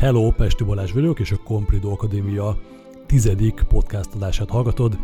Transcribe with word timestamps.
Hello, 0.00 0.30
Pesti 0.30 0.64
Balázs 0.64 0.92
vagyok, 0.92 1.20
és 1.20 1.30
a 1.30 1.36
Comprido 1.44 1.90
Akadémia 1.90 2.56
tizedik 3.06 3.64
podcast 3.68 4.14
adását 4.14 4.50
hallgatod. 4.50 4.98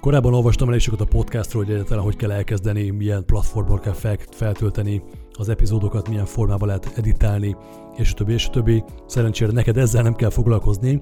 Korábban 0.00 0.34
olvastam 0.34 0.68
elég 0.68 0.80
sokat 0.80 1.00
a 1.00 1.04
podcastról, 1.04 1.64
hogy 1.64 1.72
egyáltalán 1.72 2.04
hogy 2.04 2.16
kell 2.16 2.30
elkezdeni, 2.30 2.90
milyen 2.90 3.24
platformon 3.24 3.80
kell 3.80 3.92
fel, 3.92 4.16
feltölteni 4.30 5.02
az 5.32 5.48
epizódokat, 5.48 6.08
milyen 6.08 6.24
formában 6.24 6.68
lehet 6.68 6.92
editálni, 6.96 7.56
és 7.96 8.10
a 8.10 8.14
többi, 8.14 8.32
és 8.32 8.46
a 8.46 8.50
többi. 8.50 8.84
Szerencsére 9.06 9.52
neked 9.52 9.76
ezzel 9.76 10.02
nem 10.02 10.14
kell 10.14 10.30
foglalkozni, 10.30 11.00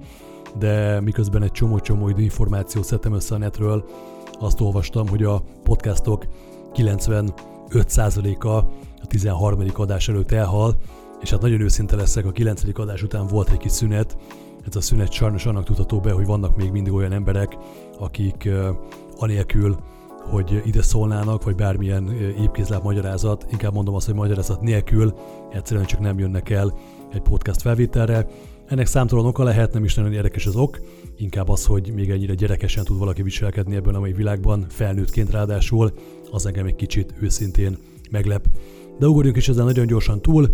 de 0.58 1.00
miközben 1.00 1.42
egy 1.42 1.52
csomó-csomó 1.52 2.08
információt 2.08 2.84
szedtem 2.84 3.12
össze 3.12 3.34
a 3.34 3.38
netről, 3.38 3.84
azt 4.38 4.60
olvastam, 4.60 5.08
hogy 5.08 5.22
a 5.22 5.42
podcastok 5.62 6.26
95%-a 6.74 8.48
a 8.48 9.06
13. 9.06 9.62
adás 9.74 10.08
előtt 10.08 10.32
elhal, 10.32 10.76
és 11.20 11.30
hát 11.30 11.40
nagyon 11.40 11.60
őszinte 11.60 11.96
leszek, 11.96 12.26
a 12.26 12.32
9. 12.32 12.62
adás 12.74 13.02
után 13.02 13.26
volt 13.26 13.50
egy 13.50 13.56
kis 13.56 13.72
szünet, 13.72 14.16
ez 14.66 14.76
a 14.76 14.80
szünet 14.80 15.12
sajnos 15.12 15.46
annak 15.46 15.64
tudható 15.64 16.00
be, 16.00 16.12
hogy 16.12 16.26
vannak 16.26 16.56
még 16.56 16.70
mindig 16.70 16.92
olyan 16.92 17.12
emberek, 17.12 17.56
akik 17.98 18.48
anélkül, 19.16 19.76
hogy 20.30 20.62
ide 20.64 20.82
szólnának, 20.82 21.44
vagy 21.44 21.54
bármilyen 21.54 22.12
épkézláb 22.40 22.82
magyarázat, 22.82 23.46
inkább 23.50 23.72
mondom 23.72 23.94
azt, 23.94 24.06
hogy 24.06 24.14
magyarázat 24.14 24.60
nélkül 24.60 25.14
egyszerűen 25.52 25.86
csak 25.86 26.00
nem 26.00 26.18
jönnek 26.18 26.50
el 26.50 26.74
egy 27.12 27.20
podcast 27.22 27.62
felvételre. 27.62 28.26
Ennek 28.66 28.86
számtalan 28.86 29.26
oka 29.26 29.42
lehet, 29.42 29.72
nem 29.72 29.84
is 29.84 29.94
nagyon 29.94 30.12
érdekes 30.12 30.46
az 30.46 30.56
ok, 30.56 30.78
inkább 31.16 31.48
az, 31.48 31.64
hogy 31.64 31.92
még 31.94 32.10
ennyire 32.10 32.34
gyerekesen 32.34 32.84
tud 32.84 32.98
valaki 32.98 33.22
viselkedni 33.22 33.76
ebben 33.76 33.94
a 33.94 33.98
mai 34.00 34.12
világban, 34.12 34.66
felnőttként 34.68 35.30
ráadásul, 35.30 35.92
az 36.30 36.46
engem 36.46 36.66
egy 36.66 36.76
kicsit 36.76 37.14
őszintén 37.20 37.78
meglep. 38.10 38.46
De 38.98 39.06
ugorjunk 39.06 39.36
is 39.36 39.48
ezen 39.48 39.64
nagyon 39.64 39.86
gyorsan 39.86 40.22
túl, 40.22 40.48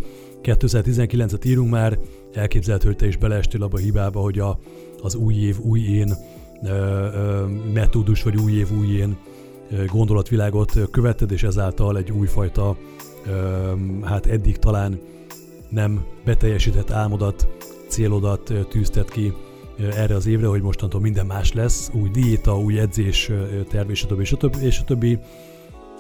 2019-et 0.44 1.44
írunk 1.44 1.70
már, 1.70 1.98
elképzelhető, 2.32 2.86
hogy 2.86 2.96
te 2.96 3.06
is 3.06 3.16
beleestél 3.16 3.62
abba 3.62 3.76
a 3.76 3.80
hibába, 3.80 4.20
hogy 4.20 4.38
a, 4.38 4.58
az 5.02 5.14
új 5.14 5.34
év, 5.34 5.58
új 5.60 5.80
én 5.80 6.12
ö, 6.62 6.69
ö, 6.69 7.46
metódus, 7.72 8.22
vagy 8.22 8.36
új 8.36 8.52
év, 8.52 8.72
új 8.78 8.86
én 8.86 9.16
gondolatvilágot 9.86 10.72
követted, 10.91 11.30
és 11.30 11.42
ezáltal 11.42 11.96
egy 11.96 12.10
újfajta, 12.10 12.77
ö, 13.27 13.72
hát 14.02 14.27
eddig 14.27 14.56
talán 14.56 15.00
nem 15.69 16.04
beteljesített 16.24 16.91
álmodat, 16.91 17.48
célodat 17.88 18.52
tűztet 18.69 19.10
ki 19.10 19.32
erre 19.78 20.14
az 20.14 20.26
évre, 20.26 20.47
hogy 20.47 20.62
mostantól 20.62 21.00
minden 21.00 21.26
más 21.26 21.52
lesz, 21.52 21.91
új 21.92 22.08
diéta, 22.08 22.58
új 22.58 22.78
edzés, 22.78 23.30
terv, 23.69 23.91
és 23.91 24.02
a 24.02 24.06
többi, 24.06 24.22
és 24.22 24.32
a 24.32 24.36
többi, 24.36 24.64
és 24.64 24.78
a 24.78 24.84
többi. 24.84 25.19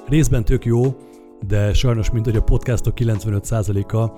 Részben 0.08 0.44
tök 0.44 0.64
jó, 0.64 0.96
de 1.46 1.74
sajnos, 1.74 2.10
mint 2.10 2.24
hogy 2.24 2.36
a 2.36 2.42
podcastok 2.42 2.94
95%-a, 2.96 4.12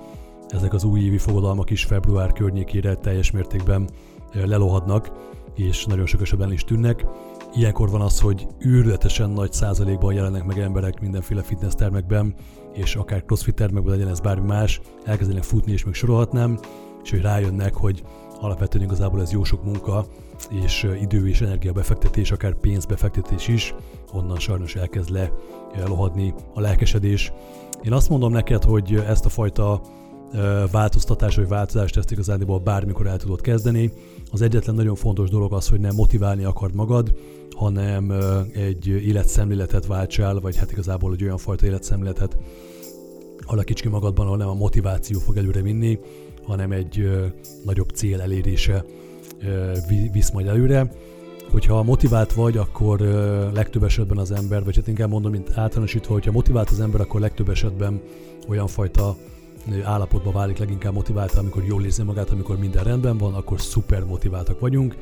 ezek 0.49 0.73
az 0.73 0.83
újévi 0.83 1.17
fogadalmak 1.17 1.69
is 1.69 1.83
február 1.83 2.31
környékére 2.31 2.95
teljes 2.95 3.31
mértékben 3.31 3.89
lelohadnak, 4.33 5.11
és 5.55 5.85
nagyon 5.85 6.05
sok 6.05 6.21
esetben 6.21 6.51
is 6.51 6.63
tűnnek. 6.63 7.05
Ilyenkor 7.53 7.89
van 7.89 8.01
az, 8.01 8.19
hogy 8.19 8.47
űrletesen 8.65 9.29
nagy 9.29 9.53
százalékban 9.53 10.13
jelennek 10.13 10.43
meg 10.43 10.59
emberek 10.59 10.99
mindenféle 10.99 11.41
fitness 11.41 11.73
termekben, 11.73 12.35
és 12.73 12.95
akár 12.95 13.23
crossfit 13.23 13.55
termekben 13.55 13.93
legyen 13.93 14.09
ez 14.11 14.19
bármi 14.19 14.47
más, 14.47 14.81
elkezdenek 15.05 15.43
futni, 15.43 15.71
és 15.71 15.85
még 15.85 15.93
sorolhatnám, 15.93 16.59
és 17.03 17.09
hogy 17.09 17.21
rájönnek, 17.21 17.75
hogy 17.75 18.03
alapvetően 18.41 18.83
igazából 18.83 19.21
ez 19.21 19.31
jó 19.31 19.43
sok 19.43 19.63
munka, 19.63 20.05
és 20.49 20.87
idő 21.01 21.27
és 21.27 21.41
energia 21.41 21.71
befektetés, 21.71 22.31
akár 22.31 22.53
pénzbefektetés 22.55 23.47
is, 23.47 23.75
onnan 24.13 24.39
sajnos 24.39 24.75
elkezd 24.75 25.09
le 25.09 25.31
lohadni 25.87 26.33
a 26.53 26.59
lelkesedés. 26.59 27.31
Én 27.83 27.93
azt 27.93 28.09
mondom 28.09 28.31
neked, 28.31 28.63
hogy 28.63 29.03
ezt 29.07 29.25
a 29.25 29.29
fajta 29.29 29.81
változtatás 30.71 31.35
vagy 31.35 31.47
változást 31.47 31.97
ezt 31.97 32.11
igazándiból 32.11 32.59
bármikor 32.59 33.07
el 33.07 33.17
tudod 33.17 33.41
kezdeni. 33.41 33.91
Az 34.31 34.41
egyetlen 34.41 34.75
nagyon 34.75 34.95
fontos 34.95 35.29
dolog 35.29 35.53
az, 35.53 35.67
hogy 35.67 35.79
nem 35.79 35.95
motiválni 35.95 36.43
akard 36.43 36.73
magad, 36.75 37.13
hanem 37.55 38.13
egy 38.53 38.87
életszemléletet 38.87 39.85
váltsál, 39.85 40.39
vagy 40.39 40.57
hát 40.57 40.71
igazából 40.71 41.13
egy 41.13 41.23
olyan 41.23 41.37
fajta 41.37 41.65
életszemléletet 41.65 42.37
alakíts 43.45 43.81
ki 43.81 43.87
magadban, 43.87 44.25
ahol 44.25 44.37
nem 44.37 44.47
a 44.47 44.53
motiváció 44.53 45.19
fog 45.19 45.37
előre 45.37 45.61
vinni, 45.61 45.99
hanem 46.43 46.71
egy 46.71 47.09
nagyobb 47.65 47.89
cél 47.89 48.21
elérése 48.21 48.85
visz 50.11 50.31
majd 50.31 50.47
előre. 50.47 50.91
Hogyha 51.51 51.83
motivált 51.83 52.33
vagy, 52.33 52.57
akkor 52.57 52.99
legtöbb 53.53 53.83
esetben 53.83 54.17
az 54.17 54.31
ember, 54.31 54.63
vagy 54.63 54.75
hát 54.75 54.87
inkább 54.87 55.09
mondom, 55.09 55.31
mint 55.31 55.51
általánosítva, 55.55 56.13
hogyha 56.13 56.31
motivált 56.31 56.69
az 56.69 56.79
ember, 56.79 57.01
akkor 57.01 57.19
legtöbb 57.19 57.49
esetben 57.49 58.01
olyan 58.47 58.67
fajta 58.67 59.15
állapotba 59.83 60.31
válik 60.31 60.57
leginkább 60.57 60.93
motivált, 60.93 61.33
amikor 61.33 61.63
jól 61.63 61.83
érzi 61.83 62.03
magát, 62.03 62.29
amikor 62.29 62.57
minden 62.57 62.83
rendben 62.83 63.17
van, 63.17 63.33
akkor 63.33 63.61
szuper 63.61 64.03
motiváltak 64.03 64.59
vagyunk. 64.59 64.95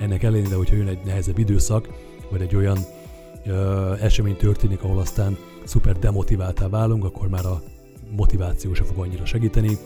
Ennek 0.00 0.22
ellenére, 0.22 0.54
hogyha 0.54 0.76
jön 0.76 0.86
egy 0.86 1.04
nehezebb 1.04 1.38
időszak, 1.38 1.88
vagy 2.30 2.40
egy 2.40 2.56
olyan 2.56 2.78
ö, 3.46 3.92
esemény 4.00 4.36
történik, 4.36 4.82
ahol 4.82 4.98
aztán 4.98 5.36
szuper 5.64 5.98
demotiváltá 5.98 6.68
válunk, 6.68 7.04
akkor 7.04 7.28
már 7.28 7.46
a 7.46 7.62
motiváció 8.16 8.74
se 8.74 8.84
fog 8.84 8.98
annyira 8.98 9.24
segíteni. 9.24 9.78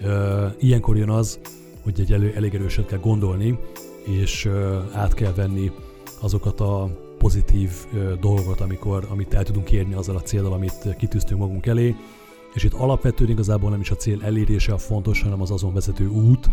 Ö, 0.00 0.46
ilyenkor 0.58 0.96
jön 0.96 1.10
az, 1.10 1.38
hogy 1.82 2.00
egy 2.00 2.12
elő, 2.12 2.32
elég 2.36 2.54
erőset 2.54 2.86
kell 2.86 2.98
gondolni, 2.98 3.58
és 4.04 4.44
ö, 4.44 4.78
át 4.92 5.14
kell 5.14 5.32
venni 5.32 5.72
azokat 6.20 6.60
a 6.60 6.90
pozitív 7.18 7.70
ö, 7.94 8.12
dolgokat, 8.20 8.60
amikor, 8.60 9.06
amit 9.10 9.34
el 9.34 9.44
tudunk 9.44 9.70
érni 9.70 9.94
azzal 9.94 10.16
a 10.16 10.22
célral, 10.22 10.52
amit 10.52 10.96
kitűztünk 10.98 11.40
magunk 11.40 11.66
elé, 11.66 11.96
és 12.58 12.64
itt 12.64 12.72
alapvetően 12.72 13.30
igazából 13.30 13.70
nem 13.70 13.80
is 13.80 13.90
a 13.90 13.96
cél 13.96 14.22
elérése 14.22 14.72
a 14.72 14.78
fontos, 14.78 15.22
hanem 15.22 15.40
az 15.40 15.50
azon 15.50 15.72
vezető 15.72 16.08
út, 16.08 16.50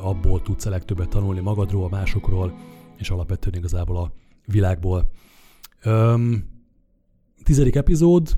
abból 0.00 0.42
tudsz 0.42 0.66
a 0.66 0.70
legtöbbet 0.70 1.08
tanulni 1.08 1.40
magadról, 1.40 1.84
a 1.84 1.88
másokról, 1.88 2.54
és 2.96 3.10
alapvetően 3.10 3.54
igazából 3.54 3.96
a 3.96 4.12
világból. 4.46 5.10
Öm, 5.82 6.44
tizedik 7.42 7.74
epizód, 7.74 8.36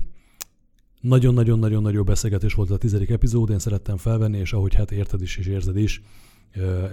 nagyon-nagyon-nagyon-nagyon 1.01 2.05
beszélgetés 2.05 2.53
volt 2.53 2.69
a 2.69 2.77
tizedik 2.77 3.09
epizód, 3.09 3.49
én 3.49 3.59
szerettem 3.59 3.97
felvenni, 3.97 4.37
és 4.37 4.53
ahogy 4.53 4.75
hát 4.75 4.91
érted 4.91 5.21
is 5.21 5.37
és 5.37 5.45
érzed 5.45 5.77
is, 5.77 6.01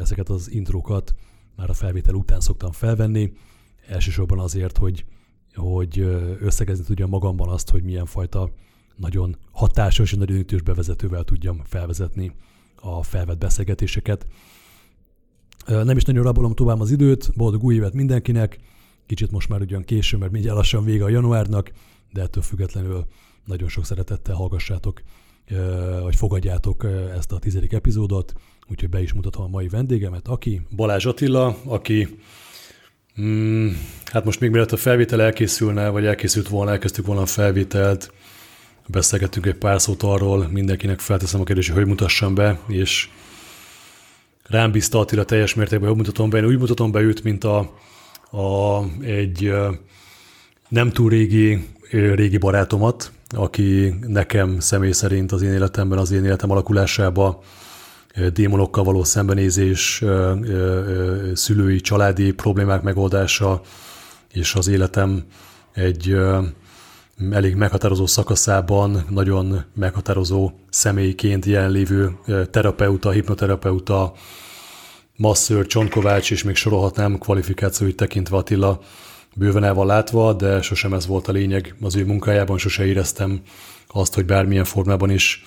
ezeket 0.01 0.29
az 0.29 0.51
intrókat 0.51 1.15
már 1.57 1.71
a 1.71 1.75
felvétel 1.75 2.15
után 2.15 2.41
szoktam 2.41 2.73
felvenni, 2.73 3.33
elsősorban 3.89 4.39
azért, 4.39 4.77
hogy, 4.77 5.05
hogy 5.55 5.99
összegezni 6.41 6.85
tudjam 6.85 7.09
magamban 7.09 7.49
azt, 7.49 7.71
hogy 7.71 7.83
milyen 7.83 8.07
fajta 8.07 8.51
nagyon 8.97 9.37
hatásos 9.53 10.13
és 10.13 10.19
nagyon 10.19 10.37
ütős 10.37 10.63
bevezetővel 10.63 11.25
tudjam 11.25 11.61
felvezetni 11.65 12.33
a 12.81 13.03
felvett 13.03 13.39
beszélgetéseket. 13.39 14.27
Nem 15.67 15.97
is 15.97 16.05
nagyon 16.05 16.25
rabolom 16.25 16.55
tovább 16.55 16.81
az 16.81 16.91
időt, 16.91 17.33
boldog 17.37 17.65
új 17.65 17.75
évet 17.75 17.93
mindenkinek, 17.93 18.59
kicsit 19.07 19.31
most 19.31 19.49
már 19.49 19.61
ugyan 19.61 19.83
késő, 19.83 20.17
mert 20.17 20.33
mindjárt 20.33 20.57
lassan 20.57 20.85
vége 20.85 21.05
a 21.05 21.09
januárnak, 21.09 21.73
de 22.13 22.23
ettől 22.23 22.43
függetlenül 22.43 23.07
nagyon 23.45 23.69
sok 23.69 23.85
szeretettel 23.85 24.35
hallgassátok, 24.35 25.03
vagy 26.03 26.17
fogadjátok 26.17 26.87
ezt 27.17 27.33
a 27.33 27.39
tizedik 27.39 27.73
epizódot, 27.73 28.35
úgyhogy 28.71 28.89
be 28.89 29.03
is 29.03 29.13
mutatom 29.13 29.45
a 29.45 29.49
mai 29.49 29.69
vendégemet, 29.69 30.29
aki 30.29 30.61
Balázs 30.77 31.07
Attila, 31.07 31.57
aki 31.65 32.19
mm, 33.21 33.69
hát 34.05 34.25
most 34.25 34.41
még 34.41 34.51
mielőtt 34.51 34.73
a 34.73 34.77
felvétel 34.77 35.23
elkészülne, 35.23 35.89
vagy 35.89 36.07
elkészült 36.07 36.49
volna, 36.49 36.71
elkezdtük 36.71 37.07
volna 37.07 37.23
a 37.23 37.27
felvételt, 37.27 38.13
beszélgettünk 38.87 39.47
egy 39.47 39.55
pár 39.55 39.81
szót 39.81 40.03
arról, 40.03 40.49
mindenkinek 40.49 41.01
felteszem 41.01 41.41
a 41.41 41.45
kérdést, 41.45 41.71
hogy 41.71 41.87
mutassam 41.87 42.35
be, 42.35 42.59
és 42.69 43.09
rám 44.43 44.73
bízta 44.73 44.99
Attila 44.99 45.25
teljes 45.25 45.55
mértékben, 45.55 45.89
hogy 45.89 45.99
mutatom 45.99 46.31
be. 46.31 46.39
Én 46.39 46.45
úgy 46.45 46.59
mutatom 46.59 46.91
be 46.91 47.01
őt, 47.01 47.23
mint 47.23 47.45
a, 47.45 47.59
a, 48.31 48.83
egy 49.03 49.53
nem 50.69 50.91
túl 50.91 51.11
régi, 51.11 51.69
régi 51.91 52.39
barátomat, 52.39 53.13
aki 53.29 53.95
nekem 54.07 54.61
személy 54.61 54.93
szerint 54.93 55.33
az 55.33 55.43
én 55.43 55.53
életemben, 55.53 55.99
az 55.99 56.11
én 56.11 56.25
életem 56.25 56.51
alakulásába 56.51 57.43
démonokkal 58.33 58.85
való 58.85 59.05
szembenézés, 59.05 60.05
szülői, 61.35 61.81
családi 61.81 62.33
problémák 62.33 62.83
megoldása, 62.83 63.61
és 64.33 64.55
az 64.55 64.69
életem 64.69 65.25
egy 65.73 66.17
elég 67.31 67.55
meghatározó 67.55 68.07
szakaszában 68.07 69.05
nagyon 69.11 69.65
meghatározó 69.75 70.51
személyként 70.71 71.45
jelenlévő 71.45 72.19
terapeuta, 72.51 73.11
hipnoterapeuta, 73.11 74.13
masször, 75.17 75.67
Csontkovács, 75.67 76.31
és 76.31 76.43
még 76.43 76.55
sorolhatnám 76.55 77.19
kvalifikációit 77.19 77.97
tekintve 77.97 78.37
Attila 78.37 78.81
bőven 79.35 79.65
el 79.65 79.75
van 79.75 79.87
látva, 79.87 80.33
de 80.33 80.63
sosem 80.63 80.93
ez 80.93 81.07
volt 81.07 81.29
a 81.29 81.33
lényeg 81.33 81.75
az 81.81 81.97
ő 81.97 82.05
munkájában, 82.05 82.59
sose 82.59 82.87
éreztem 82.87 83.41
azt, 83.87 84.15
hogy 84.15 84.25
bármilyen 84.25 84.65
formában 84.65 85.11
is 85.11 85.45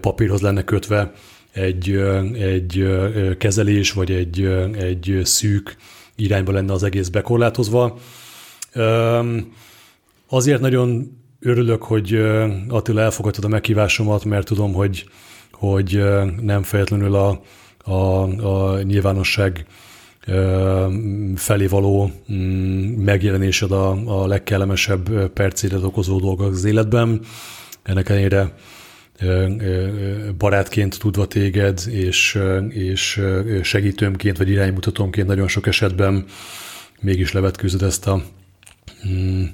papírhoz 0.00 0.40
lenne 0.40 0.64
kötve 0.64 1.12
egy, 1.52 1.90
egy 2.34 2.86
kezelés, 3.38 3.92
vagy 3.92 4.10
egy, 4.10 4.44
egy 4.78 5.20
szűk 5.24 5.76
irányba 6.16 6.52
lenne 6.52 6.72
az 6.72 6.82
egész 6.82 7.08
bekorlátozva. 7.08 7.98
Azért 10.32 10.60
nagyon 10.60 11.18
örülök, 11.40 11.82
hogy 11.82 12.14
Attila 12.68 13.00
elfogadtad 13.00 13.44
a 13.44 13.48
meghívásomat, 13.48 14.24
mert 14.24 14.46
tudom, 14.46 14.72
hogy, 14.72 15.04
hogy 15.52 16.02
nem 16.40 16.62
feltétlenül 16.62 17.14
a, 17.14 17.42
a, 17.84 18.22
a 18.46 18.82
nyilvánosság 18.82 19.66
felé 21.34 21.66
való 21.66 22.10
mm, 22.32 23.02
megjelenésed 23.02 23.72
a, 23.72 24.22
a 24.22 24.26
legkellemesebb 24.26 25.28
percédet 25.28 25.82
okozó 25.82 26.18
dolgok 26.18 26.52
az 26.52 26.64
életben. 26.64 27.20
Ennek 27.82 28.08
ellenére 28.08 28.54
barátként 30.38 30.98
tudva 30.98 31.26
téged, 31.26 31.82
és, 31.90 32.38
és 32.68 33.22
segítőmként, 33.62 34.38
vagy 34.38 34.48
iránymutatómként 34.48 35.26
nagyon 35.26 35.48
sok 35.48 35.66
esetben 35.66 36.24
mégis 37.00 37.32
levetkőzöd 37.32 37.82
ezt 37.82 38.06
a 38.06 38.22
mm, 39.08 39.44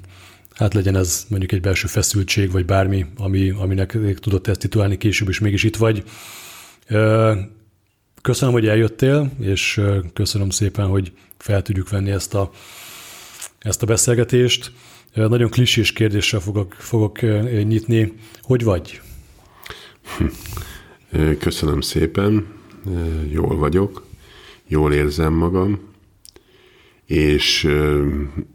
hát 0.57 0.73
legyen 0.73 0.95
ez 0.95 1.25
mondjuk 1.29 1.51
egy 1.51 1.61
belső 1.61 1.87
feszültség, 1.87 2.51
vagy 2.51 2.65
bármi, 2.65 3.05
ami, 3.17 3.49
aminek 3.49 3.97
tudott 4.19 4.47
ezt 4.47 4.59
titulálni 4.59 4.97
később, 4.97 5.29
és 5.29 5.39
mégis 5.39 5.63
itt 5.63 5.75
vagy. 5.75 6.03
Köszönöm, 8.21 8.53
hogy 8.53 8.67
eljöttél, 8.67 9.31
és 9.39 9.81
köszönöm 10.13 10.49
szépen, 10.49 10.87
hogy 10.87 11.11
fel 11.37 11.61
tudjuk 11.61 11.89
venni 11.89 12.11
ezt 12.11 12.33
a, 12.33 12.51
ezt 13.59 13.83
a 13.83 13.85
beszélgetést. 13.85 14.71
Nagyon 15.13 15.49
klisés 15.49 15.93
kérdéssel 15.93 16.39
fogok, 16.39 16.73
fogok 16.73 17.21
nyitni. 17.63 18.13
Hogy 18.41 18.63
vagy? 18.63 19.01
Köszönöm 21.39 21.81
szépen, 21.81 22.47
jól 23.29 23.55
vagyok, 23.55 24.05
jól 24.67 24.93
érzem 24.93 25.33
magam, 25.33 25.79
és 27.07 27.67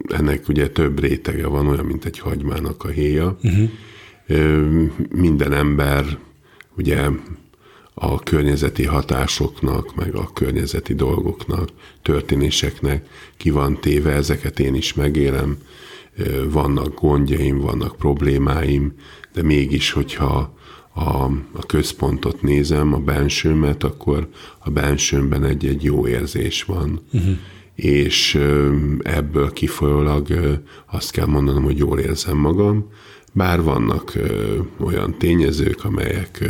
ennek 0.07 0.47
ugye 0.47 0.69
több 0.69 0.99
rétege 0.99 1.47
van, 1.47 1.67
olyan, 1.67 1.85
mint 1.85 2.05
egy 2.05 2.19
hagymának 2.19 2.83
a 2.83 2.87
héja. 2.87 3.37
Uh-huh. 3.43 3.69
Minden 5.15 5.53
ember 5.53 6.17
ugye 6.77 7.09
a 7.93 8.19
környezeti 8.19 8.85
hatásoknak, 8.85 9.95
meg 9.95 10.15
a 10.15 10.29
környezeti 10.33 10.93
dolgoknak, 10.93 11.69
történéseknek 12.01 13.07
ki 13.37 13.49
van 13.49 13.79
téve, 13.81 14.11
ezeket 14.11 14.59
én 14.59 14.75
is 14.75 14.93
megélem, 14.93 15.57
vannak 16.49 17.01
gondjaim, 17.01 17.59
vannak 17.59 17.95
problémáim, 17.95 18.93
de 19.33 19.43
mégis, 19.43 19.91
hogyha 19.91 20.57
a, 20.93 21.23
a 21.51 21.65
központot 21.67 22.41
nézem, 22.41 22.93
a 22.93 22.99
bensőmet, 22.99 23.83
akkor 23.83 24.27
a 24.59 24.69
bensőmben 24.69 25.43
egy-egy 25.43 25.83
jó 25.83 26.07
érzés 26.07 26.63
van. 26.63 26.99
Uh-huh. 27.11 27.37
És 27.75 28.39
ebből 28.99 29.51
kifolyólag 29.51 30.27
azt 30.91 31.11
kell 31.11 31.25
mondanom, 31.25 31.63
hogy 31.63 31.77
jól 31.77 31.99
érzem 31.99 32.37
magam, 32.37 32.89
bár 33.33 33.61
vannak 33.61 34.13
olyan 34.79 35.17
tényezők, 35.17 35.85
amelyek 35.85 36.49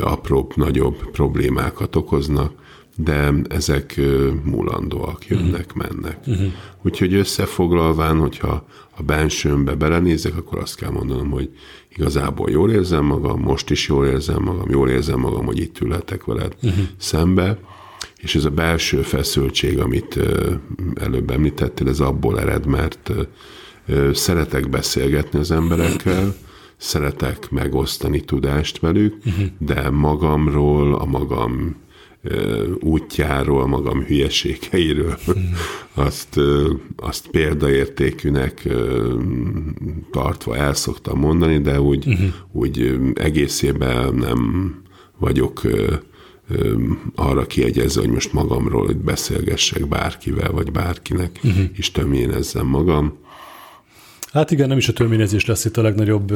apróbb, 0.00 0.52
nagyobb 0.56 1.10
problémákat 1.10 1.96
okoznak, 1.96 2.52
de 2.96 3.32
ezek 3.48 4.00
múlandóak, 4.44 5.26
jönnek, 5.26 5.72
uh-huh. 5.74 5.90
mennek. 5.90 6.18
Uh-huh. 6.26 6.52
Úgyhogy 6.82 7.14
összefoglalván, 7.14 8.18
hogyha 8.18 8.66
a 8.96 9.02
bensőmbe 9.02 9.74
belenézek, 9.74 10.36
akkor 10.36 10.58
azt 10.58 10.76
kell 10.76 10.90
mondanom, 10.90 11.30
hogy 11.30 11.50
igazából 11.88 12.50
jól 12.50 12.70
érzem 12.70 13.04
magam, 13.04 13.40
most 13.40 13.70
is 13.70 13.88
jól 13.88 14.06
érzem 14.06 14.42
magam, 14.42 14.70
jól 14.70 14.88
érzem 14.88 15.18
magam, 15.18 15.44
hogy 15.44 15.58
itt 15.58 15.80
ülhetek 15.80 16.24
veled 16.24 16.56
uh-huh. 16.62 16.84
szembe, 16.96 17.58
és 18.20 18.34
ez 18.34 18.44
a 18.44 18.50
belső 18.50 19.02
feszültség, 19.02 19.78
amit 19.78 20.18
előbb 20.94 21.30
említettél, 21.30 21.88
ez 21.88 22.00
abból 22.00 22.40
ered, 22.40 22.66
mert 22.66 23.12
szeretek 24.12 24.70
beszélgetni 24.70 25.38
az 25.38 25.50
emberekkel, 25.50 26.34
szeretek 26.76 27.50
megosztani 27.50 28.20
tudást 28.20 28.78
velük, 28.78 29.16
uh-huh. 29.24 29.44
de 29.58 29.90
magamról, 29.90 30.94
a 30.94 31.04
magam 31.04 31.76
útjáról, 32.80 33.66
magam 33.66 34.02
hülyeségeiről, 34.02 35.18
azt, 35.94 36.40
azt 36.96 37.28
példaértékűnek 37.28 38.68
tartva 40.10 40.56
el 40.56 40.74
szoktam 40.74 41.18
mondani, 41.18 41.58
de 41.58 41.80
úgy, 41.80 42.06
uh-huh. 42.06 42.28
úgy 42.52 42.98
egészében 43.14 44.14
nem 44.14 44.74
vagyok 45.18 45.60
arra 47.14 47.46
kiegyezve, 47.46 48.00
hogy 48.00 48.10
most 48.10 48.32
magamról 48.32 48.86
hogy 48.86 48.96
beszélgessek 48.96 49.88
bárkivel, 49.88 50.50
vagy 50.52 50.72
bárkinek, 50.72 51.40
uh-huh. 51.44 51.64
és 51.72 51.90
tömjénezzem 51.90 52.66
magam. 52.66 53.18
Hát 54.32 54.50
igen, 54.50 54.68
nem 54.68 54.78
is 54.78 54.88
a 54.88 54.92
törvényezés 54.92 55.46
lesz 55.46 55.64
itt 55.64 55.76
a 55.76 55.82
legnagyobb, 55.82 56.30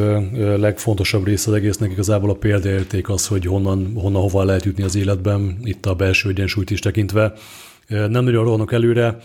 legfontosabb 0.59 1.27
része 1.27 1.51
az 1.51 1.57
egésznek. 1.57 1.91
Igazából 1.91 2.31
a 2.31 2.35
példaérték 2.35 3.09
az, 3.09 3.27
hogy 3.27 3.47
honnan, 3.47 3.93
honnan 3.95 4.23
hova 4.23 4.45
lehet 4.45 4.65
jutni 4.65 4.83
az 4.83 4.95
életben, 4.95 5.59
itt 5.63 5.87
a 5.87 5.95
belső 5.95 6.29
egyensúlyt 6.29 6.71
is 6.71 6.79
tekintve. 6.79 7.33
Nem 7.89 8.25
nagyon 8.25 8.45
rohanok 8.45 8.73
előre. 8.73 9.19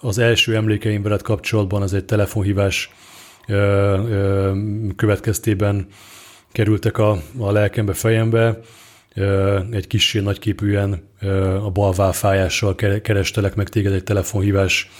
Az 0.00 0.18
első 0.18 0.54
emlékeim 0.54 1.02
veled 1.02 1.22
kapcsolatban 1.22 1.82
az 1.82 1.92
egy 1.94 2.04
telefonhívás 2.04 2.90
következtében 4.96 5.86
kerültek 6.52 6.98
a, 6.98 7.22
a 7.38 7.52
lelkembe, 7.52 7.92
fejembe. 7.92 8.60
Egy 9.70 9.86
kicsi 9.86 10.20
nagyképűen 10.20 11.02
a 11.64 11.70
bal 11.70 12.12
fájással 12.12 12.74
kerestelek 12.74 13.54
meg 13.54 13.68
téged 13.68 13.92
egy 13.92 14.04
telefonhívás 14.04 14.90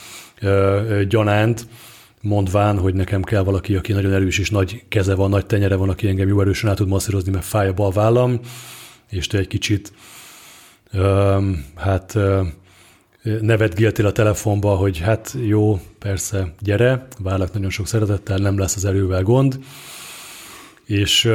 gyanánt, 1.08 1.66
mondván, 2.20 2.78
hogy 2.78 2.94
nekem 2.94 3.22
kell 3.22 3.42
valaki, 3.42 3.76
aki 3.76 3.92
nagyon 3.92 4.12
erős 4.12 4.38
és 4.38 4.50
nagy 4.50 4.84
keze 4.88 5.14
van, 5.14 5.30
nagy 5.30 5.46
tenyere 5.46 5.74
van, 5.74 5.88
aki 5.88 6.08
engem 6.08 6.28
jó 6.28 6.40
erősen 6.40 6.70
át 6.70 6.76
tud 6.76 6.88
masszírozni, 6.88 7.32
mert 7.32 7.44
fáj 7.44 7.68
a 7.68 7.72
bal 7.72 7.90
vállam, 7.90 8.40
és 9.10 9.26
te 9.26 9.38
egy 9.38 9.46
kicsit 9.46 9.92
hát 11.74 12.18
nevetgéltél 13.40 14.06
a 14.06 14.12
telefonba, 14.12 14.74
hogy 14.74 14.98
hát 14.98 15.36
jó, 15.46 15.80
persze, 15.98 16.54
gyere, 16.60 17.06
várlak 17.18 17.52
nagyon 17.52 17.70
sok 17.70 17.86
szeretettel, 17.86 18.38
nem 18.38 18.58
lesz 18.58 18.76
az 18.76 18.84
erővel 18.84 19.22
gond. 19.22 19.58
És 20.84 21.30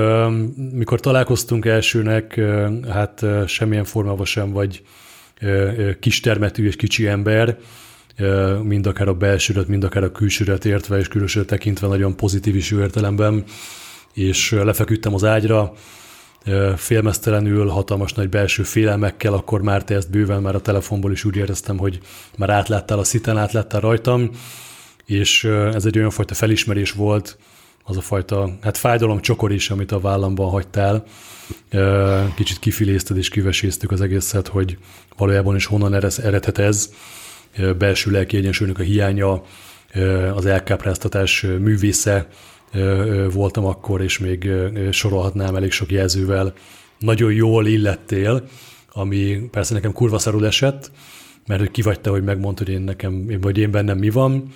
mikor 0.72 1.00
találkoztunk 1.00 1.66
elsőnek, 1.66 2.42
hát 2.90 3.25
semmilyen 3.48 3.84
formában 3.84 4.25
sem 4.25 4.51
vagy 4.51 4.81
kistermetű 6.00 6.66
és 6.66 6.75
kicsi 6.75 7.07
ember, 7.07 7.57
mind 8.63 8.88
akár 8.88 9.07
a 9.07 9.13
belsőret, 9.13 9.68
mind 9.68 9.84
akár 9.84 10.04
a 10.04 10.12
külsőret 10.12 10.66
értve, 10.66 10.98
és 10.98 11.07
külsőre 11.07 11.46
tekintve 11.46 11.88
nagyon 11.88 12.16
pozitív 12.16 12.56
is 12.56 12.72
értelemben, 12.72 13.44
és 14.13 14.51
lefeküdtem 14.51 15.13
az 15.13 15.24
ágyra, 15.24 15.74
félmeztelenül, 16.75 17.68
hatalmas 17.68 18.13
nagy 18.13 18.30
belső 18.30 18.63
félelmekkel, 18.63 19.34
akkor 19.34 19.62
már 19.62 19.84
te 19.84 19.95
ezt 19.95 20.10
bőven 20.10 20.42
már 20.42 20.56
a 20.56 20.62
telefonból 20.62 21.12
is 21.12 21.24
úgy 21.24 21.36
éreztem, 21.36 21.78
hogy 21.78 22.00
már 22.38 22.50
átláttál 22.50 23.00
a 23.00 23.04
sziten, 23.04 23.38
átláttál 23.38 23.81
rajtam, 23.81 24.30
és 25.06 25.44
ez 25.44 25.85
egy 25.85 25.97
olyan 25.97 26.09
fajta 26.09 26.33
felismerés 26.33 26.92
volt, 26.92 27.38
az 27.83 27.98
a 27.98 28.02
fajta, 28.02 28.57
hát 28.62 28.78
fájdalom 28.78 29.21
csokor 29.21 29.52
is, 29.52 29.69
amit 29.69 29.92
a 29.92 30.00
vállamban 30.00 30.50
hagytál. 30.50 31.04
Kicsit 32.36 32.59
kifilézted 32.59 33.18
és 33.18 33.30
kiveséztük 33.30 33.92
az 33.92 34.02
egészet, 34.02 34.48
hogy 34.48 34.78
valójában 35.18 35.56
is 35.56 35.66
honnan 35.66 35.94
eredhet 35.94 36.57
ez, 36.57 36.94
belső 37.78 38.12
lelki 38.12 38.38
egyensúlynak 38.38 38.80
a 38.80 38.83
hiánya, 38.83 39.44
az 40.33 40.45
elkápráztatás 40.45 41.42
művésze 41.42 42.28
voltam 43.33 43.66
akkor, 43.66 44.02
és 44.02 44.18
még 44.18 44.50
sorolhatnám 44.92 45.56
elég 45.56 45.71
sok 45.71 45.92
jelzővel. 45.92 46.54
Nagyon 47.00 47.33
jól 47.33 47.68
illettél, 47.68 48.48
ami 48.92 49.48
persze 49.52 49.74
nekem 49.74 49.92
kurva 49.92 50.19
szarul 50.19 50.45
esett, 50.45 50.92
mert 51.48 51.59
hogy 51.59 51.71
ki 51.71 51.81
vagy 51.81 52.00
te, 52.00 52.09
hogy 52.09 52.24
megmondtad, 52.24 52.66
hogy 52.66 52.76
én 52.76 52.81
nekem, 52.81 53.40
vagy 53.42 53.57
én 53.57 53.71
bennem 53.71 53.98
mi 53.98 54.09
van, 54.09 54.54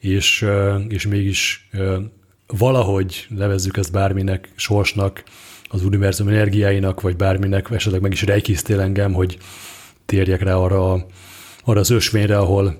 és, 0.00 0.46
és 0.88 1.06
mégis 1.06 1.68
valahogy 2.46 3.26
nevezzük 3.28 3.76
ezt 3.76 3.92
bárminek, 3.92 4.52
sorsnak, 4.56 5.22
az 5.68 5.84
univerzum 5.84 6.28
energiáinak, 6.28 7.00
vagy 7.00 7.16
bárminek, 7.16 7.70
esetleg 7.70 8.00
meg 8.00 8.12
is 8.12 8.22
rejkisztél 8.22 8.80
engem, 8.80 9.12
hogy 9.12 9.38
térjek 10.06 10.42
rá 10.42 10.54
arra 10.54 11.06
arra 11.66 11.80
az 11.80 11.90
ösvényre, 11.90 12.38
ahol 12.38 12.76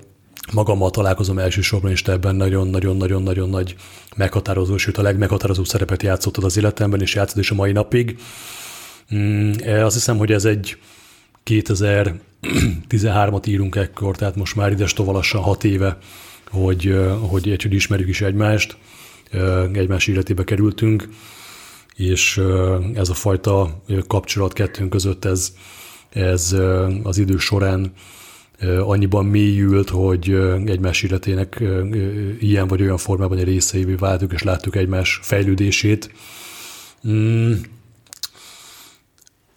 magammal 0.52 0.90
találkozom 0.90 1.38
elsősorban, 1.38 1.90
és 1.90 2.02
te 2.02 2.12
ebben 2.12 2.36
nagyon-nagyon-nagyon-nagyon 2.36 3.48
nagy 3.48 3.76
meghatározó, 4.16 4.76
sőt 4.76 4.98
a 4.98 5.02
legmeghatározóbb 5.02 5.66
szerepet 5.66 6.02
játszottad 6.02 6.44
az 6.44 6.56
életemben, 6.56 7.00
és 7.00 7.14
játszod 7.14 7.38
is 7.38 7.50
a 7.50 7.54
mai 7.54 7.72
napig. 7.72 8.18
Mm, 9.14 9.52
e, 9.62 9.84
azt 9.84 9.94
hiszem, 9.94 10.16
hogy 10.16 10.32
ez 10.32 10.44
egy 10.44 10.78
2013-at 11.44 13.48
írunk 13.48 13.76
ekkor, 13.76 14.16
tehát 14.16 14.36
most 14.36 14.56
már 14.56 14.72
ides 14.72 14.92
tovalassan 14.92 15.40
hat 15.40 15.64
éve, 15.64 15.98
hogy, 16.50 16.98
hogy, 17.28 17.62
hogy 17.62 17.72
ismerjük 17.72 18.08
is 18.08 18.20
egymást, 18.20 18.76
egymás 19.72 20.06
életébe 20.06 20.44
kerültünk, 20.44 21.08
és 21.96 22.40
ez 22.94 23.08
a 23.08 23.14
fajta 23.14 23.82
kapcsolat 24.06 24.52
kettőnk 24.52 24.90
között, 24.90 25.24
ez, 25.24 25.52
ez 26.08 26.56
az 27.02 27.18
idő 27.18 27.36
során 27.36 27.92
annyiban 28.80 29.26
mélyült, 29.26 29.88
hogy 29.88 30.30
egymás 30.64 31.02
életének 31.02 31.62
ilyen 32.40 32.68
vagy 32.68 32.82
olyan 32.82 32.96
formában 32.96 33.38
egy 33.38 33.44
részeivé 33.44 33.94
váltuk, 33.94 34.32
és 34.32 34.42
láttuk 34.42 34.76
egymás 34.76 35.20
fejlődését. 35.22 36.10
Mm. 37.08 37.52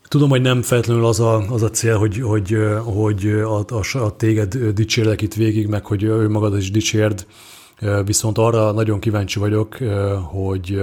Tudom, 0.07 0.29
hogy 0.29 0.41
nem 0.41 0.61
feltétlenül 0.61 1.05
az 1.05 1.19
a, 1.19 1.45
az 1.49 1.63
a 1.63 1.69
cél, 1.69 1.97
hogy, 1.97 2.21
hogy, 2.21 2.57
hogy 2.83 3.25
a, 3.27 3.59
a, 3.59 3.97
a 3.97 4.15
téged 4.15 4.57
dicsérlek 4.57 5.21
itt 5.21 5.33
végig, 5.33 5.67
meg 5.67 5.85
hogy 5.85 6.03
ő 6.03 6.29
magad 6.29 6.57
is 6.57 6.71
dicsérd, 6.71 7.25
viszont 8.05 8.37
arra 8.37 8.71
nagyon 8.71 8.99
kíváncsi 8.99 9.39
vagyok, 9.39 9.77
hogy 10.31 10.81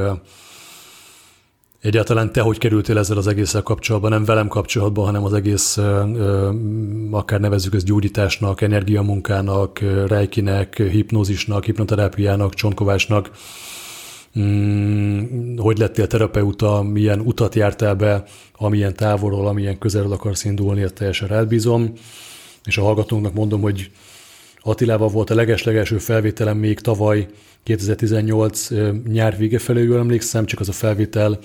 egyáltalán 1.81 2.33
te 2.33 2.41
hogy 2.41 2.59
kerültél 2.59 2.99
ezzel 2.99 3.17
az 3.17 3.27
egésszel 3.27 3.63
kapcsolatban, 3.63 4.11
nem 4.11 4.25
velem 4.25 4.49
kapcsolatban, 4.49 5.05
hanem 5.05 5.25
az 5.25 5.33
egész, 5.33 5.79
akár 7.11 7.41
nevezzük 7.41 7.75
ezt 7.75 7.87
gyógyításnak, 7.87 8.61
energiamunkának, 8.61 9.79
rejkinek, 10.07 10.77
hipnózisnak, 10.77 11.65
hipnoterápiának, 11.65 12.55
csontkovásnak, 12.55 13.31
Mm, 14.39 15.57
hogy 15.57 15.79
lettél 15.79 16.07
terapeuta, 16.07 16.83
milyen 16.83 17.21
utat 17.21 17.55
jártál 17.55 17.95
be, 17.95 18.25
amilyen 18.57 18.95
távolról, 18.95 19.47
amilyen 19.47 19.79
közelről 19.79 20.13
akarsz 20.13 20.45
indulni, 20.45 20.83
ezt 20.83 20.95
teljesen 20.95 21.33
elbízom. 21.33 21.93
És 22.65 22.79
a 22.79 22.83
hallgatónknak 22.83 23.35
mondom, 23.35 23.61
hogy 23.61 23.91
Attilával 24.67 25.09
volt 25.09 25.31
a 25.31 25.35
legeslegelső 25.35 25.99
felvételem 25.99 26.59
még 26.59 26.81
tavaly 26.81 27.27
2018 27.63 28.69
nyár 29.09 29.37
vége 29.37 29.59
felé, 29.59 29.83
jól 29.83 29.99
emlékszem, 29.99 30.45
csak 30.47 30.61
az 30.61 30.69
a 30.69 30.73
felvétel 30.73 31.39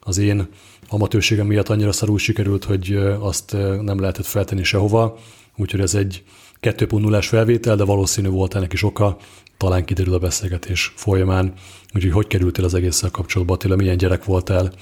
az 0.00 0.18
én 0.18 0.48
amatőrségem 0.88 1.46
miatt 1.46 1.68
annyira 1.68 1.92
szarul 1.92 2.18
sikerült, 2.18 2.64
hogy 2.64 2.94
azt 3.20 3.52
nem 3.80 4.00
lehetett 4.00 4.26
feltenni 4.26 4.62
sehova. 4.62 5.18
Úgyhogy 5.56 5.80
ez 5.80 5.94
egy 5.94 6.22
2.0-ás 6.62 7.26
felvétel, 7.26 7.76
de 7.76 7.84
valószínű 7.84 8.28
volt 8.28 8.54
ennek 8.54 8.72
is 8.72 8.82
oka, 8.82 9.16
talán 9.56 9.84
kiderül 9.84 10.14
a 10.14 10.18
beszélgetés 10.18 10.92
folyamán. 10.96 11.52
Úgyhogy 11.94 12.12
hogy 12.12 12.26
kerültél 12.26 12.64
az 12.64 12.74
egésszel 12.74 13.10
kapcsolatba, 13.10 13.54
Attila, 13.54 13.76
milyen 13.76 13.96
gyerek 13.96 14.24
voltál? 14.24 14.72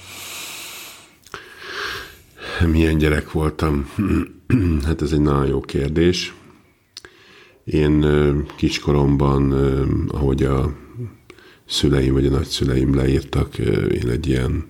Milyen 2.65 2.97
gyerek 2.97 3.31
voltam? 3.31 3.85
Hát 4.85 5.01
ez 5.01 5.11
egy 5.11 5.21
nagyon 5.21 5.47
jó 5.47 5.59
kérdés. 5.59 6.33
Én 7.71 8.05
kiskoromban, 8.55 9.51
ahogy 10.07 10.43
a 10.43 10.73
szüleim 11.65 12.13
vagy 12.13 12.25
a 12.25 12.29
nagyszüleim 12.29 12.95
leírtak, 12.95 13.57
én 13.93 14.09
egy 14.09 14.27
ilyen 14.27 14.65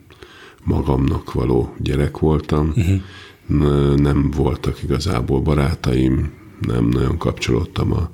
magamnak 0.64 1.34
való 1.34 1.76
gyerek 1.78 2.18
voltam. 2.18 2.74
Uh-huh. 2.76 3.96
Nem 3.96 4.32
voltak 4.32 4.84
igazából 4.84 5.42
barátaim, 5.42 6.32
nem 6.60 6.86
nagyon 6.86 7.18
kapcsolódtam 7.18 7.94
a, 7.94 8.10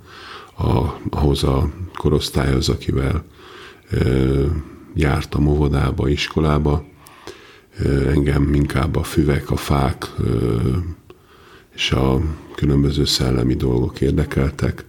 a, 0.63 0.99
ahhoz 1.09 1.43
a 1.43 1.69
korosztályhoz, 1.93 2.69
akivel 2.69 3.23
ö, 3.89 4.45
jártam 4.93 5.47
óvodába, 5.47 6.09
iskolába. 6.09 6.85
Ö, 7.79 8.09
engem 8.09 8.53
inkább 8.53 8.95
a 8.95 9.03
füvek, 9.03 9.51
a 9.51 9.55
fák 9.55 10.13
ö, 10.17 10.59
és 11.75 11.91
a 11.91 12.21
különböző 12.55 13.05
szellemi 13.05 13.53
dolgok 13.53 14.01
érdekeltek. 14.01 14.85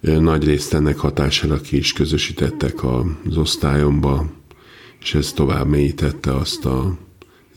Nagy 0.00 0.44
részt 0.44 0.74
ennek 0.74 0.98
hatására 0.98 1.60
ki 1.60 1.76
is 1.76 1.92
közösítettek 1.92 2.84
az 2.84 3.36
osztályomba, 3.36 4.30
és 5.00 5.14
ez 5.14 5.32
tovább 5.32 5.66
mélyítette 5.66 6.34
azt 6.34 6.64
a, 6.64 6.96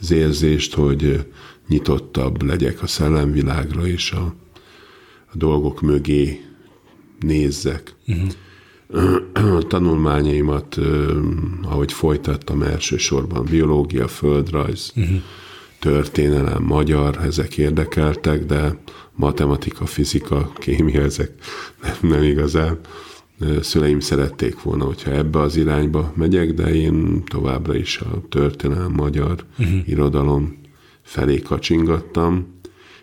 az 0.02 0.12
érzést, 0.12 0.74
hogy 0.74 1.26
nyitottabb 1.68 2.42
legyek 2.42 2.82
a 2.82 2.88
szellemvilágra, 2.88 3.88
és 3.88 4.12
a, 4.12 4.36
a 5.32 5.38
dolgok 5.38 5.82
mögé 5.82 6.42
nézzek. 7.20 7.96
Uh-huh. 8.08 9.58
A 9.58 9.68
tanulmányaimat, 9.68 10.80
ahogy 11.62 11.94
folytattam 11.94 12.62
elsősorban, 12.62 13.46
biológia, 13.46 14.08
földrajz, 14.08 14.92
uh-huh. 14.96 15.22
Történelem, 15.84 16.64
magyar, 16.64 17.18
ezek 17.24 17.58
érdekeltek, 17.58 18.46
de 18.46 18.78
matematika, 19.14 19.86
fizika, 19.86 20.52
kémia, 20.56 21.02
ezek 21.02 21.32
nem, 21.82 21.96
nem 22.02 22.24
igazán. 22.24 22.80
Szüleim 23.62 24.00
szerették 24.00 24.62
volna, 24.62 24.86
hogyha 24.86 25.12
ebbe 25.12 25.40
az 25.40 25.56
irányba 25.56 26.14
megyek, 26.16 26.54
de 26.54 26.74
én 26.76 27.24
továbbra 27.24 27.76
is 27.76 27.98
a 27.98 28.28
történelem, 28.30 28.92
magyar, 28.92 29.46
uh-huh. 29.60 29.88
irodalom 29.88 30.58
felé 31.02 31.40
kacsingattam. 31.40 32.60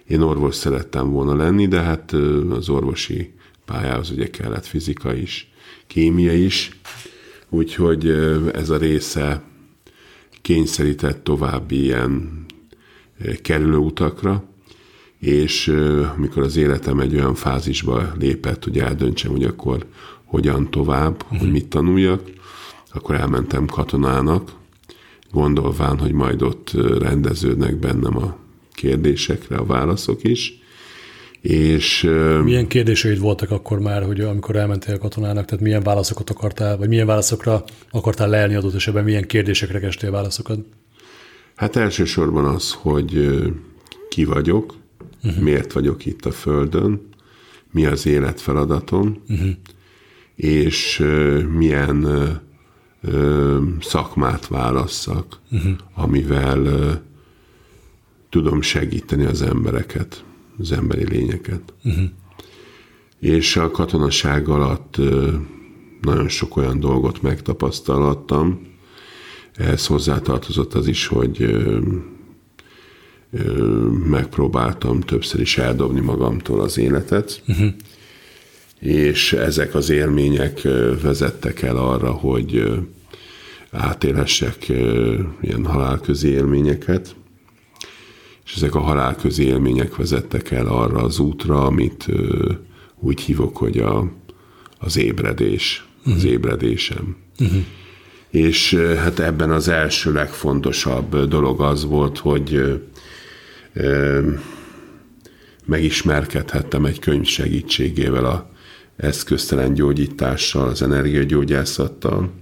Én 0.07 0.21
orvos 0.21 0.55
szerettem 0.55 1.11
volna 1.11 1.35
lenni, 1.35 1.69
de 1.69 1.81
hát 1.81 2.13
az 2.51 2.69
orvosi 2.69 3.33
pályához 3.65 4.11
ugye 4.11 4.31
kellett 4.31 4.67
fizika 4.67 5.15
is, 5.15 5.53
kémia 5.87 6.33
is, 6.33 6.71
úgyhogy 7.49 8.09
ez 8.53 8.71
a 8.71 8.77
része 8.77 9.43
kényszerített 10.43 11.25
további 11.25 11.83
ilyen 11.83 12.49
kerülő 13.43 13.77
utakra, 13.77 14.45
és 15.19 15.69
amikor 16.17 16.43
az 16.43 16.57
életem 16.57 17.01
egy 17.01 17.15
olyan 17.15 17.35
fázisba 17.35 18.13
lépett, 18.19 18.65
hogy 18.65 18.79
eldöntsem, 18.79 19.31
hogy 19.31 19.45
akkor 19.45 19.87
hogyan 20.25 20.71
tovább, 20.71 21.23
uh-huh. 21.23 21.39
hogy 21.39 21.51
mit 21.51 21.67
tanuljak, 21.67 22.23
akkor 22.93 23.15
elmentem 23.15 23.67
katonának, 23.67 24.53
gondolván, 25.33 25.99
hogy 25.99 26.13
majd 26.13 26.43
ott 26.43 26.71
rendeződnek 26.99 27.77
bennem 27.77 28.17
a 28.17 28.37
kérdésekre 28.73 29.57
a 29.57 29.65
válaszok 29.65 30.25
is, 30.25 30.59
és, 31.41 32.03
milyen 32.45 32.67
kérdéseid 32.67 33.19
voltak 33.19 33.51
akkor 33.51 33.79
már, 33.79 34.03
hogy 34.03 34.21
amikor 34.21 34.57
elmentél 34.57 34.99
katonának, 34.99 35.45
tehát 35.45 35.65
milyen 35.65 35.83
válaszokat 35.83 36.31
akartál, 36.31 36.77
vagy 36.77 36.89
milyen 36.89 37.07
válaszokra 37.07 37.65
akartál 37.91 38.29
leelni 38.29 38.55
adott 38.55 38.75
esetben, 38.75 39.05
milyen 39.05 39.27
kérdésekre 39.27 39.81
kestél 39.81 40.11
válaszokat? 40.11 40.59
Hát 41.61 41.77
elsősorban 41.77 42.45
az, 42.45 42.73
hogy 42.73 43.39
ki 44.09 44.25
vagyok, 44.25 44.75
uh-huh. 45.23 45.43
miért 45.43 45.73
vagyok 45.73 46.07
itt 46.07 46.25
a 46.25 46.31
Földön, 46.31 47.09
mi 47.71 47.87
az 47.87 48.07
életfeladatom, 48.07 49.23
uh-huh. 49.29 49.51
és 50.35 51.05
milyen 51.57 52.07
szakmát 53.81 54.47
válasszak, 54.47 55.41
uh-huh. 55.51 55.73
amivel 55.95 57.03
tudom 58.31 58.61
segíteni 58.61 59.25
az 59.25 59.43
embereket 59.43 60.25
az 60.59 60.73
emberi 60.73 61.09
lényeket. 61.09 61.73
Uh-huh. 61.85 62.05
És 63.19 63.57
a 63.57 63.71
katonaság 63.71 64.49
alatt 64.49 64.97
nagyon 66.01 66.29
sok 66.29 66.57
olyan 66.57 66.81
dolgot 66.81 67.23
megtapasztalhattam. 67.23 68.70
Ehhez 69.57 69.87
hozzátartozott 69.87 70.75
az 70.75 70.87
is, 70.87 71.07
hogy 71.07 71.57
megpróbáltam 74.05 75.01
többször 75.01 75.41
is 75.41 75.59
eldobni 75.59 76.01
magamtól 76.01 76.61
az 76.61 76.79
életet, 76.79 77.43
uh-huh. 77.49 77.69
és 78.79 79.33
ezek 79.33 79.75
az 79.75 79.91
élmények 79.91 80.61
vezettek 81.03 81.63
el 81.63 81.77
arra, 81.77 82.11
hogy 82.11 82.73
átélhessek 83.71 84.69
ilyen 85.41 85.65
halálközi 85.65 86.29
élményeket, 86.29 87.15
és 88.45 88.57
ezek 88.57 88.75
a 88.75 88.81
halálközi 88.81 89.45
élmények 89.45 89.97
vezettek 89.97 90.51
el 90.51 90.67
arra 90.67 91.03
az 91.03 91.19
útra, 91.19 91.65
amit 91.67 92.07
úgy 92.99 93.21
hívok, 93.21 93.57
hogy 93.57 93.79
a, 93.79 94.13
az 94.79 94.97
ébredés, 94.97 95.87
uh-huh. 95.99 96.15
az 96.15 96.23
mhm. 96.23 96.33
ébredésem. 96.33 97.17
Uh-huh. 97.39 97.63
És 98.31 98.75
hát 98.75 99.19
ebben 99.19 99.51
az 99.51 99.69
első 99.69 100.13
legfontosabb 100.13 101.29
dolog 101.29 101.61
az 101.61 101.85
volt, 101.85 102.19
hogy 102.19 102.81
megismerkedhettem 105.65 106.85
egy 106.85 106.99
könyv 106.99 107.27
segítségével 107.27 108.25
a 108.25 108.51
eszköztelen 108.97 109.75
gyógyítással, 109.75 110.69
az 110.69 110.83
energiagyógyászattal, 110.83 112.33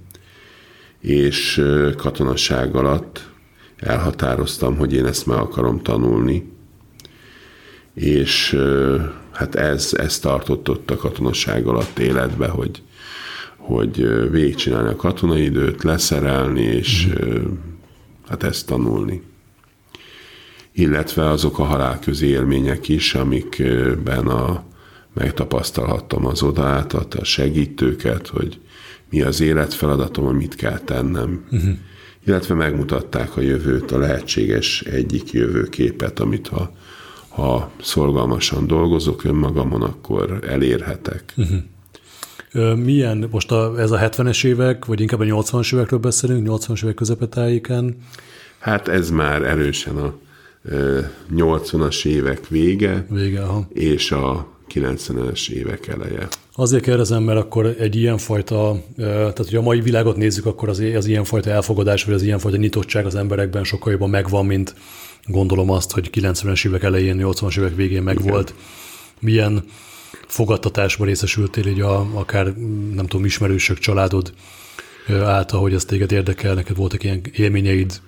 és 1.01 1.65
katonaság 1.97 2.75
alatt 2.77 3.29
elhatároztam, 3.77 4.77
hogy 4.77 4.93
én 4.93 5.07
ezt 5.07 5.27
meg 5.27 5.39
akarom 5.39 5.83
tanulni. 5.83 6.53
És 7.95 8.59
hát 9.33 9.55
ez, 9.55 9.95
ez 9.97 10.19
tartott 10.19 10.69
ott 10.69 10.91
a 10.91 10.97
katonaság 10.97 11.67
alatt 11.67 11.99
életbe, 11.99 12.49
hogy, 12.49 12.83
hogy 13.69 14.31
végigcsinálni 14.31 14.89
a 14.89 14.97
katonai 14.97 15.43
időt, 15.43 15.83
leszerelni, 15.83 16.63
és 16.63 17.09
mm. 17.09 17.45
hát 18.29 18.43
ezt 18.43 18.67
tanulni. 18.67 19.23
Illetve 20.73 21.29
azok 21.29 21.59
a 21.59 21.65
halálközi 21.65 22.27
élmények 22.27 22.89
is, 22.89 23.15
amikben 23.15 24.27
a, 24.27 24.65
megtapasztalhattam 25.15 26.27
az 26.27 26.43
odaátat, 26.43 27.15
a 27.15 27.25
segítőket, 27.25 28.27
hogy 28.27 28.61
mi 29.11 29.23
az 29.23 29.41
életfeladatom, 29.41 30.25
hogy 30.25 30.37
mit 30.37 30.55
kell 30.55 30.79
tennem. 30.79 31.45
Uh-huh 31.51 31.77
illetve 32.27 32.55
megmutatták 32.55 33.37
a 33.37 33.41
jövőt, 33.41 33.91
a 33.91 33.99
lehetséges 33.99 34.83
egyik 34.83 35.31
jövőképet, 35.31 36.21
amit 36.21 36.49
ha, 36.49 36.73
ha 37.29 37.71
szorgalmasan 37.83 38.67
dolgozok 38.67 39.25
önmagamon, 39.25 39.83
akkor 39.83 40.39
elérhetek. 40.49 41.35
Uh-huh. 41.37 41.59
Milyen, 42.77 43.29
most 43.31 43.51
a, 43.51 43.81
ez 43.81 43.91
a 43.91 43.99
70-es 43.99 44.45
évek, 44.45 44.85
vagy 44.85 45.01
inkább 45.01 45.21
a 45.21 45.25
80-as 45.25 45.75
évekről 45.75 45.99
beszélünk, 45.99 46.47
80-as 46.51 46.83
évek 46.83 46.95
közepetájéken, 46.95 47.97
Hát 48.59 48.89
ez 48.89 49.11
már 49.11 49.43
erősen 49.43 49.97
a 49.97 50.15
80-as 51.35 52.07
évek 52.07 52.49
vége, 52.49 53.07
vége 53.11 53.43
aha. 53.43 53.67
és 53.73 54.11
a 54.11 54.47
90-es 54.75 55.49
évek 55.49 55.87
eleje. 55.87 56.29
Azért 56.55 56.83
kérdezem, 56.83 57.23
mert 57.23 57.39
akkor 57.39 57.67
egy 57.79 57.97
ilyenfajta, 57.97 58.83
tehát 58.97 59.37
hogy 59.37 59.55
a 59.55 59.63
mai 59.63 59.81
világot 59.81 60.17
nézzük, 60.17 60.47
akkor 60.47 60.69
az, 60.69 60.83
az 60.97 61.07
ilyenfajta 61.07 61.51
elfogadás, 61.51 62.05
vagy 62.05 62.15
az 62.15 62.23
ilyenfajta 62.23 62.57
nyitottság 62.57 63.07
az 63.07 63.15
emberekben 63.15 63.65
sokkal 63.65 63.93
jobban 63.93 64.11
megvan, 64.11 64.47
mint 64.47 64.75
gondolom 65.25 65.71
azt, 65.71 65.93
hogy 65.93 66.11
90-es 66.13 66.67
évek 66.67 66.83
elején, 66.83 67.21
80-as 67.21 67.59
évek 67.59 67.77
végén 67.77 68.03
megvolt. 68.03 68.55
Milyen 69.21 69.65
fogadtatásban 70.27 71.07
részesültél 71.07 71.67
így 71.67 71.81
a, 71.81 72.19
akár, 72.19 72.55
nem 72.95 73.07
tudom, 73.07 73.25
ismerősök, 73.25 73.79
családod 73.79 74.33
által, 75.09 75.61
hogy 75.61 75.75
ez 75.75 75.85
téged 75.85 76.13
érdekel, 76.13 76.55
neked 76.55 76.77
voltak 76.77 77.05
ilyen 77.05 77.21
élményeid? 77.33 78.01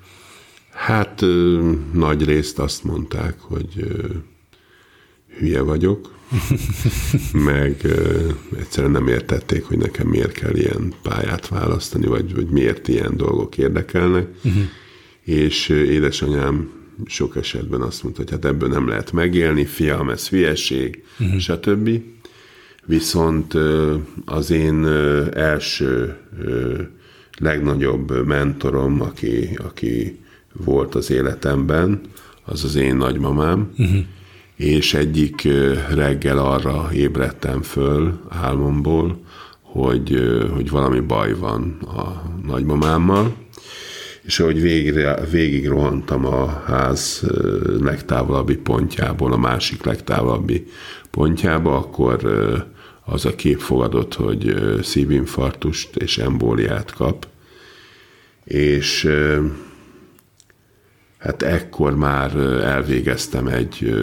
Hát 0.71 1.25
nagy 1.92 2.25
részt 2.25 2.59
azt 2.59 2.85
mondták, 2.85 3.40
hogy 3.40 3.87
hülye 5.38 5.61
vagyok, 5.61 6.19
meg 7.50 7.87
egyszerűen 8.59 8.92
nem 8.92 9.09
értették, 9.09 9.64
hogy 9.64 9.78
nekem 9.78 10.07
miért 10.07 10.33
kell 10.33 10.54
ilyen 10.54 10.95
pályát 11.02 11.49
választani, 11.49 12.07
vagy, 12.07 12.35
vagy 12.35 12.49
miért 12.49 12.88
ilyen 12.88 13.16
dolgok 13.16 13.59
érdekelnek. 13.59 14.28
Uh-huh. 14.45 14.62
És 15.25 15.69
édesanyám 15.69 16.79
sok 17.07 17.37
esetben 17.37 17.80
azt 17.80 18.02
mondta, 18.02 18.23
hogy 18.23 18.30
hát 18.30 18.45
ebből 18.45 18.69
nem 18.69 18.88
lehet 18.88 19.12
megélni, 19.12 19.64
fiam, 19.64 20.11
ez 20.11 20.28
hülyeség, 20.28 21.04
uh-huh. 21.19 21.38
stb. 21.38 21.90
Viszont 22.85 23.54
az 24.25 24.50
én 24.50 24.87
első 25.33 26.16
legnagyobb 27.38 28.26
mentorom, 28.26 29.00
aki, 29.00 29.59
aki 29.64 30.19
volt 30.52 30.95
az 30.95 31.11
életemben, 31.11 32.00
az 32.45 32.64
az 32.64 32.75
én 32.75 32.97
nagymamám, 32.97 33.71
uh-huh. 33.78 33.99
és 34.57 34.95
egyik 34.95 35.49
reggel 35.95 36.38
arra 36.38 36.88
ébredtem 36.92 37.62
föl 37.62 38.21
álmomból, 38.28 39.21
hogy, 39.61 40.40
hogy 40.52 40.71
valami 40.71 41.00
baj 41.00 41.35
van 41.35 41.78
a 41.80 42.23
nagymamámmal, 42.47 43.35
és 44.22 44.40
ahogy 44.40 44.60
végre, 44.60 45.24
végig 45.30 45.68
rohantam 45.68 46.24
a 46.24 46.46
ház 46.66 47.26
legtávolabbi 47.80 48.56
pontjából 48.56 49.32
a 49.32 49.36
másik 49.36 49.84
legtávolabbi 49.84 50.66
pontjába, 51.10 51.76
akkor 51.76 52.20
az 53.04 53.24
a 53.24 53.34
kép 53.34 53.58
fogadott, 53.58 54.14
hogy 54.14 54.54
szívinfarktust 54.82 55.96
és 55.96 56.18
embóliát 56.18 56.92
kap, 56.92 57.26
és 58.44 59.08
hát 61.18 61.42
ekkor 61.42 61.96
már 61.96 62.36
elvégeztem 62.62 63.46
egy 63.46 63.94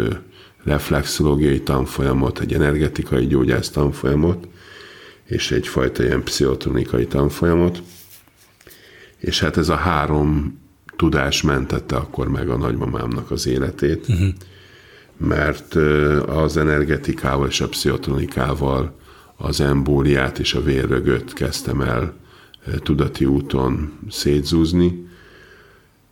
reflexológiai 0.63 1.61
tanfolyamot, 1.61 2.39
egy 2.39 2.53
energetikai 2.53 3.27
gyógyász 3.27 3.69
tanfolyamot, 3.69 4.47
és 5.25 5.51
egyfajta 5.51 6.03
ilyen 6.03 6.23
pszichotronikai 6.23 7.07
tanfolyamot, 7.07 7.81
és 9.27 9.39
hát 9.39 9.57
ez 9.57 9.69
a 9.69 9.75
három 9.75 10.59
tudás 10.95 11.41
mentette 11.41 11.95
akkor 11.95 12.27
meg 12.27 12.49
a 12.49 12.57
nagymamámnak 12.57 13.31
az 13.31 13.47
életét, 13.47 14.07
uh-huh. 14.07 14.27
mert 15.17 15.75
az 16.25 16.57
energetikával 16.57 17.47
és 17.47 17.61
a 17.61 17.67
pszichotronikával 17.67 18.95
az 19.35 19.61
embóliát 19.61 20.39
és 20.39 20.53
a 20.53 20.63
vérrögöt 20.63 21.33
kezdtem 21.33 21.81
el 21.81 22.13
tudati 22.83 23.25
úton 23.25 23.99
szétzúzni, 24.09 25.07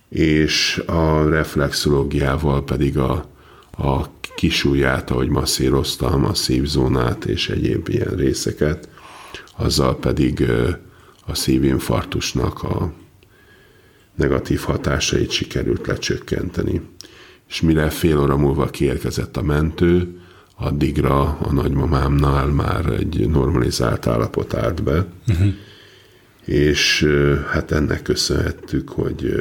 és 0.10 0.84
a 0.86 1.30
reflexológiával 1.30 2.64
pedig 2.64 2.98
a, 2.98 3.26
a 3.78 4.06
kisúját, 4.36 5.12
ahogy 5.12 5.30
masszíroztam, 5.30 6.26
a 6.26 6.34
szívzónát 6.34 7.26
és 7.26 7.50
egyéb 7.50 7.90
ilyen 7.90 8.16
részeket, 8.16 8.90
azzal 9.58 9.98
pedig 9.98 10.52
a 11.26 11.36
szívinfarktusnak 11.36 12.64
a 12.64 12.94
negatív 14.16 14.60
hatásait 14.60 15.30
sikerült 15.30 15.88
lecsökkenteni. 15.88 16.82
És 17.50 17.62
mire 17.62 17.90
fél 17.90 18.20
óra 18.20 18.38
múlva 18.38 18.66
kiérkezett 18.66 19.38
a 19.38 19.42
mentő, 19.42 20.20
addigra 20.56 21.22
a 21.22 21.52
nagymamámnál 21.52 22.48
már 22.48 22.86
egy 22.86 23.30
normalizált 23.30 24.08
állapot 24.08 24.54
állt 24.54 24.84
be, 24.84 25.06
uh-huh. 25.28 25.54
és 26.46 27.08
hát 27.50 27.72
ennek 27.72 28.02
köszönhettük, 28.02 28.90
hogy, 28.90 29.34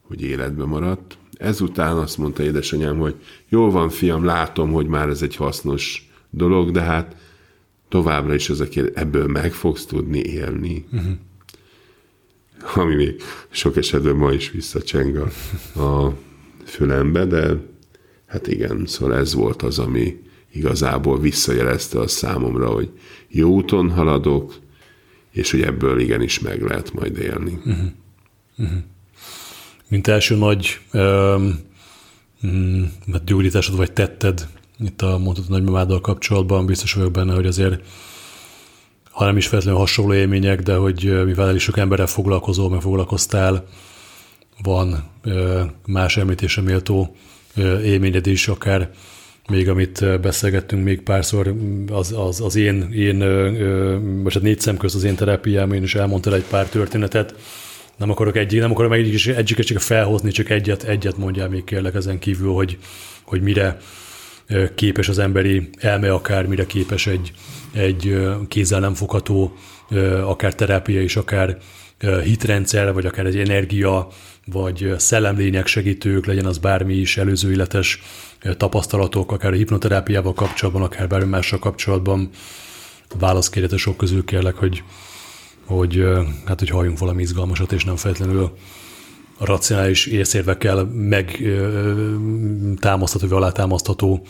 hogy 0.00 0.22
életbe 0.22 0.64
maradt. 0.64 1.18
Ezután 1.32 1.96
azt 1.96 2.18
mondta 2.18 2.42
édesanyám, 2.42 2.98
hogy 2.98 3.14
jól 3.48 3.70
van, 3.70 3.88
fiam, 3.88 4.24
látom, 4.24 4.72
hogy 4.72 4.86
már 4.86 5.08
ez 5.08 5.22
egy 5.22 5.36
hasznos 5.36 6.10
dolog, 6.30 6.70
de 6.70 6.80
hát 6.80 7.16
továbbra 7.88 8.34
is 8.34 8.50
az 8.50 8.60
a 8.60 8.68
kérdés, 8.68 8.94
ebből 8.94 9.26
meg 9.26 9.52
fogsz 9.52 9.84
tudni 9.84 10.18
élni. 10.18 10.84
Uh-huh. 10.92 11.12
Ami 12.74 12.94
még 12.94 13.22
sok 13.50 13.76
esetben 13.76 14.16
ma 14.16 14.32
is 14.32 14.50
visszacseng 14.50 15.16
a, 15.16 15.80
a 15.80 16.16
fülembe, 16.64 17.24
de 17.24 17.56
hát 18.26 18.46
igen, 18.46 18.86
szóval 18.86 19.16
ez 19.16 19.34
volt 19.34 19.62
az, 19.62 19.78
ami 19.78 20.22
igazából 20.52 21.20
visszajelezte 21.20 21.98
a 21.98 22.08
számomra, 22.08 22.68
hogy 22.68 22.90
jó 23.28 23.50
úton 23.50 23.90
haladok, 23.90 24.54
és 25.30 25.50
hogy 25.50 25.62
ebből 25.62 26.00
igenis 26.00 26.38
meg 26.38 26.62
lehet 26.62 26.92
majd 26.92 27.18
élni. 27.18 27.58
Uh-huh. 27.64 27.84
Uh-huh. 28.58 28.78
Mint 29.88 30.06
első 30.06 30.36
nagy 30.36 30.80
um, 30.92 31.58
gyógyításod 33.24 33.76
vagy 33.76 33.92
tetted 33.92 34.48
itt 34.78 35.02
a 35.02 35.18
mondható 35.18 35.48
nagymamáddal 35.48 36.00
kapcsolatban 36.00 36.66
biztos 36.66 36.92
vagyok 36.92 37.12
benne, 37.12 37.34
hogy 37.34 37.46
azért 37.46 37.86
ha 39.14 39.24
nem 39.24 39.36
is 39.36 39.46
feltétlenül 39.46 39.80
hasonló 39.80 40.14
élmények, 40.14 40.62
de 40.62 40.74
hogy 40.74 41.24
mivel 41.24 41.48
elég 41.48 41.60
sok 41.60 41.78
emberrel 41.78 42.06
foglalkozol, 42.06 42.70
meg 42.70 42.80
foglalkoztál, 42.80 43.66
van 44.62 45.10
más 45.86 46.16
említése 46.16 46.60
méltó 46.60 47.16
élményed 47.82 48.26
is, 48.26 48.48
akár 48.48 48.90
még 49.48 49.68
amit 49.68 50.20
beszélgettünk 50.20 50.84
még 50.84 51.02
párszor, 51.02 51.54
az, 51.92 52.12
az, 52.12 52.40
az 52.40 52.56
én, 52.56 52.92
én 52.92 53.16
most 54.22 54.34
hát 54.34 54.44
négy 54.44 54.60
szem 54.60 54.76
közt 54.76 54.94
az 54.94 55.04
én 55.04 55.14
terápiám, 55.14 55.72
én 55.72 55.82
is 55.82 55.94
elmondtál 55.94 56.34
egy 56.34 56.44
pár 56.50 56.68
történetet, 56.68 57.34
nem 57.96 58.10
akarok 58.10 58.36
egy, 58.36 58.58
nem 58.58 58.70
akarom 58.70 58.92
egy, 58.92 59.32
egyiket 59.36 59.66
csak 59.66 59.80
felhozni, 59.80 60.30
csak 60.30 60.50
egyet, 60.50 60.82
egyet 60.82 61.16
mondjál 61.16 61.48
még 61.48 61.64
kérlek 61.64 61.94
ezen 61.94 62.18
kívül, 62.18 62.52
hogy, 62.52 62.78
hogy 63.22 63.42
mire 63.42 63.76
képes 64.74 65.08
az 65.08 65.18
emberi 65.18 65.68
elme, 65.78 66.12
akár 66.12 66.46
mire 66.46 66.66
képes 66.66 67.06
egy, 67.06 67.32
egy 67.74 68.18
kézzel 68.48 68.80
nem 68.80 68.94
fogható, 68.94 69.52
akár 70.24 70.54
terápia 70.54 71.02
is, 71.02 71.16
akár 71.16 71.58
hitrendszer, 72.22 72.92
vagy 72.92 73.06
akár 73.06 73.26
egy 73.26 73.38
energia, 73.38 74.08
vagy 74.46 74.94
szellemlények 74.98 75.66
segítők, 75.66 76.26
legyen 76.26 76.46
az 76.46 76.58
bármi 76.58 76.94
is, 76.94 77.16
előző 77.16 77.50
életes 77.50 78.02
tapasztalatok, 78.56 79.32
akár 79.32 79.52
a 79.52 79.56
hipnoterápiával 79.56 80.32
kapcsolatban, 80.32 80.82
akár 80.82 81.08
bármi 81.08 81.28
mással 81.28 81.58
kapcsolatban. 81.58 82.30
Válaszkérjete 83.18 83.76
sok 83.76 83.96
közül 83.96 84.24
kérlek, 84.24 84.54
hogy, 84.54 84.82
hogy, 85.66 86.04
hát, 86.44 86.58
hogy 86.58 86.68
halljunk 86.68 86.98
valami 86.98 87.22
izgalmasat, 87.22 87.72
és 87.72 87.84
nem 87.84 87.96
feltétlenül 87.96 88.52
a 89.38 89.44
racionális 89.44 90.06
észérvekkel 90.06 90.84
meg 90.84 91.42
támasztható, 92.80 93.26
vagy 93.28 93.36
alátámasztható 93.36 94.26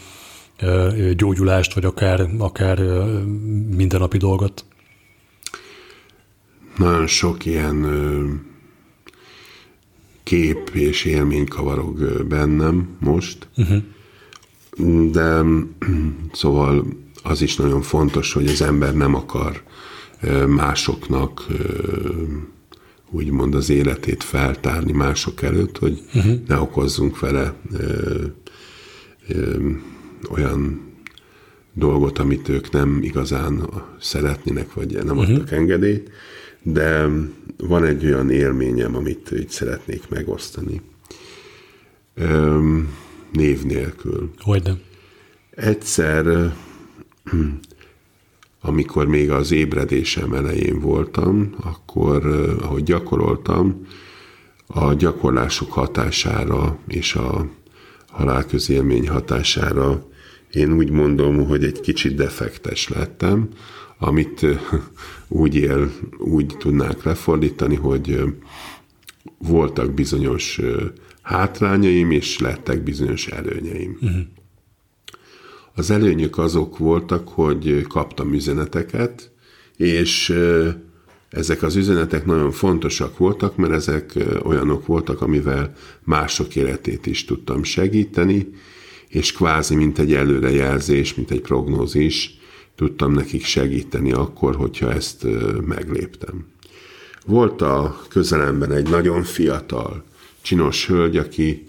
gyógyulást, 1.16 1.74
vagy 1.74 1.84
akár, 1.84 2.28
akár 2.38 2.78
mindennapi 3.76 4.16
dolgot? 4.16 4.64
Nagyon 6.76 7.06
sok 7.06 7.44
ilyen 7.44 7.86
kép 10.22 10.70
és 10.72 11.04
élmény 11.04 11.48
kavarog 11.48 12.24
bennem 12.28 12.96
most, 13.00 13.48
uh-huh. 13.56 13.82
de 15.10 15.42
szóval 16.32 16.86
az 17.22 17.42
is 17.42 17.56
nagyon 17.56 17.82
fontos, 17.82 18.32
hogy 18.32 18.46
az 18.46 18.62
ember 18.62 18.94
nem 18.94 19.14
akar 19.14 19.62
másoknak 20.46 21.46
úgymond 23.10 23.54
az 23.54 23.70
életét 23.70 24.22
feltárni 24.22 24.92
mások 24.92 25.42
előtt, 25.42 25.78
hogy 25.78 26.02
uh-huh. 26.14 26.34
ne 26.46 26.60
okozzunk 26.60 27.18
vele 27.18 27.54
ö, 27.72 28.24
ö, 29.28 29.70
olyan 30.30 30.92
dolgot, 31.72 32.18
amit 32.18 32.48
ők 32.48 32.70
nem 32.70 32.98
igazán 33.02 33.68
szeretnének, 34.00 34.72
vagy 34.72 35.04
nem 35.04 35.18
uh-huh. 35.18 35.34
adtak 35.34 35.50
engedélyt, 35.50 36.10
de 36.62 37.06
van 37.56 37.84
egy 37.84 38.04
olyan 38.04 38.30
élményem, 38.30 38.96
amit 38.96 39.30
így 39.30 39.48
szeretnék 39.48 40.08
megosztani. 40.08 40.80
Ö, 42.14 42.58
név 43.32 43.62
nélkül. 43.62 44.30
Hogyne. 44.40 44.78
Egyszer 45.50 46.24
amikor 48.66 49.06
még 49.06 49.30
az 49.30 49.52
ébredésem 49.52 50.32
elején 50.32 50.80
voltam, 50.80 51.54
akkor, 51.60 52.26
ahogy 52.62 52.82
gyakoroltam, 52.82 53.86
a 54.66 54.92
gyakorlások 54.92 55.72
hatására 55.72 56.78
és 56.86 57.14
a 57.14 57.46
halálközélmény 58.10 59.08
hatására 59.08 60.06
én 60.54 60.72
úgy 60.72 60.90
mondom, 60.90 61.46
hogy 61.46 61.64
egy 61.64 61.80
kicsit 61.80 62.14
defektes 62.14 62.88
lettem, 62.88 63.48
amit 63.98 64.46
úgy 65.28 65.54
él, 65.54 65.92
úgy 66.18 66.56
tudnák 66.58 67.02
lefordítani, 67.02 67.74
hogy 67.74 68.22
voltak 69.38 69.92
bizonyos 69.92 70.60
hátrányaim, 71.22 72.10
és 72.10 72.38
lettek 72.38 72.82
bizonyos 72.82 73.26
előnyeim. 73.26 73.98
Uh-huh. 74.00 74.20
Az 75.74 75.90
előnyök 75.90 76.38
azok 76.38 76.78
voltak, 76.78 77.28
hogy 77.28 77.86
kaptam 77.88 78.32
üzeneteket, 78.32 79.30
és 79.76 80.34
ezek 81.30 81.62
az 81.62 81.76
üzenetek 81.76 82.26
nagyon 82.26 82.50
fontosak 82.50 83.18
voltak, 83.18 83.56
mert 83.56 83.72
ezek 83.72 84.12
olyanok 84.42 84.86
voltak, 84.86 85.20
amivel 85.20 85.72
mások 86.04 86.56
életét 86.56 87.06
is 87.06 87.24
tudtam 87.24 87.62
segíteni, 87.62 88.48
és 89.14 89.32
kvázi 89.32 89.74
mint 89.74 89.98
egy 89.98 90.14
előrejelzés, 90.14 91.14
mint 91.14 91.30
egy 91.30 91.40
prognózis 91.40 92.38
tudtam 92.74 93.12
nekik 93.12 93.44
segíteni 93.44 94.12
akkor, 94.12 94.54
hogyha 94.54 94.92
ezt 94.92 95.26
megléptem. 95.66 96.46
Volt 97.26 97.62
a 97.62 98.00
közelemben 98.08 98.72
egy 98.72 98.90
nagyon 98.90 99.22
fiatal, 99.22 100.04
csinos 100.42 100.86
hölgy, 100.86 101.16
aki 101.16 101.66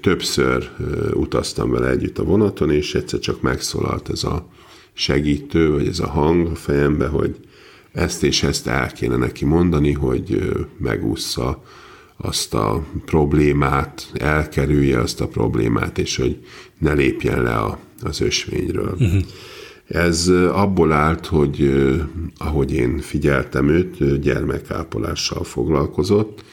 többször 0.00 0.70
utaztam 1.14 1.70
vele 1.70 1.88
együtt 1.88 2.18
a 2.18 2.24
vonaton, 2.24 2.70
és 2.70 2.94
egyszer 2.94 3.18
csak 3.18 3.40
megszólalt 3.40 4.08
ez 4.08 4.24
a 4.24 4.48
segítő, 4.92 5.70
vagy 5.70 5.86
ez 5.86 5.98
a 5.98 6.08
hang 6.08 6.46
a 6.46 6.54
fejembe, 6.54 7.06
hogy 7.06 7.36
ezt 7.92 8.22
és 8.22 8.42
ezt 8.42 8.66
el 8.66 8.92
kéne 8.92 9.16
neki 9.16 9.44
mondani, 9.44 9.92
hogy 9.92 10.52
megúszza 10.78 11.62
azt 12.16 12.54
a 12.54 12.84
problémát, 13.04 14.10
elkerülje 14.14 15.00
azt 15.00 15.20
a 15.20 15.28
problémát, 15.28 15.98
és 15.98 16.16
hogy 16.16 16.38
ne 16.78 16.92
lépjen 16.92 17.42
le 17.42 17.56
a, 17.56 17.78
az 18.02 18.20
ösvényről. 18.20 18.96
Uh-huh. 18.98 19.22
Ez 19.86 20.28
abból 20.52 20.92
állt, 20.92 21.26
hogy 21.26 21.84
ahogy 22.38 22.72
én 22.72 22.98
figyeltem 22.98 23.68
őt, 23.68 24.20
gyermekápolással 24.20 25.44
foglalkozott, 25.44 26.44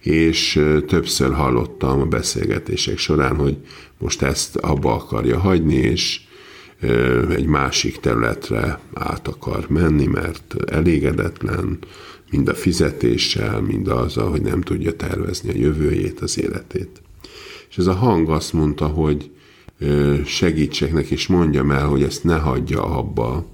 és 0.00 0.60
többször 0.86 1.32
hallottam 1.32 2.00
a 2.00 2.04
beszélgetések 2.04 2.98
során, 2.98 3.36
hogy 3.36 3.56
most 3.98 4.22
ezt 4.22 4.56
abba 4.56 4.94
akarja 4.94 5.38
hagyni, 5.38 5.74
és 5.74 6.20
egy 7.30 7.46
másik 7.46 8.00
területre 8.00 8.78
át 8.94 9.28
akar 9.28 9.66
menni, 9.68 10.06
mert 10.06 10.56
elégedetlen, 10.66 11.78
mind 12.30 12.48
a 12.48 12.54
fizetéssel, 12.54 13.60
mind 13.60 13.88
azzal, 13.88 14.30
hogy 14.30 14.42
nem 14.42 14.60
tudja 14.60 14.96
tervezni 14.96 15.50
a 15.50 15.56
jövőjét, 15.56 16.20
az 16.20 16.38
életét. 16.38 17.02
És 17.70 17.78
ez 17.78 17.86
a 17.86 17.94
hang 17.94 18.30
azt 18.30 18.52
mondta, 18.52 18.86
hogy 18.86 19.30
segítsek 20.24 20.92
neki, 20.92 21.12
és 21.12 21.26
mondjam 21.26 21.70
el, 21.70 21.86
hogy 21.86 22.02
ezt 22.02 22.24
ne 22.24 22.36
hagyja 22.36 22.84
abba, 22.84 23.46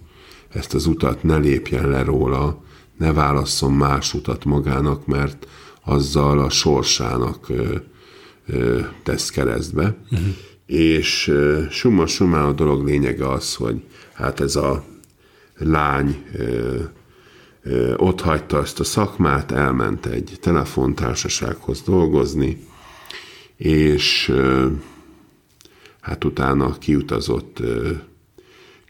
ezt 0.48 0.74
az 0.74 0.86
utat 0.86 1.22
ne 1.22 1.36
lépjen 1.36 1.88
le 1.88 2.02
róla, 2.02 2.64
ne 2.98 3.12
válasszon 3.12 3.72
más 3.72 4.14
utat 4.14 4.44
magának, 4.44 5.06
mert 5.06 5.46
azzal 5.84 6.38
a 6.38 6.50
sorsának 6.50 7.52
tesz 9.02 9.30
keresztbe. 9.30 9.96
Uh-huh. 10.10 10.26
És 10.66 11.32
summa 11.70 12.06
summa 12.06 12.46
a 12.46 12.52
dolog 12.52 12.84
lényege 12.84 13.28
az, 13.28 13.54
hogy 13.54 13.82
hát 14.12 14.40
ez 14.40 14.56
a 14.56 14.84
lány 15.58 16.24
ott 17.96 18.20
hagyta 18.20 18.60
ezt 18.60 18.80
a 18.80 18.84
szakmát, 18.84 19.52
elment 19.52 20.06
egy 20.06 20.36
telefontársasághoz 20.40 21.82
dolgozni, 21.82 22.66
és 23.56 24.32
hát 26.00 26.24
utána 26.24 26.78
kiutazott 26.78 27.62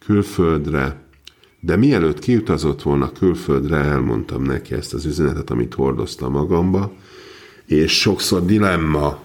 külföldre, 0.06 1.04
de 1.60 1.76
mielőtt 1.76 2.18
kiutazott 2.18 2.82
volna 2.82 3.12
külföldre, 3.12 3.76
elmondtam 3.76 4.42
neki 4.42 4.74
ezt 4.74 4.94
az 4.94 5.04
üzenetet, 5.04 5.50
amit 5.50 5.74
hordoztam 5.74 6.32
magamba, 6.32 6.92
és 7.66 8.00
sokszor 8.00 8.44
dilemma 8.44 9.24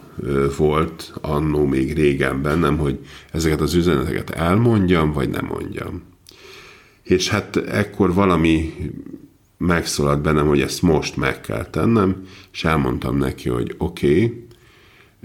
volt 0.58 1.14
annó 1.22 1.66
még 1.66 1.94
régen 1.94 2.42
bennem, 2.42 2.78
hogy 2.78 3.00
ezeket 3.32 3.62
az 3.62 3.74
üzeneteket 3.74 4.30
elmondjam, 4.30 5.12
vagy 5.12 5.30
nem 5.30 5.46
mondjam. 5.46 6.04
És 7.04 7.30
hát 7.30 7.56
ekkor 7.56 8.14
valami 8.14 8.74
megszólalt 9.62 10.22
bennem, 10.22 10.48
hogy 10.48 10.62
ezt 10.62 10.82
most 10.82 11.16
meg 11.16 11.42
kell 11.42 11.66
tennem, 11.66 12.16
és 12.54 12.64
elmondtam 12.64 13.18
neki, 13.18 13.50
hogy 13.50 13.76
oké, 13.78 14.24
okay, 14.24 14.46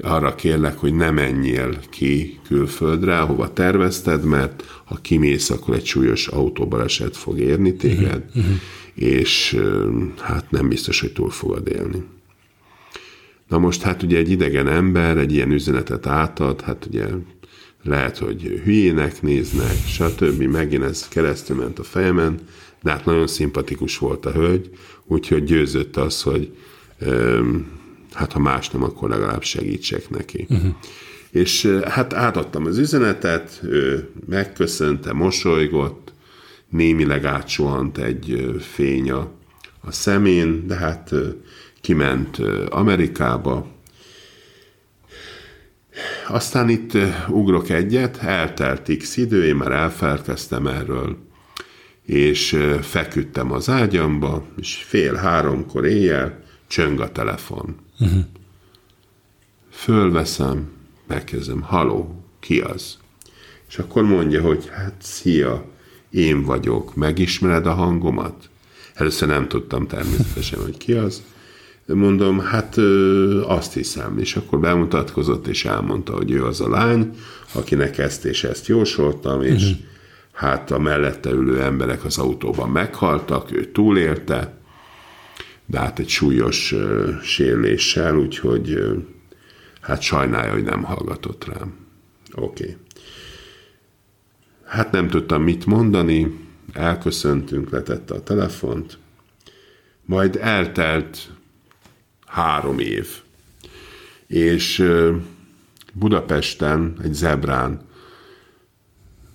arra 0.02 0.34
kérlek, 0.34 0.78
hogy 0.78 0.94
ne 0.94 1.10
menjél 1.10 1.78
ki 1.90 2.38
külföldre, 2.46 3.18
ahova 3.18 3.52
tervezted, 3.52 4.24
mert 4.24 4.82
ha 4.84 4.94
kimész, 4.94 5.50
akkor 5.50 5.74
egy 5.74 5.86
súlyos 5.86 6.26
autóbaleset 6.26 7.16
fog 7.16 7.38
érni 7.38 7.74
téged, 7.74 8.24
uh-huh. 8.34 8.54
és 8.94 9.60
hát 10.20 10.50
nem 10.50 10.68
biztos, 10.68 11.00
hogy 11.00 11.12
túl 11.12 11.30
fogod 11.30 11.68
élni. 11.68 12.04
Na 13.48 13.58
most 13.58 13.82
hát 13.82 14.02
ugye 14.02 14.18
egy 14.18 14.30
idegen 14.30 14.68
ember 14.68 15.16
egy 15.16 15.32
ilyen 15.32 15.50
üzenetet 15.50 16.06
átad, 16.06 16.60
hát 16.60 16.86
ugye 16.86 17.06
lehet, 17.82 18.18
hogy 18.18 18.60
hülyének 18.64 19.22
néznek, 19.22 19.76
stb. 19.86 20.42
Megint 20.42 20.82
ez 20.82 21.08
keresztül 21.08 21.56
ment 21.56 21.78
a 21.78 21.82
fejemen, 21.82 22.38
de 22.82 22.90
hát 22.90 23.04
nagyon 23.04 23.26
szimpatikus 23.26 23.98
volt 23.98 24.26
a 24.26 24.32
hölgy, 24.32 24.70
úgyhogy 25.04 25.44
győzött 25.44 25.96
az, 25.96 26.22
hogy 26.22 26.56
hát 28.12 28.32
ha 28.32 28.38
más 28.38 28.70
nem, 28.70 28.82
akkor 28.82 29.08
legalább 29.08 29.42
segítsek 29.42 30.10
neki. 30.10 30.46
Uh-huh. 30.48 30.74
És 31.30 31.66
hát 31.84 32.12
átadtam 32.12 32.66
az 32.66 32.78
üzenetet, 32.78 33.60
ő 33.62 34.10
megköszönte, 34.26 35.12
mosolygott, 35.12 36.12
némileg 36.68 37.24
átsuhant 37.24 37.98
egy 37.98 38.54
fény 38.60 39.10
a, 39.10 39.30
a 39.80 39.92
szemén, 39.92 40.66
de 40.66 40.74
hát 40.74 41.14
kiment 41.80 42.38
Amerikába. 42.68 43.74
Aztán 46.28 46.68
itt 46.68 46.92
ugrok 47.28 47.68
egyet, 47.68 48.16
eltelt 48.16 48.96
x 48.98 49.16
idő, 49.16 49.44
én 49.44 49.56
már 49.56 49.72
elfelkeztem 49.72 50.66
erről, 50.66 51.16
és 52.06 52.58
feküdtem 52.80 53.52
az 53.52 53.68
ágyamba, 53.68 54.44
és 54.60 54.74
fél 54.74 55.14
háromkor 55.14 55.84
éjjel 55.84 56.42
csöng 56.66 57.00
a 57.00 57.12
telefon. 57.12 57.76
Uh-huh. 58.00 58.20
Fölveszem, 59.70 60.70
megkezdem, 61.06 61.60
haló, 61.60 62.24
ki 62.40 62.60
az? 62.60 62.98
És 63.68 63.78
akkor 63.78 64.02
mondja, 64.02 64.42
hogy 64.42 64.68
hát 64.72 64.94
szia, 64.98 65.64
én 66.10 66.42
vagyok, 66.42 66.94
megismered 66.94 67.66
a 67.66 67.74
hangomat? 67.74 68.48
Először 68.94 69.28
nem 69.28 69.48
tudtam 69.48 69.86
természetesen, 69.86 70.62
hogy 70.62 70.76
ki 70.76 70.92
az. 70.92 71.22
Mondom, 71.86 72.38
hát 72.38 72.76
ö, 72.76 73.42
azt 73.42 73.72
hiszem. 73.72 74.18
És 74.18 74.36
akkor 74.36 74.60
bemutatkozott, 74.60 75.46
és 75.46 75.64
elmondta, 75.64 76.12
hogy 76.12 76.30
ő 76.30 76.44
az 76.44 76.60
a 76.60 76.68
lány, 76.68 77.10
akinek 77.52 77.98
ezt 77.98 78.24
és 78.24 78.44
ezt 78.44 78.66
jósoltam, 78.66 79.42
és 79.42 79.62
uh-huh. 79.62 79.78
Hát 80.36 80.70
a 80.70 80.78
mellette 80.78 81.30
ülő 81.30 81.62
emberek 81.62 82.04
az 82.04 82.18
autóban 82.18 82.70
meghaltak, 82.70 83.52
ő 83.52 83.64
túlélte, 83.72 84.58
de 85.66 85.78
hát 85.78 85.98
egy 85.98 86.08
súlyos 86.08 86.74
sérüléssel, 87.22 88.16
úgyhogy 88.16 88.78
hát 89.80 90.00
sajnálja, 90.00 90.52
hogy 90.52 90.62
nem 90.62 90.82
hallgatott 90.82 91.44
rám. 91.44 91.74
Oké. 92.34 92.62
Okay. 92.62 92.76
Hát 94.64 94.92
nem 94.92 95.08
tudtam 95.08 95.42
mit 95.42 95.66
mondani, 95.66 96.38
elköszöntünk, 96.72 97.70
letette 97.70 98.14
a 98.14 98.22
telefont, 98.22 98.98
majd 100.04 100.36
eltelt 100.36 101.30
három 102.26 102.78
év, 102.78 103.08
és 104.26 104.84
Budapesten 105.92 106.96
egy 107.02 107.12
zebrán 107.12 107.86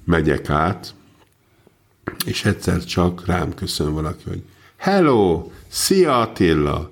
megyek 0.03 0.49
át, 0.49 0.93
és 2.25 2.45
egyszer 2.45 2.83
csak 2.83 3.25
rám 3.25 3.53
köszön 3.53 3.93
valaki, 3.93 4.23
hogy 4.29 4.43
hello, 4.77 5.51
szia 5.67 6.19
Attila! 6.19 6.91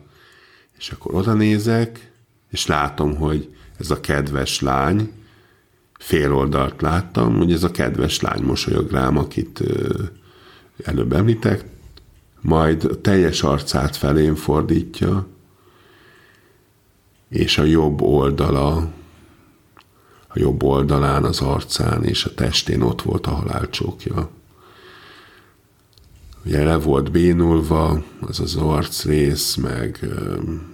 És 0.78 0.90
akkor 0.90 1.16
oda 1.16 1.34
nézek, 1.34 2.12
és 2.52 2.66
látom, 2.66 3.16
hogy 3.16 3.56
ez 3.78 3.92
a 3.92 4.00
kedves 4.00 4.62
lány, 4.62 5.12
fél 6.00 6.34
oldalt 6.34 6.82
láttam, 6.82 7.38
hogy 7.38 7.52
ez 7.52 7.64
a 7.64 7.72
kedves 7.72 8.22
lány 8.22 8.42
mosolyog 8.42 8.92
rám, 8.92 9.18
akit 9.18 9.64
előbb 10.84 11.14
említek, 11.14 11.66
majd 12.42 12.84
a 12.84 13.02
teljes 13.02 13.44
arcát 13.44 13.96
felén 13.96 14.36
fordítja, 14.36 15.28
és 17.30 17.58
a 17.58 17.64
jobb 17.64 18.02
oldala, 18.02 18.92
a 20.32 20.40
jobb 20.40 20.64
oldalán, 20.64 21.24
az 21.24 21.40
arcán 21.42 22.04
és 22.04 22.26
a 22.26 22.34
testén 22.34 22.82
ott 22.82 23.02
volt 23.02 23.28
a 23.28 23.32
halálcsókja. 23.32 24.30
ugye 26.46 26.64
le 26.64 26.78
volt 26.78 27.12
bénulva, 27.12 28.04
az 28.22 28.40
az 28.40 28.56
arcrész, 28.56 29.56
meg 29.56 30.06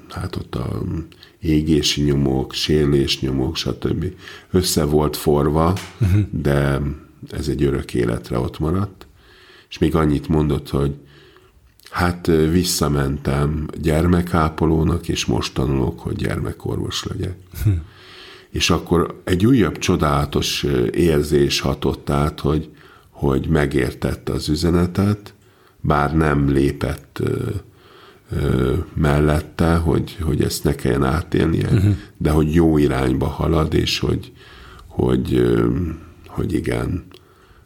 hát 0.10 0.36
ott 0.36 0.56
a 0.56 0.82
égési 1.40 2.02
nyomok, 2.02 2.54
sérlés 2.54 3.20
nyomok, 3.20 3.56
stb. 3.56 4.06
Össze 4.52 4.84
volt 4.84 5.18
forva, 5.18 5.78
uh-huh. 6.00 6.22
de 6.32 6.82
ez 7.32 7.48
egy 7.48 7.64
örök 7.64 7.94
életre 7.94 8.40
ott 8.40 8.60
maradt. 8.60 9.08
És 9.70 9.78
még 9.78 9.96
annyit 9.96 10.28
mondott, 10.28 10.70
hogy 10.70 10.96
hát 11.90 12.28
visszamentem 12.28 13.68
gyermekápolónak, 13.82 15.08
és 15.08 15.26
most 15.26 15.54
tanulok, 15.54 16.00
hogy 16.00 16.16
gyermekorvos 16.16 17.04
legyek. 17.04 17.38
Uh-huh. 17.54 17.74
És 18.56 18.70
akkor 18.70 19.22
egy 19.24 19.46
újabb 19.46 19.78
csodálatos 19.78 20.66
érzés 20.92 21.60
hatott 21.60 22.10
át, 22.10 22.40
hogy, 22.40 22.70
hogy 23.10 23.48
megértette 23.48 24.34
az 24.34 24.50
üzenetet, 24.50 25.34
bár 25.82 26.16
nem 26.16 26.50
lépett 26.50 27.22
mellette, 28.94 29.76
hogy, 29.76 30.18
hogy 30.22 30.42
ezt 30.42 30.64
ne 30.64 30.76
kelljen 30.76 31.04
átélnie, 31.04 31.70
uh-huh. 31.72 31.96
de 32.18 32.30
hogy 32.30 32.54
jó 32.54 32.78
irányba 32.78 33.28
halad, 33.28 33.74
és 33.74 34.00
hogy, 34.00 34.32
hogy, 34.88 35.56
hogy 36.28 36.54
igen, 36.54 37.06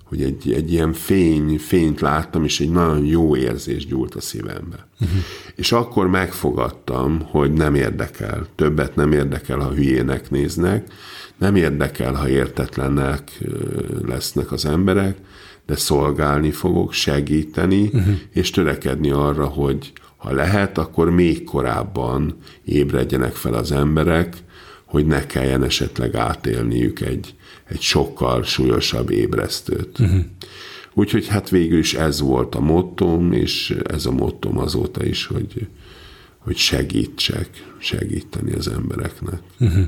hogy 0.10 0.24
egy, 0.24 0.52
egy 0.52 0.72
ilyen 0.72 0.94
fény, 0.94 1.58
fényt 1.58 2.02
láttam, 2.02 2.44
és 2.44 2.60
egy 2.60 2.70
nagyon 2.70 3.06
jó 3.06 3.36
érzés 3.36 3.86
gyúlt 3.86 4.16
a 4.16 4.22
szívembe. 4.22 4.88
Uh-huh. 5.00 5.18
És 5.56 5.72
akkor 5.72 6.08
megfogadtam, 6.08 7.22
hogy 7.22 7.54
nem 7.54 7.76
érdekel, 7.76 8.48
többet 8.56 8.96
nem 8.96 9.12
érdekel, 9.12 9.60
ha 9.60 9.74
hülyének 9.74 10.30
néznek, 10.30 10.88
nem 11.38 11.56
érdekel, 11.56 12.14
ha 12.14 12.30
értetlenek 12.30 13.40
lesznek 14.06 14.52
az 14.52 14.66
emberek, 14.66 15.18
de 15.66 15.76
szolgálni 15.76 16.52
fogok, 16.52 16.94
segíteni, 16.94 17.84
uh-huh. 17.84 18.16
és 18.34 18.50
törekedni 18.50 19.10
arra, 19.10 19.46
hogy 19.46 19.92
ha 20.18 20.32
lehet, 20.32 20.78
akkor 20.78 21.10
még 21.10 21.44
korábban 21.44 22.38
ébredjenek 22.66 23.34
fel 23.34 23.54
az 23.54 23.72
emberek, 23.72 24.38
hogy 24.86 25.06
ne 25.06 25.26
kelljen 25.26 25.64
esetleg 25.64 26.16
átélniük 26.16 27.02
egy, 27.02 27.36
egy 27.70 27.82
sokkal 27.82 28.44
súlyosabb 28.44 29.10
ébresztőt. 29.10 30.00
Uh-huh. 30.00 30.20
Úgyhogy 30.94 31.28
hát 31.28 31.50
végül 31.50 31.80
is 31.80 31.94
ez 31.94 32.20
volt 32.20 32.56
a 32.56 32.60
mottom, 32.60 33.32
és 33.32 33.76
ez 33.84 34.06
a 34.06 34.12
mottom 34.12 34.58
azóta 34.58 35.06
is, 35.06 35.26
hogy, 35.26 35.68
hogy 36.38 36.58
segítsek, 36.58 37.50
segíteni 37.78 38.54
az 38.54 38.68
embereknek. 38.68 39.40
Uh-huh. 39.60 39.86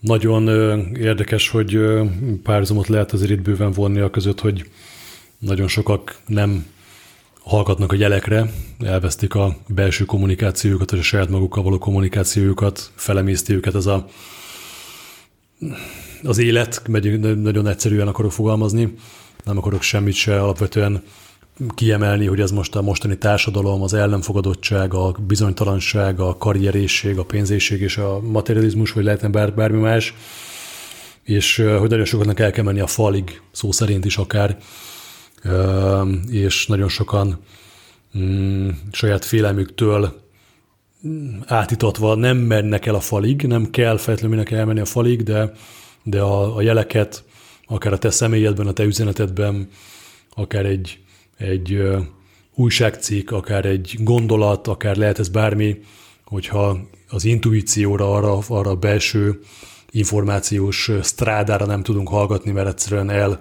Nagyon 0.00 0.48
érdekes, 0.96 1.48
hogy 1.48 1.78
párhuzamot 2.42 2.88
lehet 2.88 3.12
azért 3.12 3.30
itt 3.30 3.40
bőven 3.40 3.70
vonni 3.70 4.00
a 4.00 4.10
között, 4.10 4.40
hogy 4.40 4.70
nagyon 5.38 5.68
sokak 5.68 6.16
nem 6.26 6.66
hallgatnak 7.40 7.92
a 7.92 7.96
jelekre, 7.96 8.50
elvesztik 8.78 9.34
a 9.34 9.56
belső 9.68 10.04
kommunikációjukat, 10.04 10.90
vagy 10.90 10.98
a 10.98 11.02
saját 11.02 11.28
magukkal 11.28 11.62
való 11.62 11.78
kommunikációjukat, 11.78 12.90
felemészti 12.94 13.52
őket 13.52 13.74
ez 13.74 13.86
a, 13.86 14.08
az 16.22 16.38
élet, 16.38 16.82
nagyon 17.36 17.66
egyszerűen 17.66 18.08
akarok 18.08 18.32
fogalmazni, 18.32 18.94
nem 19.44 19.58
akarok 19.58 19.82
semmit 19.82 20.14
se 20.14 20.40
alapvetően 20.40 21.02
kiemelni, 21.74 22.26
hogy 22.26 22.40
ez 22.40 22.50
most 22.50 22.76
a 22.76 22.82
mostani 22.82 23.18
társadalom, 23.18 23.82
az 23.82 23.94
ellenfogadottság, 23.94 24.94
a 24.94 25.14
bizonytalanság, 25.26 26.20
a 26.20 26.36
karrierészség, 26.36 27.18
a 27.18 27.24
pénzészség 27.24 27.80
és 27.80 27.96
a 27.96 28.20
materializmus, 28.20 28.92
vagy 28.92 29.04
lehetne 29.04 29.28
bár, 29.28 29.54
bármi 29.54 29.80
más, 29.80 30.14
és 31.22 31.56
hogy 31.78 31.90
nagyon 31.90 32.04
sokatnak 32.04 32.40
el 32.40 32.50
kell 32.50 32.64
menni 32.64 32.80
a 32.80 32.86
falig, 32.86 33.40
szó 33.52 33.72
szerint 33.72 34.04
is 34.04 34.16
akár, 34.16 34.58
és 36.30 36.66
nagyon 36.66 36.88
sokan 36.88 37.38
mm, 38.18 38.68
saját 38.92 39.24
félelmüktől 39.24 40.20
mm, 41.06 41.38
átítatva 41.46 42.14
nem 42.14 42.36
mennek 42.36 42.86
el 42.86 42.94
a 42.94 43.00
falig, 43.00 43.42
nem 43.42 43.70
kell 43.70 43.96
feltétlenül 43.96 44.36
mindenki 44.36 44.54
elmenni 44.54 44.80
a 44.80 44.84
falig, 44.84 45.22
de, 45.22 45.52
de 46.08 46.20
a, 46.20 46.56
a 46.56 46.62
jeleket, 46.62 47.24
akár 47.66 47.92
a 47.92 47.98
te 47.98 48.10
személyedben, 48.10 48.66
a 48.66 48.72
te 48.72 48.84
üzenetedben, 48.84 49.68
akár 50.34 50.66
egy, 50.66 50.98
egy 51.36 51.82
újságcikk, 52.54 53.30
akár 53.30 53.64
egy 53.64 53.96
gondolat, 53.98 54.66
akár 54.66 54.96
lehet 54.96 55.18
ez 55.18 55.28
bármi, 55.28 55.80
hogyha 56.24 56.78
az 57.08 57.24
intuícióra, 57.24 58.14
arra, 58.14 58.38
arra 58.48 58.70
a 58.70 58.76
belső 58.76 59.40
információs 59.90 60.90
strádára 61.02 61.66
nem 61.66 61.82
tudunk 61.82 62.08
hallgatni, 62.08 62.50
mert 62.50 62.68
egyszerűen 62.68 63.10
el 63.10 63.40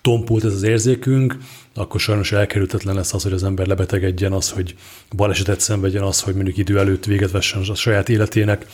tompult 0.00 0.44
ez 0.44 0.52
az 0.52 0.62
érzékünk, 0.62 1.36
akkor 1.74 2.00
sajnos 2.00 2.32
elkerülhetetlen 2.32 2.94
lesz 2.94 3.14
az, 3.14 3.22
hogy 3.22 3.32
az 3.32 3.44
ember 3.44 3.66
lebetegedjen, 3.66 4.32
az, 4.32 4.50
hogy 4.50 4.74
balesetet 5.16 5.60
szenvedjen, 5.60 6.02
az, 6.02 6.20
hogy 6.20 6.34
mondjuk 6.34 6.56
idő 6.56 6.78
előtt 6.78 7.04
véget 7.04 7.30
vessen 7.30 7.62
a 7.68 7.74
saját 7.74 8.08
életének, 8.08 8.66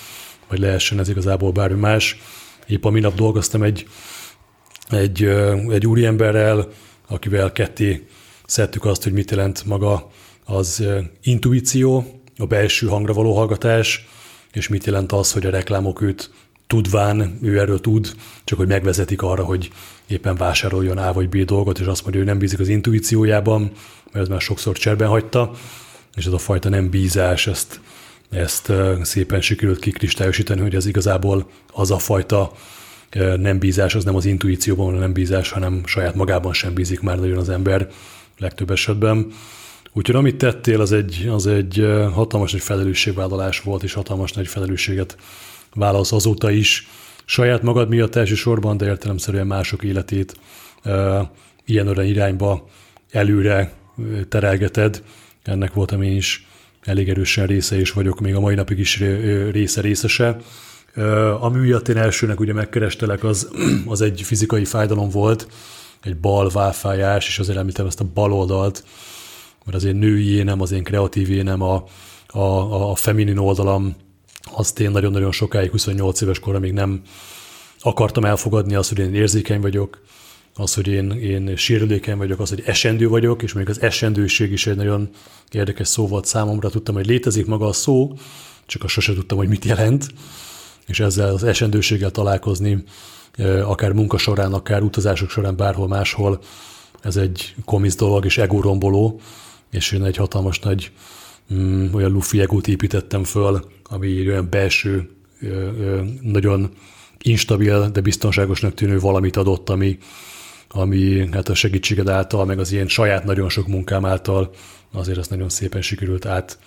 vagy 0.48 0.59
lehessen 0.59 0.98
ez 0.98 1.09
igazából 1.09 1.53
bármi 1.53 1.81
más. 1.81 2.20
Épp 2.68 2.85
a 2.85 2.90
minap 2.90 3.14
dolgoztam 3.14 3.62
egy, 3.62 3.87
egy, 4.88 5.24
egy 5.68 5.87
úriemberrel, 5.87 6.68
akivel 7.09 7.52
ketté 7.52 8.07
szedtük 8.46 8.85
azt, 8.85 9.02
hogy 9.02 9.12
mit 9.12 9.31
jelent 9.31 9.64
maga 9.64 10.11
az 10.44 10.85
intuíció, 11.22 12.20
a 12.37 12.46
belső 12.46 12.87
hangra 12.87 13.12
való 13.12 13.37
hallgatás, 13.37 14.09
és 14.52 14.68
mit 14.68 14.85
jelent 14.85 15.12
az, 15.12 15.33
hogy 15.33 15.46
a 15.46 15.50
reklámok 15.50 16.00
őt 16.00 16.31
tudván, 16.66 17.38
ő 17.42 17.59
erről 17.59 17.81
tud, 17.81 18.14
csak 18.44 18.59
hogy 18.59 18.68
megvezetik 18.68 19.22
arra, 19.22 19.44
hogy 19.44 19.70
éppen 20.07 20.37
vásároljon 20.37 20.98
A 20.98 21.12
vagy 21.12 21.28
B 21.28 21.37
dolgot, 21.37 21.78
és 21.78 21.87
azt 21.87 22.02
mondja, 22.02 22.20
hogy 22.20 22.31
nem 22.31 22.38
bízik 22.38 22.61
az 22.61 22.68
intuíciójában, 22.68 23.61
mert 24.12 24.24
ez 24.24 24.28
már 24.28 24.40
sokszor 24.40 24.78
cserben 24.78 25.09
hagyta, 25.09 25.50
és 26.14 26.26
ez 26.26 26.33
a 26.33 26.38
fajta 26.38 26.68
nem 26.68 26.90
bízás, 26.90 27.46
ezt, 27.46 27.81
ezt 28.30 28.72
szépen 29.02 29.40
sikerült 29.40 29.78
kikristályosítani, 29.78 30.60
hogy 30.60 30.74
ez 30.74 30.86
igazából 30.86 31.50
az 31.72 31.90
a 31.90 31.98
fajta 31.98 32.52
nem 33.36 33.58
bízás, 33.58 33.94
az 33.94 34.04
nem 34.04 34.14
az 34.14 34.24
intuícióban 34.24 34.90
van 34.90 35.00
nem 35.00 35.12
bízás, 35.12 35.50
hanem 35.50 35.82
saját 35.86 36.14
magában 36.14 36.52
sem 36.52 36.74
bízik 36.74 37.00
már 37.00 37.18
nagyon 37.18 37.38
az 37.38 37.48
ember 37.48 37.88
legtöbb 38.38 38.70
esetben. 38.70 39.26
Úgyhogy 39.92 40.16
amit 40.16 40.36
tettél, 40.36 40.80
az 40.80 40.92
egy, 40.92 41.28
az 41.30 41.46
egy 41.46 41.88
hatalmas 42.12 42.52
nagy 42.52 42.60
felelősségvállalás 42.60 43.60
volt, 43.60 43.82
és 43.82 43.92
hatalmas 43.92 44.32
nagy 44.32 44.46
felelősséget 44.46 45.16
válasz 45.74 46.12
azóta 46.12 46.50
is, 46.50 46.88
saját 47.24 47.62
magad 47.62 47.88
miatt 47.88 48.14
elsősorban, 48.14 48.76
de 48.76 48.86
értelemszerűen 48.86 49.46
mások 49.46 49.82
életét 49.82 50.34
ilyen 51.64 51.88
olyan 51.88 52.04
irányba 52.04 52.68
előre 53.10 53.72
terelgeted. 54.28 55.02
Ennek 55.42 55.72
voltam 55.72 56.02
én 56.02 56.16
is 56.16 56.46
elég 56.82 57.08
erősen 57.08 57.46
része, 57.46 57.78
és 57.78 57.90
vagyok 57.90 58.20
még 58.20 58.34
a 58.34 58.40
mai 58.40 58.54
napig 58.54 58.78
is 58.78 59.02
része 59.50 59.80
részese. 59.80 60.36
Ami 61.40 61.58
miatt 61.58 61.88
én 61.88 61.96
elsőnek 61.96 62.40
ugye 62.40 62.52
megkerestelek, 62.52 63.24
az, 63.24 63.48
az 63.86 64.00
egy 64.00 64.22
fizikai 64.22 64.64
fájdalom 64.64 65.08
volt, 65.08 65.48
egy 66.02 66.16
bal 66.16 66.48
válfájás, 66.48 67.28
és 67.28 67.38
azért 67.38 67.58
említem 67.58 67.86
ezt 67.86 68.00
a 68.00 68.06
bal 68.14 68.32
oldalt, 68.32 68.84
mert 69.64 69.76
az 69.76 69.84
én 69.84 69.96
női 69.96 70.34
énem, 70.34 70.60
az 70.60 70.72
én 70.72 70.82
kreatív 70.82 71.30
énem, 71.30 71.62
a, 71.62 71.84
a, 72.26 72.90
a 72.90 72.94
feminin 72.94 73.38
oldalam 73.38 73.96
azt 74.52 74.80
én 74.80 74.90
nagyon-nagyon 74.90 75.32
sokáig, 75.32 75.70
28 75.70 76.20
éves 76.20 76.38
korra 76.38 76.58
még 76.58 76.72
nem 76.72 77.02
akartam 77.80 78.24
elfogadni 78.24 78.74
azt, 78.74 78.88
hogy 78.88 78.98
én 78.98 79.14
érzékeny 79.14 79.60
vagyok, 79.60 80.02
az, 80.58 80.74
hogy 80.74 80.86
én, 80.86 81.10
én 81.10 81.56
sérülékeny 81.56 82.16
vagyok, 82.16 82.40
az, 82.40 82.48
hogy 82.48 82.62
esendő 82.66 83.08
vagyok, 83.08 83.42
és 83.42 83.52
még 83.52 83.68
az 83.68 83.82
esendőség 83.82 84.52
is 84.52 84.66
egy 84.66 84.76
nagyon 84.76 85.08
érdekes 85.50 85.88
szó 85.88 86.06
volt 86.06 86.24
számomra. 86.24 86.70
Tudtam, 86.70 86.94
hogy 86.94 87.06
létezik 87.06 87.46
maga 87.46 87.66
a 87.66 87.72
szó, 87.72 88.12
csak 88.66 88.84
azt 88.84 88.92
sose 88.92 89.14
tudtam, 89.14 89.38
hogy 89.38 89.48
mit 89.48 89.64
jelent, 89.64 90.08
és 90.86 91.00
ezzel 91.00 91.34
az 91.34 91.44
esendőséggel 91.44 92.10
találkozni, 92.10 92.84
akár 93.62 93.92
munka 93.92 94.18
során, 94.18 94.52
akár 94.52 94.82
utazások 94.82 95.30
során, 95.30 95.56
bárhol 95.56 95.88
máshol, 95.88 96.40
ez 97.00 97.16
egy 97.16 97.54
komisz 97.64 97.94
dolog, 97.94 98.24
és 98.24 98.38
egóromboló, 98.38 99.20
és 99.70 99.92
én 99.92 100.04
egy 100.04 100.16
hatalmas 100.16 100.58
nagy 100.58 100.92
mm, 101.54 101.94
olyan 101.94 102.10
lufi 102.10 102.40
egót 102.40 102.68
építettem 102.68 103.24
föl, 103.24 103.64
ami 103.82 104.28
olyan 104.28 104.48
belső, 104.50 105.10
nagyon 106.22 106.70
instabil, 107.22 107.90
de 107.90 108.00
biztonságosnak 108.00 108.74
tűnő 108.74 108.98
valamit 108.98 109.36
adott, 109.36 109.68
ami, 109.68 109.98
ami 110.68 111.28
hát 111.33 111.48
a 111.48 111.54
segítséged 111.54 112.09
által, 112.09 112.44
meg 112.44 112.59
az 112.59 112.72
ilyen 112.72 112.88
saját 112.88 113.24
nagyon 113.24 113.48
sok 113.48 113.66
munkám 113.66 114.04
által 114.04 114.50
azért 114.92 115.18
ezt 115.18 115.31
nagyon 115.31 115.48
szépen 115.48 115.83
sikerült 115.83 116.26
át 116.26 116.59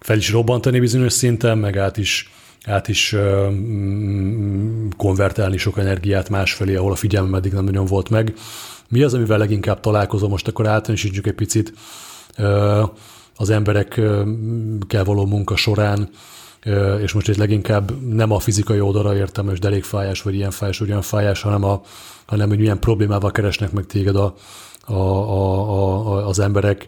fel 0.00 0.16
is 0.16 0.30
robbantani 0.30 0.80
bizonyos 0.80 1.12
szinten, 1.12 1.58
meg 1.58 1.76
át 1.76 1.96
is, 1.96 2.32
át 2.64 2.88
is 2.88 3.12
uh, 3.12 3.54
konvertálni 4.96 5.56
sok 5.56 5.78
energiát 5.78 6.28
másfelé, 6.28 6.74
ahol 6.74 6.92
a 6.92 6.96
figyelmem 6.96 7.34
eddig 7.34 7.52
nem 7.52 7.64
nagyon 7.64 7.86
volt 7.86 8.08
meg. 8.08 8.34
Mi 8.88 9.02
az, 9.02 9.14
amivel 9.14 9.38
leginkább 9.38 9.80
találkozom? 9.80 10.30
Most 10.30 10.48
akkor 10.48 10.66
általánosítsuk 10.66 11.26
egy 11.26 11.34
picit. 11.34 11.72
Az 13.36 13.50
emberekkel 13.50 15.04
való 15.04 15.26
munka 15.26 15.56
során, 15.56 16.08
és 17.02 17.12
most 17.12 17.28
itt 17.28 17.36
leginkább 17.36 18.06
nem 18.06 18.30
a 18.30 18.38
fizikai 18.38 18.80
oldalra 18.80 19.16
értem, 19.16 19.48
és 19.48 19.58
derékfájás, 19.58 20.22
vagy 20.22 20.34
ilyen 20.34 20.50
fájás, 20.50 20.78
vagy 20.78 20.88
olyan 20.88 21.02
fájás, 21.02 21.42
hanem, 21.42 21.64
a, 21.64 21.82
hanem 22.30 22.48
hogy 22.48 22.58
milyen 22.58 22.78
problémával 22.78 23.30
keresnek 23.30 23.72
meg 23.72 23.86
téged 23.86 24.16
a, 24.16 24.34
a, 24.84 24.92
a, 24.92 26.06
a, 26.06 26.28
az 26.28 26.38
emberek, 26.38 26.84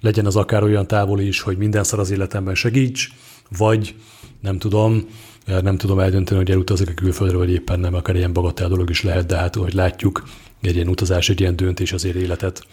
legyen 0.00 0.26
az 0.26 0.36
akár 0.36 0.62
olyan 0.62 0.86
távoli 0.86 1.26
is, 1.26 1.40
hogy 1.40 1.56
minden 1.56 1.84
szar 1.84 1.98
az 1.98 2.10
életemben 2.10 2.54
segíts, 2.54 3.08
vagy 3.56 3.94
nem 4.40 4.58
tudom, 4.58 5.06
nem 5.46 5.76
tudom 5.76 5.98
eldönteni, 5.98 6.38
hogy 6.38 6.50
elutazik 6.50 6.88
a 6.88 6.94
külföldre, 6.94 7.36
vagy 7.36 7.50
éppen 7.50 7.80
nem, 7.80 7.94
akár 7.94 8.16
ilyen 8.16 8.32
bagatel 8.32 8.68
dolog 8.68 8.90
is 8.90 9.02
lehet, 9.02 9.26
de 9.26 9.36
hát, 9.36 9.54
hogy 9.54 9.74
látjuk, 9.74 10.22
egy 10.62 10.74
ilyen 10.74 10.88
utazás, 10.88 11.28
egy 11.28 11.40
ilyen 11.40 11.56
döntés 11.56 11.92
azért 11.92 12.16
életet, 12.16 12.66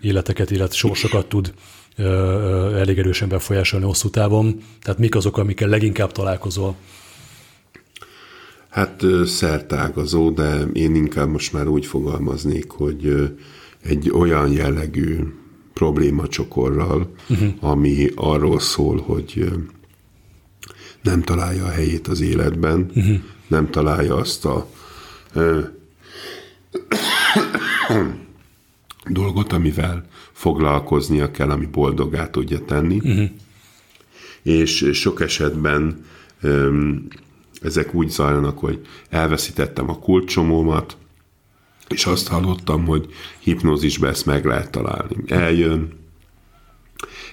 életeket, 0.00 0.50
élet 0.50 0.72
sorsokat 0.72 1.26
tud 1.26 1.54
ö, 1.96 2.02
ö, 2.02 2.78
elég 2.78 2.98
erősen 2.98 3.28
befolyásolni 3.28 3.86
hosszú 3.86 4.10
távon. 4.10 4.62
Tehát 4.82 4.98
mik 4.98 5.14
azok, 5.14 5.36
amikkel 5.38 5.68
leginkább 5.68 6.12
találkozol? 6.12 6.74
Hát 8.72 9.02
szertágazó, 9.24 10.30
de 10.30 10.60
én 10.72 10.94
inkább 10.94 11.28
most 11.28 11.52
már 11.52 11.66
úgy 11.66 11.86
fogalmaznék, 11.86 12.70
hogy 12.70 13.32
egy 13.82 14.10
olyan 14.10 14.52
jellegű 14.52 15.18
problémacsokorral, 15.72 17.14
uh-huh. 17.28 17.48
ami 17.60 18.08
arról 18.14 18.60
szól, 18.60 19.00
hogy 19.00 19.52
nem 21.02 21.22
találja 21.22 21.64
a 21.64 21.70
helyét 21.70 22.08
az 22.08 22.20
életben, 22.20 22.90
uh-huh. 22.94 23.16
nem 23.46 23.70
találja 23.70 24.16
azt 24.16 24.44
a 24.44 24.68
dolgot, 29.06 29.52
amivel 29.52 30.06
foglalkoznia 30.32 31.30
kell, 31.30 31.50
ami 31.50 31.66
boldogá 31.66 32.30
tudja 32.30 32.64
tenni. 32.64 32.96
Uh-huh. 32.96 33.30
És 34.42 34.90
sok 34.92 35.20
esetben 35.20 36.04
um, 36.42 37.08
ezek 37.64 37.94
úgy 37.94 38.08
zajlanak, 38.08 38.58
hogy 38.58 38.86
elveszítettem 39.08 39.90
a 39.90 39.98
kulcsomómat, 39.98 40.96
és 41.88 42.06
azt 42.06 42.28
hallottam, 42.28 42.84
hogy 42.86 43.12
hipnózisbe 43.38 44.08
ezt 44.08 44.26
meg 44.26 44.44
lehet 44.44 44.70
találni. 44.70 45.16
Eljön, 45.26 46.00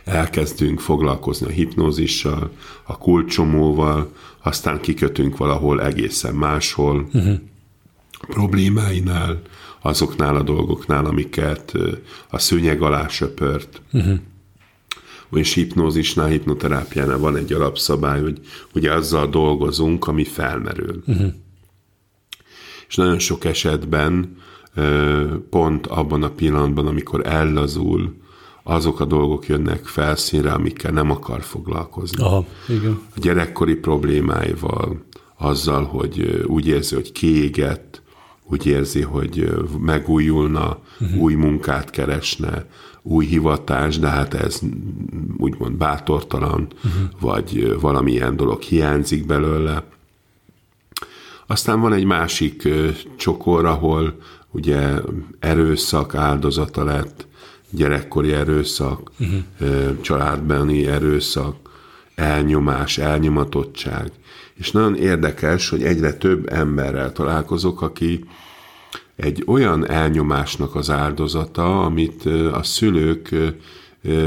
elkezdünk 0.03 0.79
foglalkozni 0.79 1.47
a 1.47 1.49
hipnózissal, 1.49 2.51
a 2.83 2.97
kulcsomóval, 2.97 4.13
aztán 4.43 4.81
kikötünk 4.81 5.37
valahol 5.37 5.81
egészen 5.81 6.35
máshol, 6.35 7.09
uh-huh. 7.13 7.35
problémáinál, 8.27 9.41
azoknál 9.81 10.35
a 10.35 10.43
dolgoknál, 10.43 11.05
amiket 11.05 11.73
a 12.29 12.39
szőnyeg 12.39 12.81
alá 12.81 13.07
söpört. 13.07 13.81
Uh-huh. 13.91 14.19
És 15.31 15.53
hipnózisnál, 15.53 16.27
hipnoterápiánál 16.27 17.17
van 17.17 17.35
egy 17.35 17.53
alapszabály, 17.53 18.21
hogy 18.21 18.39
ugye 18.73 18.93
azzal 18.93 19.27
dolgozunk, 19.27 20.07
ami 20.07 20.23
felmerül. 20.23 21.03
Uh-huh. 21.07 21.33
És 22.87 22.95
nagyon 22.95 23.19
sok 23.19 23.45
esetben 23.45 24.37
pont 25.49 25.87
abban 25.87 26.23
a 26.23 26.29
pillanatban, 26.29 26.87
amikor 26.87 27.27
ellazul, 27.27 28.17
azok 28.63 28.99
a 28.99 29.05
dolgok 29.05 29.47
jönnek 29.47 29.85
felszínre, 29.85 30.51
amikkel 30.51 30.91
nem 30.91 31.11
akar 31.11 31.41
foglalkozni. 31.41 32.23
Aha, 32.23 32.45
igen. 32.67 33.01
A 33.15 33.19
gyerekkori 33.19 33.75
problémáival, 33.75 35.03
azzal, 35.37 35.83
hogy 35.83 36.43
úgy 36.47 36.67
érzi, 36.67 36.95
hogy 36.95 37.11
kiégett, 37.11 38.01
úgy 38.43 38.65
érzi, 38.65 39.01
hogy 39.01 39.51
megújulna, 39.79 40.79
uh-huh. 40.99 41.21
új 41.21 41.33
munkát 41.33 41.89
keresne, 41.89 42.65
új 43.01 43.25
hivatás, 43.25 43.99
de 43.99 44.07
hát 44.07 44.33
ez 44.33 44.59
úgymond 45.37 45.75
bátortalan, 45.75 46.67
uh-huh. 46.75 47.09
vagy 47.19 47.79
valamilyen 47.79 48.35
dolog 48.35 48.61
hiányzik 48.61 49.25
belőle. 49.25 49.83
Aztán 51.47 51.79
van 51.81 51.93
egy 51.93 52.05
másik 52.05 52.67
csokor, 53.17 53.65
ahol 53.65 54.17
ugye 54.51 54.93
erőszak 55.39 56.15
áldozata 56.15 56.83
lett, 56.83 57.27
gyerekkori 57.69 58.33
erőszak, 58.33 59.11
uh-huh. 59.19 60.01
családbeni 60.01 60.87
erőszak, 60.87 61.55
elnyomás, 62.15 62.97
elnyomatottság. 62.97 64.11
És 64.53 64.71
nagyon 64.71 64.95
érdekes, 64.95 65.69
hogy 65.69 65.83
egyre 65.83 66.13
több 66.13 66.53
emberrel 66.53 67.11
találkozok, 67.11 67.81
aki 67.81 68.25
egy 69.19 69.43
olyan 69.45 69.89
elnyomásnak 69.89 70.75
az 70.75 70.89
áldozata, 70.89 71.81
amit 71.81 72.25
a 72.53 72.63
szülők 72.63 73.35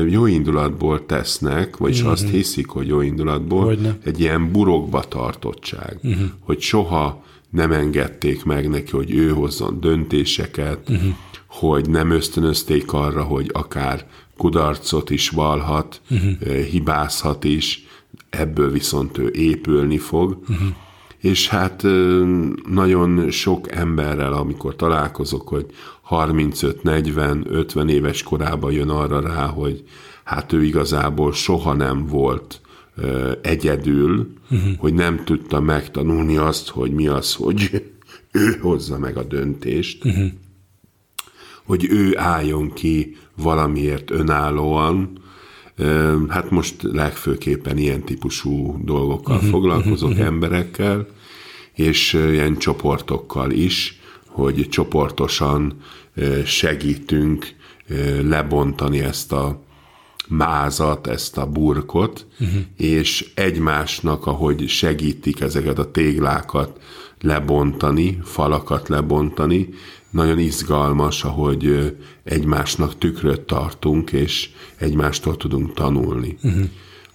jó 0.08 0.26
indulatból 0.26 1.06
tesznek, 1.06 1.76
vagyis 1.76 1.98
uh-huh. 1.98 2.12
azt 2.12 2.28
hiszik, 2.28 2.68
hogy 2.68 2.86
jó 2.86 3.00
indulatból, 3.00 3.64
Hogyne. 3.64 3.98
egy 4.04 4.20
ilyen 4.20 4.52
burokba 4.52 5.00
tartottság, 5.00 5.98
uh-huh. 6.02 6.28
hogy 6.40 6.60
soha 6.60 7.24
nem 7.50 7.72
engedték 7.72 8.44
meg 8.44 8.68
neki, 8.68 8.90
hogy 8.90 9.10
ő 9.10 9.30
hozzon 9.30 9.80
döntéseket, 9.80 10.88
uh-huh. 10.88 11.14
hogy 11.46 11.90
nem 11.90 12.10
ösztönözték 12.10 12.92
arra, 12.92 13.22
hogy 13.22 13.50
akár 13.52 14.06
kudarcot 14.36 15.10
is 15.10 15.28
valhat, 15.28 16.00
uh-huh. 16.10 16.54
hibázhat 16.56 17.44
is, 17.44 17.86
ebből 18.30 18.70
viszont 18.70 19.18
ő 19.18 19.30
épülni 19.34 19.98
fog. 19.98 20.38
Uh-huh. 20.48 20.68
És 21.22 21.48
hát 21.48 21.82
nagyon 22.68 23.30
sok 23.30 23.72
emberrel, 23.72 24.32
amikor 24.32 24.76
találkozok, 24.76 25.48
hogy 25.48 25.66
35-40-50 26.08 27.90
éves 27.90 28.22
korában 28.22 28.72
jön 28.72 28.88
arra 28.88 29.20
rá, 29.20 29.46
hogy 29.46 29.84
hát 30.24 30.52
ő 30.52 30.64
igazából 30.64 31.32
soha 31.32 31.72
nem 31.72 32.06
volt 32.06 32.60
egyedül, 33.42 34.32
uh-huh. 34.50 34.76
hogy 34.78 34.94
nem 34.94 35.24
tudta 35.24 35.60
megtanulni 35.60 36.36
azt, 36.36 36.68
hogy 36.68 36.92
mi 36.92 37.06
az, 37.06 37.34
hogy 37.34 37.70
ő 38.32 38.58
hozza 38.60 38.98
meg 38.98 39.16
a 39.16 39.22
döntést, 39.22 40.04
uh-huh. 40.04 40.26
hogy 41.64 41.86
ő 41.90 42.18
álljon 42.18 42.72
ki 42.72 43.16
valamiért 43.36 44.10
önállóan, 44.10 45.21
Hát 46.28 46.50
most 46.50 46.82
legfőképpen 46.82 47.78
ilyen 47.78 48.02
típusú 48.02 48.80
dolgokkal 48.84 49.36
uh-huh, 49.36 49.50
foglalkozok, 49.50 50.10
uh-huh. 50.10 50.26
emberekkel, 50.26 51.06
és 51.72 52.12
ilyen 52.12 52.56
csoportokkal 52.56 53.50
is, 53.50 54.00
hogy 54.26 54.68
csoportosan 54.68 55.76
segítünk 56.44 57.46
lebontani 58.22 59.00
ezt 59.00 59.32
a 59.32 59.62
mázat, 60.28 61.06
ezt 61.06 61.38
a 61.38 61.46
burkot, 61.46 62.26
uh-huh. 62.40 62.60
és 62.76 63.30
egymásnak, 63.34 64.26
ahogy 64.26 64.68
segítik 64.68 65.40
ezeket 65.40 65.78
a 65.78 65.90
téglákat 65.90 66.80
lebontani, 67.20 68.18
falakat 68.22 68.88
lebontani, 68.88 69.68
nagyon 70.12 70.38
izgalmas, 70.38 71.24
ahogy 71.24 71.94
egymásnak 72.24 72.98
tükröt 72.98 73.40
tartunk, 73.40 74.12
és 74.12 74.50
egymástól 74.76 75.36
tudunk 75.36 75.74
tanulni. 75.74 76.36
Uh-huh. 76.42 76.62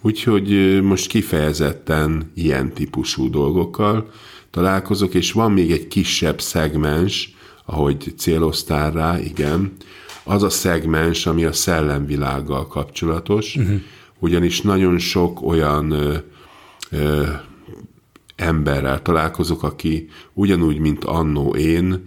Úgyhogy 0.01 0.79
most 0.81 1.07
kifejezetten 1.07 2.31
ilyen 2.35 2.73
típusú 2.73 3.29
dolgokkal 3.29 4.11
találkozok, 4.51 5.13
és 5.13 5.31
van 5.31 5.51
még 5.51 5.71
egy 5.71 5.87
kisebb 5.87 6.41
szegmens, 6.41 7.35
ahogy 7.65 8.13
céloztál 8.17 8.91
rá, 8.91 9.19
igen, 9.19 9.71
az 10.23 10.43
a 10.43 10.49
szegmens, 10.49 11.25
ami 11.25 11.43
a 11.43 11.53
szellemvilággal 11.53 12.67
kapcsolatos, 12.67 13.55
uh-huh. 13.55 13.81
ugyanis 14.19 14.61
nagyon 14.61 14.97
sok 14.97 15.41
olyan 15.41 15.91
ö, 15.91 16.15
ö, 16.89 17.25
emberrel 18.35 19.01
találkozok, 19.01 19.63
aki 19.63 20.09
ugyanúgy, 20.33 20.77
mint 20.77 21.03
annó 21.03 21.55
én, 21.55 22.03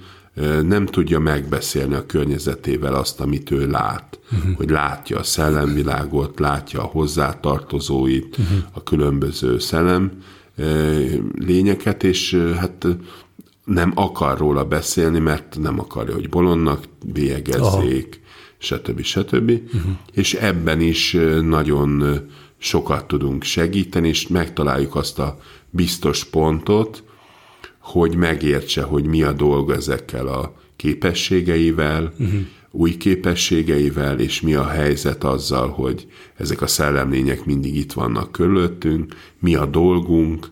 nem 0.63 0.87
tudja 0.87 1.19
megbeszélni 1.19 1.95
a 1.95 2.07
környezetével 2.07 2.95
azt, 2.95 3.21
amit 3.21 3.51
ő 3.51 3.67
lát. 3.67 4.19
Uh-huh. 4.33 4.57
Hogy 4.57 4.71
látja 4.71 5.19
a 5.19 5.23
szellemvilágot, 5.23 6.39
látja 6.39 6.81
a 6.81 6.87
hozzátartozóit, 6.87 8.39
uh-huh. 8.39 8.59
a 8.73 8.83
különböző 8.83 9.59
szellem 9.59 10.13
lényeket, 11.39 12.05
és 12.05 12.35
hát 12.57 12.87
nem 13.65 13.93
akar 13.95 14.39
róla 14.39 14.65
beszélni, 14.65 15.19
mert 15.19 15.59
nem 15.61 15.79
akarja, 15.79 16.15
hogy 16.15 16.29
bolondnak 16.29 16.85
bélyegezzék, 17.05 18.21
stb. 18.59 19.03
stb. 19.03 19.51
Uh-huh. 19.51 19.93
És 20.13 20.35
ebben 20.35 20.81
is 20.81 21.17
nagyon 21.43 22.21
sokat 22.59 23.07
tudunk 23.07 23.43
segíteni, 23.43 24.09
és 24.09 24.29
megtaláljuk 24.29 24.95
azt 24.95 25.19
a 25.19 25.39
biztos 25.71 26.25
pontot, 26.25 27.03
hogy 27.81 28.17
megértse, 28.17 28.83
hogy 28.83 29.05
mi 29.05 29.23
a 29.23 29.33
dolga 29.33 29.75
ezekkel 29.75 30.27
a 30.27 30.55
képességeivel, 30.77 32.13
uh-huh. 32.19 32.41
új 32.71 32.97
képességeivel, 32.97 34.21
és 34.21 34.41
mi 34.41 34.55
a 34.55 34.67
helyzet 34.67 35.25
azzal, 35.25 35.69
hogy 35.69 36.07
ezek 36.37 36.63
a 36.63 36.67
szellemlények 36.67 37.45
mindig 37.45 37.77
itt 37.77 37.93
vannak 37.93 38.33
körülöttünk, 38.33 39.15
mi 39.39 39.55
a 39.55 39.67
dolgunk 39.67 40.51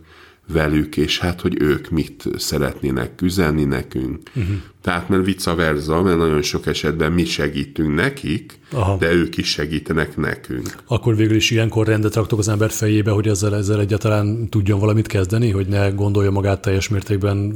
velük, 0.48 0.96
és 0.96 1.18
hát, 1.18 1.40
hogy 1.40 1.62
ők 1.62 1.90
mit 1.90 2.24
szeretnének 2.36 3.22
üzenni 3.22 3.64
nekünk. 3.64 4.30
Uh-huh. 4.34 4.56
Tehát, 4.82 5.08
mert 5.08 5.24
vice 5.24 5.54
versa, 5.54 6.02
mert 6.02 6.18
nagyon 6.18 6.42
sok 6.42 6.66
esetben 6.66 7.12
mi 7.12 7.24
segítünk 7.24 7.94
nekik, 7.94 8.58
Aha. 8.72 8.96
de 8.96 9.12
ők 9.12 9.36
is 9.36 9.48
segítenek 9.48 10.16
nekünk. 10.16 10.76
Akkor 10.86 11.16
végül 11.16 11.36
is 11.36 11.50
ilyenkor 11.50 11.86
rendet 11.86 12.14
raktok 12.14 12.38
az 12.38 12.48
ember 12.48 12.70
fejébe, 12.70 13.10
hogy 13.10 13.28
ezzel, 13.28 13.56
ezzel 13.56 13.80
egyáltalán 13.80 14.48
tudjon 14.48 14.78
valamit 14.78 15.06
kezdeni, 15.06 15.50
hogy 15.50 15.66
ne 15.66 15.88
gondolja 15.88 16.30
magát 16.30 16.60
teljes 16.60 16.88
mértékben 16.88 17.52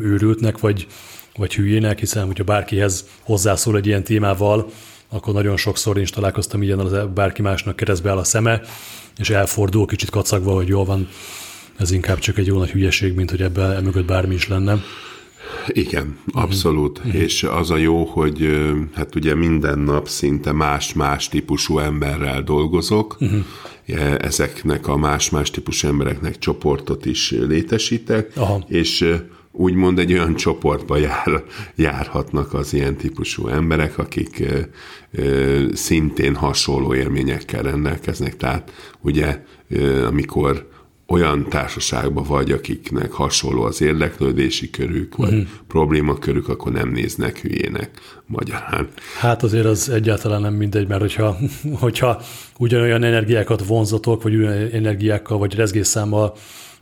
őrültnek, 0.00 0.58
vagy 0.58 0.86
vagy 1.36 1.54
hülyének, 1.54 1.98
hiszen 1.98 2.26
hogyha 2.26 2.44
bárkihez 2.44 3.08
hozzászól 3.22 3.76
egy 3.76 3.86
ilyen 3.86 4.04
témával, 4.04 4.70
akkor 5.08 5.34
nagyon 5.34 5.56
sokszor 5.56 5.96
én 5.96 6.02
is 6.02 6.10
találkoztam 6.10 6.62
ilyen, 6.62 7.10
bárki 7.14 7.42
másnak 7.42 7.76
keresztbe 7.76 8.10
áll 8.10 8.18
a 8.18 8.24
szeme, 8.24 8.60
és 9.18 9.30
elfordul 9.30 9.86
kicsit 9.86 10.10
kacagva, 10.10 10.54
hogy 10.54 10.68
jól 10.68 10.84
van, 10.84 11.08
ez 11.78 11.90
inkább 11.90 12.18
csak 12.18 12.38
egy 12.38 12.46
jó 12.46 12.58
nagy 12.58 12.70
hülyeség, 12.70 13.14
mint 13.14 13.30
hogy 13.30 13.42
ebben 13.42 13.84
mögött 13.84 14.06
bármi 14.06 14.34
is 14.34 14.48
lenne. 14.48 14.82
Igen, 15.68 16.18
abszolút. 16.32 16.98
Uh-huh. 16.98 17.14
És 17.14 17.42
az 17.42 17.70
a 17.70 17.76
jó, 17.76 18.04
hogy 18.04 18.48
hát 18.94 19.14
ugye 19.14 19.34
minden 19.34 19.78
nap 19.78 20.08
szinte 20.08 20.52
más-más 20.52 21.28
típusú 21.28 21.78
emberrel 21.78 22.42
dolgozok. 22.42 23.16
Uh-huh. 23.20 23.44
Ezeknek 24.18 24.88
a 24.88 24.96
más-más 24.96 25.50
típusú 25.50 25.88
embereknek 25.88 26.38
csoportot 26.38 27.06
is 27.06 27.30
létesítek, 27.30 28.30
Aha. 28.36 28.64
és 28.68 29.04
úgymond 29.52 29.98
egy 29.98 30.12
olyan 30.12 30.34
csoportba 30.34 30.96
jár, 30.96 31.44
járhatnak 31.74 32.54
az 32.54 32.72
ilyen 32.72 32.96
típusú 32.96 33.48
emberek, 33.48 33.98
akik 33.98 34.40
ö, 34.40 34.60
ö, 35.22 35.64
szintén 35.72 36.34
hasonló 36.34 36.94
élményekkel 36.94 37.62
rendelkeznek. 37.62 38.36
Tehát 38.36 38.72
ugye, 39.00 39.44
ö, 39.68 40.06
amikor 40.06 40.68
olyan 41.06 41.48
társaságban 41.48 42.24
vagy, 42.24 42.50
akiknek 42.50 43.12
hasonló 43.12 43.62
az 43.62 43.80
érdeklődési 43.80 44.70
körük, 44.70 45.16
vagy 45.16 45.32
uh-huh. 45.32 45.48
problémakörük, 45.66 46.48
akkor 46.48 46.72
nem 46.72 46.88
néznek 46.88 47.38
hülyének 47.40 47.90
magyarán. 48.26 48.88
Hát 49.18 49.42
azért 49.42 49.64
az 49.64 49.88
egyáltalán 49.88 50.40
nem 50.40 50.54
mindegy, 50.54 50.88
mert 50.88 51.00
hogyha, 51.00 51.36
hogyha 51.84 52.22
ugyanolyan 52.58 53.02
energiákat 53.02 53.66
vonzatok, 53.66 54.22
vagy 54.22 54.34
ugyanolyan 54.34 54.70
energiákkal, 54.72 55.38
vagy 55.38 55.54
rezgésszámmal 55.54 56.34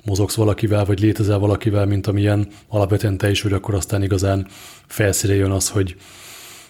mozogsz 0.04 0.34
valakivel, 0.34 0.84
vagy 0.84 1.00
létezel 1.00 1.38
valakivel, 1.38 1.86
mint 1.86 2.06
amilyen 2.06 2.48
alapvetően 2.68 3.18
te 3.18 3.30
is 3.30 3.42
vagy, 3.42 3.52
akkor 3.52 3.74
aztán 3.74 4.02
igazán 4.02 4.46
felszíre 4.86 5.34
jön 5.34 5.50
az, 5.50 5.68
hogy, 5.68 5.96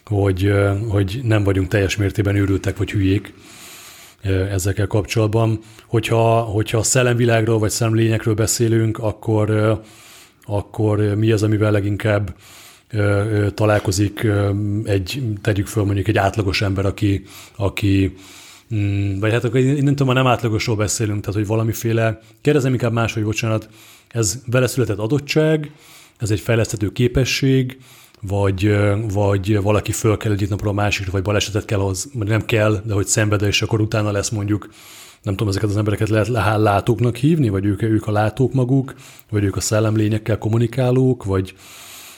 hogy, 0.04 0.52
hogy 0.88 1.20
nem 1.22 1.44
vagyunk 1.44 1.68
teljes 1.68 1.96
mértében 1.96 2.36
őrültek, 2.36 2.76
vagy 2.76 2.90
hülyék 2.90 3.34
ezekkel 4.50 4.86
kapcsolatban. 4.86 5.58
Hogyha, 5.86 6.40
hogyha 6.40 6.78
a 6.78 6.82
szellemvilágról, 6.82 7.58
vagy 7.58 7.70
szellemlényekről 7.70 8.34
beszélünk, 8.34 8.98
akkor, 8.98 9.80
akkor 10.44 10.98
mi 10.98 11.32
az, 11.32 11.42
amivel 11.42 11.72
leginkább 11.72 12.34
találkozik 13.54 14.26
egy, 14.84 15.22
tegyük 15.42 15.66
föl 15.66 15.84
mondjuk 15.84 16.08
egy 16.08 16.16
átlagos 16.18 16.62
ember, 16.62 16.86
aki, 16.86 17.24
aki 17.56 18.14
Mm, 18.74 19.18
vagy 19.18 19.32
hát 19.32 19.44
akkor 19.44 19.60
tudom, 19.60 20.06
ha 20.06 20.12
nem 20.12 20.26
átlagosról 20.26 20.76
beszélünk, 20.76 21.20
tehát 21.20 21.34
hogy 21.34 21.46
valamiféle, 21.46 22.20
kérdezem 22.40 22.72
inkább 22.72 22.92
máshogy, 22.92 23.24
bocsánat, 23.24 23.68
ez 24.08 24.42
vele 24.46 24.66
született 24.66 24.98
adottság, 24.98 25.70
ez 26.18 26.30
egy 26.30 26.40
fejleszthető 26.40 26.92
képesség, 26.92 27.78
vagy, 28.28 28.76
vagy 29.12 29.62
valaki 29.62 29.92
föl 29.92 30.16
kell 30.16 30.32
egyik 30.32 30.48
napra 30.48 30.70
a 30.70 30.72
másikra, 30.72 31.12
vagy 31.12 31.22
balesetet 31.22 31.64
kell 31.64 31.80
az, 31.80 32.10
nem 32.12 32.44
kell, 32.44 32.82
de 32.84 32.94
hogy 32.94 33.06
szenved, 33.06 33.42
és 33.42 33.62
akkor 33.62 33.80
utána 33.80 34.10
lesz 34.10 34.28
mondjuk, 34.28 34.68
nem 35.22 35.34
tudom, 35.34 35.48
ezeket 35.48 35.68
az 35.68 35.76
embereket 35.76 36.08
lehet 36.08 36.28
látóknak 36.58 37.16
hívni, 37.16 37.48
vagy 37.48 37.64
ők, 37.64 37.82
ők 37.82 38.06
a 38.06 38.12
látók 38.12 38.52
maguk, 38.52 38.94
vagy 39.30 39.44
ők 39.44 39.56
a 39.56 39.60
szellemlényekkel 39.60 40.38
kommunikálók, 40.38 41.24
vagy 41.24 41.54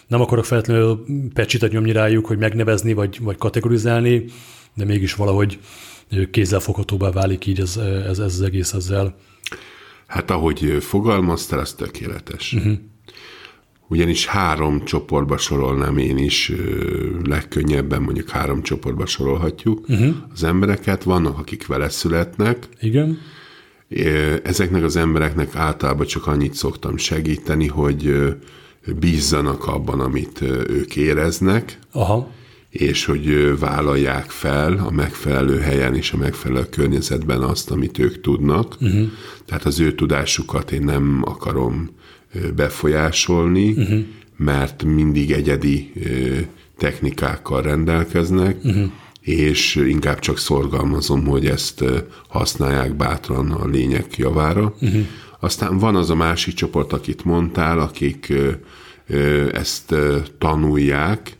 nem 0.07 0.21
akarok 0.21 0.45
feltétlenül 0.45 1.05
pecsitet 1.35 1.73
nyomni 1.73 1.93
rájuk, 1.93 2.27
hogy 2.27 2.39
megnevezni, 2.39 2.93
vagy, 2.93 3.19
vagy 3.21 3.37
kategorizálni, 3.37 4.25
de 4.75 4.85
mégis 4.85 5.15
valahogy 5.15 5.59
kézzelfoghatóbbá 6.31 7.11
válik 7.11 7.47
így 7.47 7.61
ez, 7.61 7.77
ez, 7.77 8.19
ez 8.19 8.19
az 8.19 8.43
egész 8.43 8.73
ezzel. 8.73 9.15
Hát 10.07 10.31
ahogy 10.31 10.77
fogalmaztál, 10.81 11.61
ez 11.61 11.73
tökéletes. 11.73 12.53
Uh-huh. 12.53 12.73
Ugyanis 13.89 14.27
három 14.27 14.85
csoportba 14.85 15.37
sorolnám 15.37 15.97
én 15.97 16.19
is, 16.19 16.53
legkönnyebben 17.25 18.03
mondjuk 18.03 18.29
három 18.29 18.63
csoportba 18.63 19.07
sorolhatjuk 19.07 19.89
uh-huh. 19.89 20.15
az 20.33 20.45
embereket. 20.45 21.03
Vannak, 21.03 21.39
akik 21.39 21.67
vele 21.67 21.89
születnek. 21.89 22.69
Igen. 22.81 23.19
Ezeknek 24.43 24.83
az 24.83 24.97
embereknek 24.97 25.57
általában 25.57 26.07
csak 26.07 26.27
annyit 26.27 26.55
szoktam 26.55 26.97
segíteni, 26.97 27.67
hogy 27.67 28.35
bízzanak 28.99 29.67
abban, 29.67 30.01
amit 30.01 30.41
ők 30.69 30.97
éreznek. 30.97 31.79
Aha 31.93 32.31
és 32.75 33.05
hogy 33.05 33.59
vállalják 33.59 34.31
fel 34.31 34.85
a 34.87 34.91
megfelelő 34.91 35.59
helyen 35.59 35.95
és 35.95 36.13
a 36.13 36.17
megfelelő 36.17 36.67
környezetben 36.71 37.43
azt, 37.43 37.71
amit 37.71 37.99
ők 37.99 38.21
tudnak. 38.21 38.77
Uh-huh. 38.81 39.07
Tehát 39.47 39.65
az 39.65 39.81
ő 39.81 39.95
tudásukat 39.95 40.73
én 40.73 40.83
nem 40.83 41.23
akarom 41.25 41.91
befolyásolni, 42.57 43.71
uh-huh. 43.73 44.05
mert 44.37 44.85
mindig 44.85 45.31
egyedi 45.31 45.93
technikákkal 46.79 47.63
rendelkeznek, 47.63 48.57
uh-huh. 48.65 48.91
és 49.21 49.75
inkább 49.75 50.19
csak 50.19 50.39
szorgalmazom, 50.39 51.25
hogy 51.25 51.47
ezt 51.47 51.85
használják 52.29 52.95
bátran 52.97 53.51
a 53.51 53.67
lények 53.67 54.17
javára. 54.17 54.75
Uh-huh. 54.81 55.07
Aztán 55.41 55.79
van 55.79 55.97
az 55.97 56.11
a 56.11 56.15
másik 56.15 56.55
csoport, 56.55 56.93
akit 56.93 57.25
mondtál, 57.25 57.79
akik 57.79 58.33
ezt 59.53 59.95
tanulják, 60.39 61.37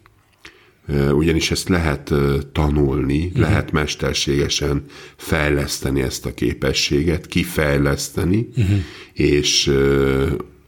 ugyanis 1.13 1.51
ezt 1.51 1.69
lehet 1.69 2.13
tanulni, 2.53 3.27
uh-huh. 3.27 3.41
lehet 3.41 3.73
mesterségesen 3.73 4.85
fejleszteni 5.17 6.03
ezt 6.03 6.27
a 6.27 6.35
képességet, 6.35 7.27
kifejleszteni, 7.27 8.49
uh-huh. 8.57 8.79
és 9.13 9.73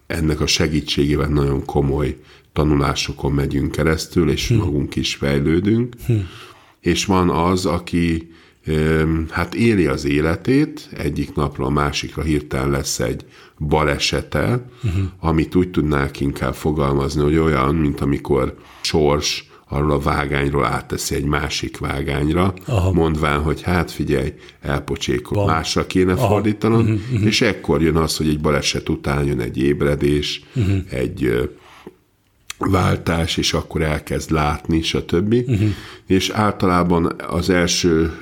ennek 0.07 0.41
a 0.41 0.47
segítségével 0.47 1.29
nagyon 1.29 1.65
komoly 1.65 2.17
tanulásokon 2.53 3.33
megyünk 3.33 3.73
keresztül, 3.73 4.31
és 4.31 4.51
uh-huh. 4.51 4.67
magunk 4.67 4.97
is 4.97 5.15
fejlődünk. 5.15 5.95
Uh-huh. 6.01 6.23
És 6.81 7.05
van 7.05 7.31
az, 7.31 7.67
aki 7.67 8.31
hát 9.31 9.55
éli 9.55 9.87
az 9.87 10.05
életét, 10.05 10.89
egyik 10.97 11.35
napra 11.35 11.65
a 11.65 11.71
másikra 11.71 12.23
hirtelen 12.23 12.71
lesz 12.71 13.01
egy 13.01 13.25
balesete, 13.59 14.71
uh-huh. 14.85 15.03
amit 15.19 15.55
úgy 15.55 15.71
tudnák 15.71 16.21
inkább 16.21 16.55
fogalmazni, 16.55 17.23
hogy 17.23 17.37
olyan, 17.37 17.75
mint 17.75 18.01
amikor 18.01 18.59
sors 18.81 19.51
arról 19.69 19.91
a 19.91 19.99
vágányról 19.99 20.65
átteszi 20.65 21.15
egy 21.15 21.25
másik 21.25 21.79
vágányra, 21.79 22.55
Aha. 22.67 22.93
mondván, 22.93 23.43
hogy 23.43 23.63
hát 23.63 23.91
figyelj, 23.91 24.33
elpocsékol, 24.61 25.39
Van. 25.39 25.55
másra 25.55 25.87
kéne 25.87 26.13
Aha. 26.13 26.27
fordítanom, 26.27 26.81
uh-huh, 26.81 26.99
uh-huh. 27.13 27.27
és 27.27 27.41
ekkor 27.41 27.83
jön 27.83 27.97
az, 27.97 28.17
hogy 28.17 28.29
egy 28.29 28.41
baleset 28.41 28.89
után 28.89 29.25
jön 29.25 29.41
egy 29.41 29.59
ébredés, 29.59 30.43
uh-huh. 30.55 30.77
egy 30.91 31.51
váltás, 32.59 33.37
és 33.37 33.53
akkor 33.53 33.83
elkezd 33.83 34.31
látni, 34.31 34.83
stb. 34.83 35.33
Uh-huh. 35.33 35.69
És 36.07 36.31
általában 36.31 37.13
az 37.29 37.51
első 37.51 38.13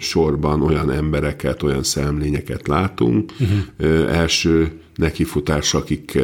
sorban 0.00 0.62
olyan 0.62 0.90
embereket, 0.90 1.62
olyan 1.62 1.82
szemlényeket 1.82 2.68
látunk, 2.68 3.32
uh-huh. 3.40 4.16
első 4.16 4.80
nekifutás, 4.96 5.74
akik 5.74 6.18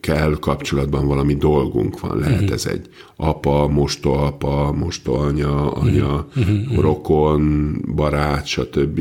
kell 0.00 0.36
kapcsolatban 0.40 1.06
valami 1.06 1.34
dolgunk 1.34 2.00
van. 2.00 2.18
Lehet 2.18 2.40
uh-huh. 2.40 2.52
ez 2.52 2.66
egy 2.66 2.88
apa, 3.16 3.68
mostoapa, 3.68 4.72
mostoanya, 4.72 5.72
anya, 5.72 6.28
uh-huh. 6.36 6.80
rokon, 6.80 7.74
barát, 7.94 8.46
stb., 8.46 9.00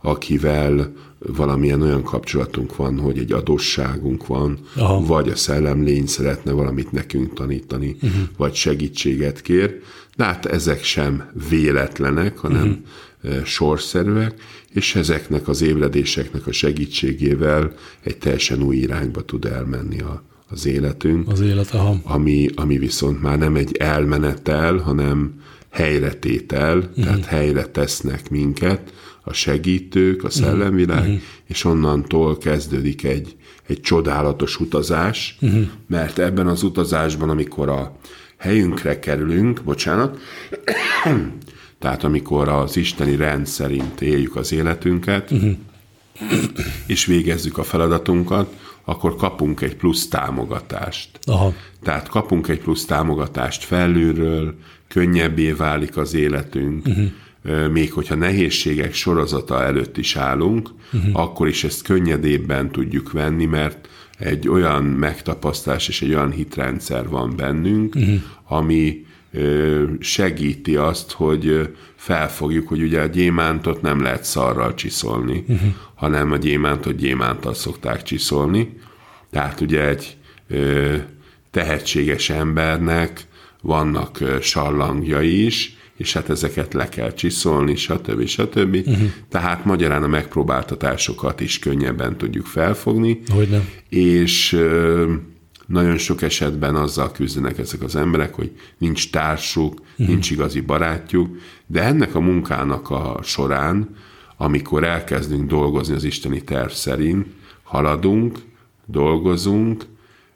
akivel 0.00 0.92
valamilyen 1.18 1.82
olyan 1.82 2.02
kapcsolatunk 2.02 2.76
van, 2.76 2.98
hogy 2.98 3.18
egy 3.18 3.32
adósságunk 3.32 4.26
van, 4.26 4.58
Aha. 4.76 5.00
vagy 5.00 5.28
a 5.28 5.36
szellemlény 5.36 6.06
szeretne 6.06 6.52
valamit 6.52 6.92
nekünk 6.92 7.34
tanítani, 7.34 7.96
uh-huh. 8.02 8.20
vagy 8.36 8.54
segítséget 8.54 9.40
kér. 9.40 9.80
De 10.16 10.24
hát 10.24 10.46
ezek 10.46 10.82
sem 10.82 11.30
véletlenek, 11.48 12.38
hanem 12.38 12.84
uh-huh. 13.22 13.44
sorszerűek, 13.44 14.34
és 14.72 14.94
ezeknek 14.94 15.48
az 15.48 15.62
ébredéseknek 15.62 16.46
a 16.46 16.52
segítségével 16.52 17.72
egy 18.02 18.16
teljesen 18.18 18.62
új 18.62 18.76
irányba 18.76 19.24
tud 19.24 19.44
elmenni 19.44 20.00
a, 20.00 20.22
az 20.48 20.66
életünk. 20.66 21.28
Az 21.28 21.40
élet, 21.40 21.70
aha. 21.70 21.96
Ami, 22.02 22.48
ami 22.54 22.78
viszont 22.78 23.22
már 23.22 23.38
nem 23.38 23.56
egy 23.56 23.76
elmenetel, 23.76 24.76
hanem 24.76 25.42
helyretétel, 25.70 26.78
uh-huh. 26.78 27.04
tehát 27.04 27.24
helyre 27.24 27.66
tesznek 27.66 28.30
minket 28.30 28.92
a 29.28 29.32
segítők, 29.32 30.24
a 30.24 30.30
szellemvilág, 30.30 31.00
uh-huh. 31.00 31.20
és 31.44 31.64
onnantól 31.64 32.38
kezdődik 32.38 33.04
egy, 33.04 33.36
egy 33.66 33.80
csodálatos 33.80 34.60
utazás, 34.60 35.38
uh-huh. 35.40 35.66
mert 35.86 36.18
ebben 36.18 36.46
az 36.46 36.62
utazásban, 36.62 37.30
amikor 37.30 37.68
a 37.68 37.96
helyünkre 38.36 38.98
kerülünk, 38.98 39.62
bocsánat, 39.62 40.18
tehát 41.78 42.04
amikor 42.04 42.48
az 42.48 42.76
isteni 42.76 43.16
rend 43.16 43.46
szerint 43.46 44.00
éljük 44.00 44.36
az 44.36 44.52
életünket, 44.52 45.30
uh-huh. 45.30 45.52
és 46.86 47.04
végezzük 47.06 47.58
a 47.58 47.62
feladatunkat, 47.62 48.54
akkor 48.84 49.16
kapunk 49.16 49.60
egy 49.60 49.76
plusz 49.76 50.08
támogatást. 50.08 51.18
Aha. 51.24 51.54
Tehát 51.82 52.08
kapunk 52.08 52.48
egy 52.48 52.60
plusz 52.60 52.84
támogatást 52.84 53.64
felülről, 53.64 54.54
könnyebbé 54.88 55.52
válik 55.52 55.96
az 55.96 56.14
életünk, 56.14 56.86
uh-huh. 56.86 57.06
Még 57.72 57.92
hogyha 57.92 58.14
nehézségek 58.14 58.94
sorozata 58.94 59.62
előtt 59.62 59.96
is 59.98 60.16
állunk, 60.16 60.70
uh-huh. 60.92 61.20
akkor 61.20 61.48
is 61.48 61.64
ezt 61.64 61.82
könnyedébben 61.82 62.70
tudjuk 62.70 63.12
venni, 63.12 63.44
mert 63.44 63.88
egy 64.18 64.48
olyan 64.48 64.84
megtapasztás 64.84 65.88
és 65.88 66.02
egy 66.02 66.14
olyan 66.14 66.30
hitrendszer 66.30 67.08
van 67.08 67.36
bennünk, 67.36 67.94
uh-huh. 67.94 68.14
ami 68.44 69.04
segíti 70.00 70.76
azt, 70.76 71.12
hogy 71.12 71.74
felfogjuk, 71.96 72.68
hogy 72.68 72.82
ugye 72.82 73.00
a 73.00 73.06
gyémántot 73.06 73.82
nem 73.82 74.02
lehet 74.02 74.24
szarral 74.24 74.74
csiszolni, 74.74 75.44
uh-huh. 75.48 75.68
hanem 75.94 76.32
a 76.32 76.36
gyémántot 76.36 76.96
gyémántal 76.96 77.54
szokták 77.54 78.02
csiszolni. 78.02 78.76
Tehát 79.30 79.60
ugye 79.60 79.88
egy 79.88 80.16
tehetséges 81.50 82.30
embernek 82.30 83.26
vannak 83.62 84.18
sallangjai 84.40 85.44
is, 85.44 85.75
és 85.96 86.12
hát 86.12 86.30
ezeket 86.30 86.74
le 86.74 86.88
kell 86.88 87.12
csiszolni, 87.12 87.76
stb. 87.76 88.26
stb. 88.26 88.74
Uh-huh. 88.74 89.10
Tehát 89.28 89.64
magyarán 89.64 90.02
a 90.02 90.06
megpróbáltatásokat 90.06 91.40
is 91.40 91.58
könnyebben 91.58 92.16
tudjuk 92.16 92.46
felfogni. 92.46 93.20
Hogyne. 93.28 93.60
És 93.88 94.58
nagyon 95.66 95.96
sok 95.96 96.22
esetben 96.22 96.74
azzal 96.74 97.12
küzdenek 97.12 97.58
ezek 97.58 97.82
az 97.82 97.96
emberek, 97.96 98.34
hogy 98.34 98.50
nincs 98.78 99.10
társuk, 99.10 99.72
uh-huh. 99.72 100.06
nincs 100.06 100.30
igazi 100.30 100.60
barátjuk, 100.60 101.36
de 101.66 101.82
ennek 101.82 102.14
a 102.14 102.20
munkának 102.20 102.90
a 102.90 103.20
során, 103.22 103.96
amikor 104.36 104.84
elkezdünk 104.84 105.48
dolgozni 105.48 105.94
az 105.94 106.04
isteni 106.04 106.42
terv 106.42 106.70
szerint, 106.70 107.26
haladunk, 107.62 108.38
dolgozunk, 108.86 109.84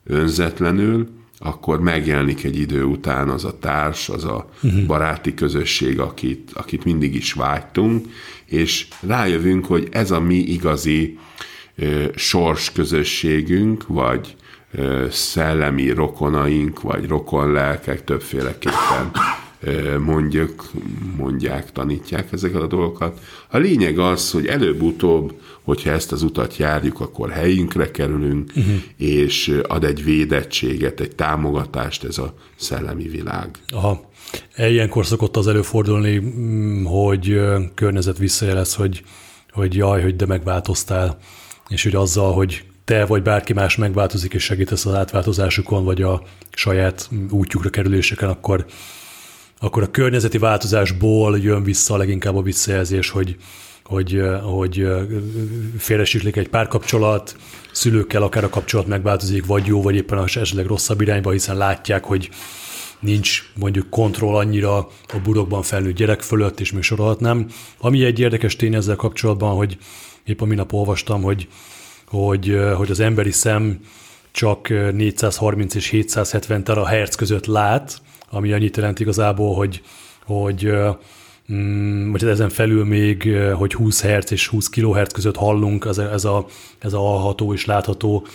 önzetlenül, 0.04 1.08
akkor 1.42 1.80
megjelenik 1.80 2.44
egy 2.44 2.58
idő 2.58 2.84
után 2.84 3.28
az 3.28 3.44
a 3.44 3.58
társ, 3.58 4.08
az 4.08 4.24
a 4.24 4.48
uh-huh. 4.62 4.86
baráti 4.86 5.34
közösség, 5.34 6.00
akit, 6.00 6.50
akit 6.54 6.84
mindig 6.84 7.14
is 7.14 7.32
vágytunk, 7.32 8.06
és 8.44 8.86
rájövünk, 9.00 9.66
hogy 9.66 9.88
ez 9.90 10.10
a 10.10 10.20
mi 10.20 10.34
igazi 10.34 11.18
ö, 11.76 12.04
sors 12.14 12.72
közösségünk, 12.72 13.86
vagy 13.86 14.36
ö, 14.72 15.06
szellemi 15.10 15.90
rokonaink, 15.90 16.80
vagy 16.80 17.06
rokonlelkek 17.06 18.04
többféleképpen 18.04 19.10
mondjuk, 19.98 20.70
mondják, 21.16 21.72
tanítják 21.72 22.32
ezeket 22.32 22.60
a 22.60 22.66
dolgokat. 22.66 23.20
A 23.50 23.58
lényeg 23.58 23.98
az, 23.98 24.30
hogy 24.30 24.46
előbb-utóbb, 24.46 25.32
hogyha 25.62 25.90
ezt 25.90 26.12
az 26.12 26.22
utat 26.22 26.56
járjuk, 26.56 27.00
akkor 27.00 27.30
helyünkre 27.30 27.90
kerülünk, 27.90 28.52
uh-huh. 28.56 28.74
és 28.96 29.60
ad 29.68 29.84
egy 29.84 30.04
védettséget, 30.04 31.00
egy 31.00 31.14
támogatást 31.14 32.04
ez 32.04 32.18
a 32.18 32.34
szellemi 32.56 33.08
világ. 33.08 33.48
Aha. 33.68 34.08
Ilyenkor 34.56 35.06
szokott 35.06 35.36
az 35.36 35.46
előfordulni, 35.46 36.18
mm, 36.18 36.84
hogy 36.84 37.40
környezet 37.74 38.18
visszajelez, 38.18 38.74
hogy, 38.74 39.02
hogy 39.50 39.74
jaj, 39.74 40.02
hogy 40.02 40.16
de 40.16 40.26
megváltoztál, 40.26 41.18
és 41.68 41.82
hogy 41.82 41.94
azzal, 41.94 42.32
hogy 42.32 42.64
te 42.84 43.06
vagy 43.06 43.22
bárki 43.22 43.52
más 43.52 43.76
megváltozik 43.76 44.34
és 44.34 44.42
segítesz 44.42 44.86
az 44.86 44.94
átváltozásukon, 44.94 45.84
vagy 45.84 46.02
a 46.02 46.22
saját 46.50 47.10
útjukra 47.30 47.70
kerüléseken, 47.70 48.28
akkor 48.28 48.66
akkor 49.60 49.82
a 49.82 49.90
környezeti 49.90 50.38
változásból 50.38 51.38
jön 51.38 51.62
vissza 51.62 51.96
leginkább 51.96 52.36
a 52.36 52.42
visszajelzés, 52.42 53.10
hogy, 53.10 53.36
hogy, 53.84 54.22
hogy 54.42 54.88
félresiklik 55.78 56.36
egy 56.36 56.48
párkapcsolat, 56.48 57.36
szülőkkel 57.72 58.22
akár 58.22 58.44
a 58.44 58.48
kapcsolat 58.48 58.86
megváltozik, 58.86 59.46
vagy 59.46 59.66
jó, 59.66 59.82
vagy 59.82 59.94
éppen 59.94 60.22
esetleg 60.22 60.66
rosszabb 60.66 61.00
irányba, 61.00 61.30
hiszen 61.30 61.56
látják, 61.56 62.04
hogy 62.04 62.30
nincs 63.00 63.42
mondjuk 63.54 63.90
kontroll 63.90 64.36
annyira 64.36 64.76
a 65.08 65.18
burokban 65.22 65.62
felnőtt 65.62 65.96
gyerek 65.96 66.20
fölött, 66.20 66.60
és 66.60 66.72
még 66.72 66.82
sorolhatnám. 66.82 67.46
Ami 67.78 68.04
egy 68.04 68.18
érdekes 68.18 68.56
tény 68.56 68.74
ezzel 68.74 68.96
kapcsolatban, 68.96 69.56
hogy 69.56 69.78
épp 70.24 70.40
a 70.40 70.44
minap 70.44 70.72
olvastam, 70.72 71.22
hogy, 71.22 71.48
hogy, 72.06 72.60
hogy 72.76 72.90
az 72.90 73.00
emberi 73.00 73.30
szem 73.30 73.80
csak 74.32 74.68
430 74.92 75.74
és 75.74 75.88
770 75.88 76.64
terahertz 76.64 77.14
között 77.14 77.46
lát, 77.46 78.00
ami 78.30 78.52
annyit 78.52 78.76
jelent 78.76 79.00
igazából, 79.00 79.54
hogy, 79.54 79.82
hogy 80.24 80.72
mm, 81.52 82.10
vagy 82.10 82.24
ezen 82.24 82.48
felül 82.48 82.84
még, 82.84 83.36
hogy 83.54 83.74
20 83.74 84.02
Hz 84.02 84.32
és 84.32 84.46
20 84.46 84.68
kHz 84.68 85.12
között 85.12 85.36
hallunk, 85.36 85.84
ez 85.84 85.98
a, 85.98 86.12
ez 86.12 86.24
a, 86.24 86.46
ez 86.78 86.92
a 86.92 86.98
hallható 86.98 87.52
és 87.52 87.64
látható 87.64 88.26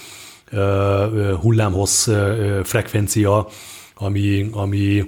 hullámhossz 1.41 2.09
frekvencia, 2.63 3.47
ami, 3.95 4.49
ami, 4.51 5.03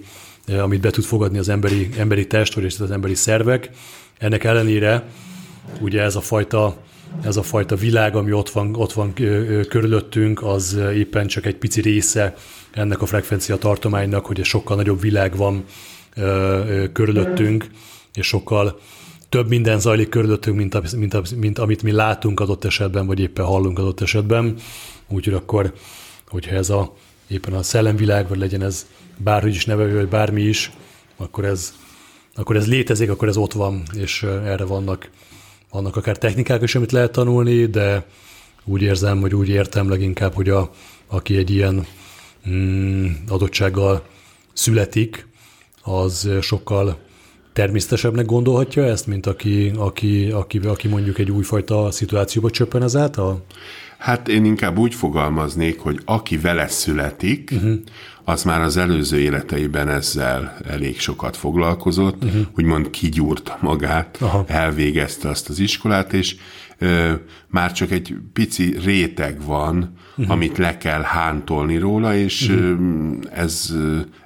amit 0.60 0.82
be 0.82 0.90
tud 0.90 1.04
fogadni 1.04 1.38
az 1.38 1.50
emberi, 1.50 1.90
emberi 1.98 2.28
test, 2.28 2.54
vagy 2.54 2.66
az 2.66 2.92
emberi 2.92 3.16
szervek. 3.16 3.70
Ennek 4.18 4.44
ellenére 4.44 5.04
ugye 5.80 6.02
ez 6.02 6.16
a 6.16 6.22
fajta 6.22 6.78
ez 7.22 7.38
a 7.38 7.44
fajta 7.44 7.76
világ, 7.76 8.16
ami 8.16 8.32
ott 8.32 8.50
van, 8.50 8.76
ott 8.76 8.94
van 8.94 9.14
körülöttünk, 9.70 10.44
az 10.44 10.80
éppen 10.94 11.28
csak 11.28 11.46
egy 11.46 11.56
pici 11.56 11.82
része 11.82 12.36
ennek 12.78 13.02
a 13.02 13.06
frekvencia 13.06 13.58
tartománynak, 13.58 14.26
hogy 14.26 14.40
egy 14.40 14.46
sokkal 14.46 14.76
nagyobb 14.76 15.02
világ 15.02 15.36
van 15.36 15.66
körülöttünk, 16.94 17.70
és 18.14 18.28
sokkal 18.28 18.80
több 19.30 19.48
minden 19.48 19.80
zajlik 19.80 20.10
körülöttünk, 20.10 20.58
mint, 20.58 20.74
a, 20.74 20.82
mint, 20.96 21.14
a, 21.14 21.22
mint 21.36 21.60
amit 21.60 21.84
mi 21.84 21.92
látunk 21.92 22.40
adott 22.40 22.66
esetben, 22.66 23.06
vagy 23.06 23.20
éppen 23.20 23.46
hallunk 23.46 23.80
adott 23.80 24.02
esetben. 24.02 24.56
Úgyhogy 25.08 25.34
akkor, 25.34 25.74
hogyha 26.30 26.56
ez 26.56 26.70
a, 26.70 26.94
éppen 27.28 27.54
a 27.54 27.64
szellemvilág, 27.64 28.28
vagy 28.28 28.38
legyen 28.38 28.64
ez 28.64 28.86
bárhogy 29.18 29.56
is 29.56 29.66
neve, 29.66 29.94
vagy 29.94 30.08
bármi 30.08 30.42
is, 30.42 30.72
akkor 31.18 31.46
ez, 31.46 31.74
akkor 32.36 32.56
ez 32.56 32.68
létezik, 32.68 33.10
akkor 33.10 33.28
ez 33.28 33.38
ott 33.38 33.54
van, 33.54 33.84
és 33.94 34.24
erre 34.24 34.66
vannak 34.66 35.10
vannak 35.72 35.96
akár 35.96 36.18
technikák 36.18 36.62
is, 36.62 36.76
amit 36.76 36.92
lehet 36.92 37.12
tanulni, 37.12 37.66
de 37.66 38.06
úgy 38.66 38.82
érzem, 38.82 39.22
hogy 39.22 39.36
úgy 39.36 39.50
értem 39.50 39.90
leginkább, 39.90 40.34
hogy 40.34 40.50
a, 40.50 40.72
aki 41.08 41.38
egy 41.38 41.50
ilyen 41.50 41.86
adottsággal 43.28 44.06
születik, 44.54 45.28
az 45.84 46.30
sokkal 46.42 46.98
természetesebbnek 47.54 48.26
gondolhatja 48.26 48.84
ezt, 48.84 49.08
mint 49.08 49.26
aki, 49.26 49.72
aki, 49.78 50.32
aki, 50.32 50.58
aki 50.58 50.88
mondjuk 50.88 51.20
egy 51.20 51.32
újfajta 51.32 51.92
szituációba 51.92 52.50
csöppen 52.50 52.84
ezáltal? 52.84 53.46
Hát 53.98 54.28
én 54.28 54.46
inkább 54.46 54.78
úgy 54.78 54.96
fogalmaznék, 54.96 55.80
hogy 55.80 56.00
aki 56.06 56.38
vele 56.38 56.68
születik, 56.68 57.52
uh-huh. 57.54 57.74
az 58.24 58.44
már 58.44 58.62
az 58.62 58.78
előző 58.78 59.20
életeiben 59.20 59.90
ezzel 59.90 60.58
elég 60.68 61.00
sokat 61.00 61.38
foglalkozott, 61.38 62.24
uh-huh. 62.24 62.42
úgymond 62.56 62.90
kigyúrta 62.90 63.58
magát, 63.62 64.18
Aha. 64.22 64.44
elvégezte 64.48 65.30
azt 65.30 65.50
az 65.50 65.60
iskolát, 65.60 66.14
és 66.14 66.36
ö, 66.78 67.14
már 67.48 67.72
csak 67.72 67.92
egy 67.92 68.16
pici 68.34 68.78
réteg 68.84 69.46
van, 69.46 69.98
uh-huh. 70.18 70.32
amit 70.32 70.58
le 70.58 70.78
kell 70.78 71.02
hántolni 71.02 71.78
róla, 71.78 72.16
és 72.16 72.50
uh-huh. 72.50 73.18
ez, 73.34 73.74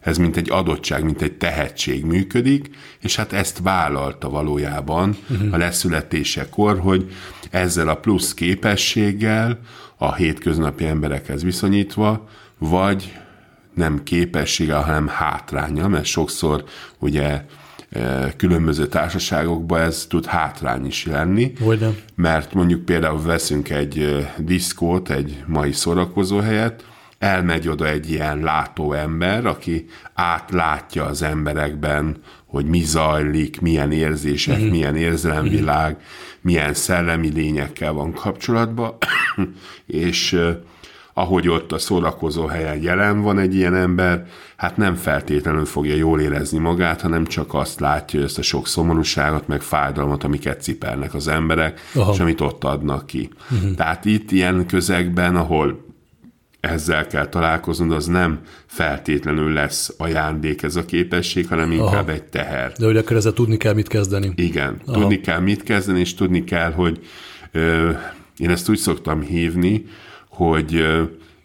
ez 0.02 0.18
mint 0.18 0.38
egy 0.38 0.52
adottság, 0.52 1.04
mint 1.04 1.22
egy 1.22 1.34
tehetség 1.34 2.06
működik, 2.06 2.70
és 3.00 3.16
hát 3.16 3.34
ezt 3.34 3.60
vállalta 3.64 4.30
valójában 4.30 5.18
uh-huh. 5.30 5.54
a 5.54 5.58
leszületésekor, 5.58 6.80
hogy 6.80 7.12
ezzel 7.50 7.90
a 7.90 7.96
plusz 7.96 8.34
képességgel 8.34 9.60
a 9.98 10.16
hétköznapi 10.16 10.86
emberekhez 10.86 11.44
viszonyítva, 11.44 12.28
vagy 12.58 13.18
nem 13.74 14.04
képessége, 14.04 14.76
hanem 14.76 15.08
hátránya, 15.08 15.88
mert 15.88 16.06
sokszor 16.06 16.64
ugye 17.00 17.46
különböző 18.38 18.88
társaságokban 18.88 19.82
ez 19.82 20.06
tud 20.10 20.26
hátrány 20.26 20.86
is 20.86 21.06
lenni. 21.06 21.54
Hogyne. 21.60 21.90
Mert 22.16 22.54
mondjuk 22.54 22.86
például 22.86 23.22
veszünk 23.22 23.70
egy 23.70 23.98
e, 23.98 24.34
diszkót, 24.38 25.10
egy 25.10 25.44
mai 25.48 25.74
helyet, 26.44 26.86
elmegy 27.18 27.68
oda 27.68 27.88
egy 27.88 28.12
ilyen 28.12 28.40
látó 28.40 28.94
ember, 28.94 29.46
aki 29.46 29.86
átlátja 30.14 31.06
az 31.06 31.22
emberekben, 31.22 32.18
hogy 32.46 32.66
mi 32.66 32.82
zajlik, 32.84 33.62
milyen 33.62 33.92
érzések, 33.92 34.60
mm-hmm. 34.60 34.70
milyen 34.70 34.96
érzelemvilág, 34.96 35.92
mm-hmm. 35.92 36.02
milyen 36.42 36.74
szellemi 36.74 37.30
lényekkel 37.30 37.94
van 37.94 38.14
kapcsolatban, 38.14 38.98
és 39.86 40.40
ahogy 41.14 41.50
ott 41.50 41.72
a 41.72 41.80
szórakozó 41.80 42.46
helyen 42.46 42.82
jelen 42.82 43.22
van 43.22 43.40
egy 43.40 43.56
ilyen 43.56 43.76
ember, 43.76 44.26
hát 44.56 44.78
nem 44.78 44.96
feltétlenül 44.96 45.66
fogja 45.66 45.96
jól 45.96 46.20
érezni 46.20 46.58
magát, 46.58 47.02
hanem 47.02 47.26
csak 47.26 47.54
azt 47.54 47.80
látja, 47.80 48.20
hogy 48.20 48.28
ezt 48.28 48.38
a 48.38 48.42
sok 48.42 48.68
szomorúságot, 48.68 49.48
meg 49.48 49.62
fájdalmat, 49.62 50.24
amiket 50.24 50.62
cipelnek 50.62 51.14
az 51.14 51.28
emberek, 51.28 51.80
Aha. 51.96 52.14
és 52.14 52.20
amit 52.20 52.42
ott 52.42 52.64
adnak 52.64 53.06
ki. 53.06 53.30
Uh-huh. 53.52 53.76
Tehát 53.76 54.06
itt 54.06 54.32
ilyen 54.32 54.66
közegben, 54.66 55.36
ahol 55.36 55.90
ezzel 56.60 57.08
kell 57.08 57.28
találkoznod, 57.28 57.92
az 57.92 58.06
nem 58.06 58.40
feltétlenül 58.66 59.54
lesz 59.54 59.94
ajándék 59.98 60.64
ez 60.64 60.76
a 60.76 60.86
képesség, 60.86 61.48
hanem 61.48 61.72
inkább 61.72 62.08
Aha. 62.08 62.12
egy 62.12 62.24
teher. 62.24 62.72
De 62.78 62.86
hogy 62.86 62.98
akkor 62.98 63.16
ezzel 63.16 63.32
tudni 63.32 63.58
kell 63.58 63.74
mit 63.74 63.88
kezdeni. 63.88 64.32
Igen, 64.36 64.82
Aha. 64.86 65.00
tudni 65.00 65.20
kell 65.20 65.40
mit 65.40 65.64
kezdeni, 65.64 66.00
és 66.00 66.14
tudni 66.14 66.44
kell, 66.44 66.72
hogy 66.72 67.00
ö, 67.52 67.90
én 68.38 68.50
ezt 68.50 68.70
úgy 68.70 68.78
szoktam 68.78 69.22
hívni, 69.22 69.86
hogy 70.50 70.86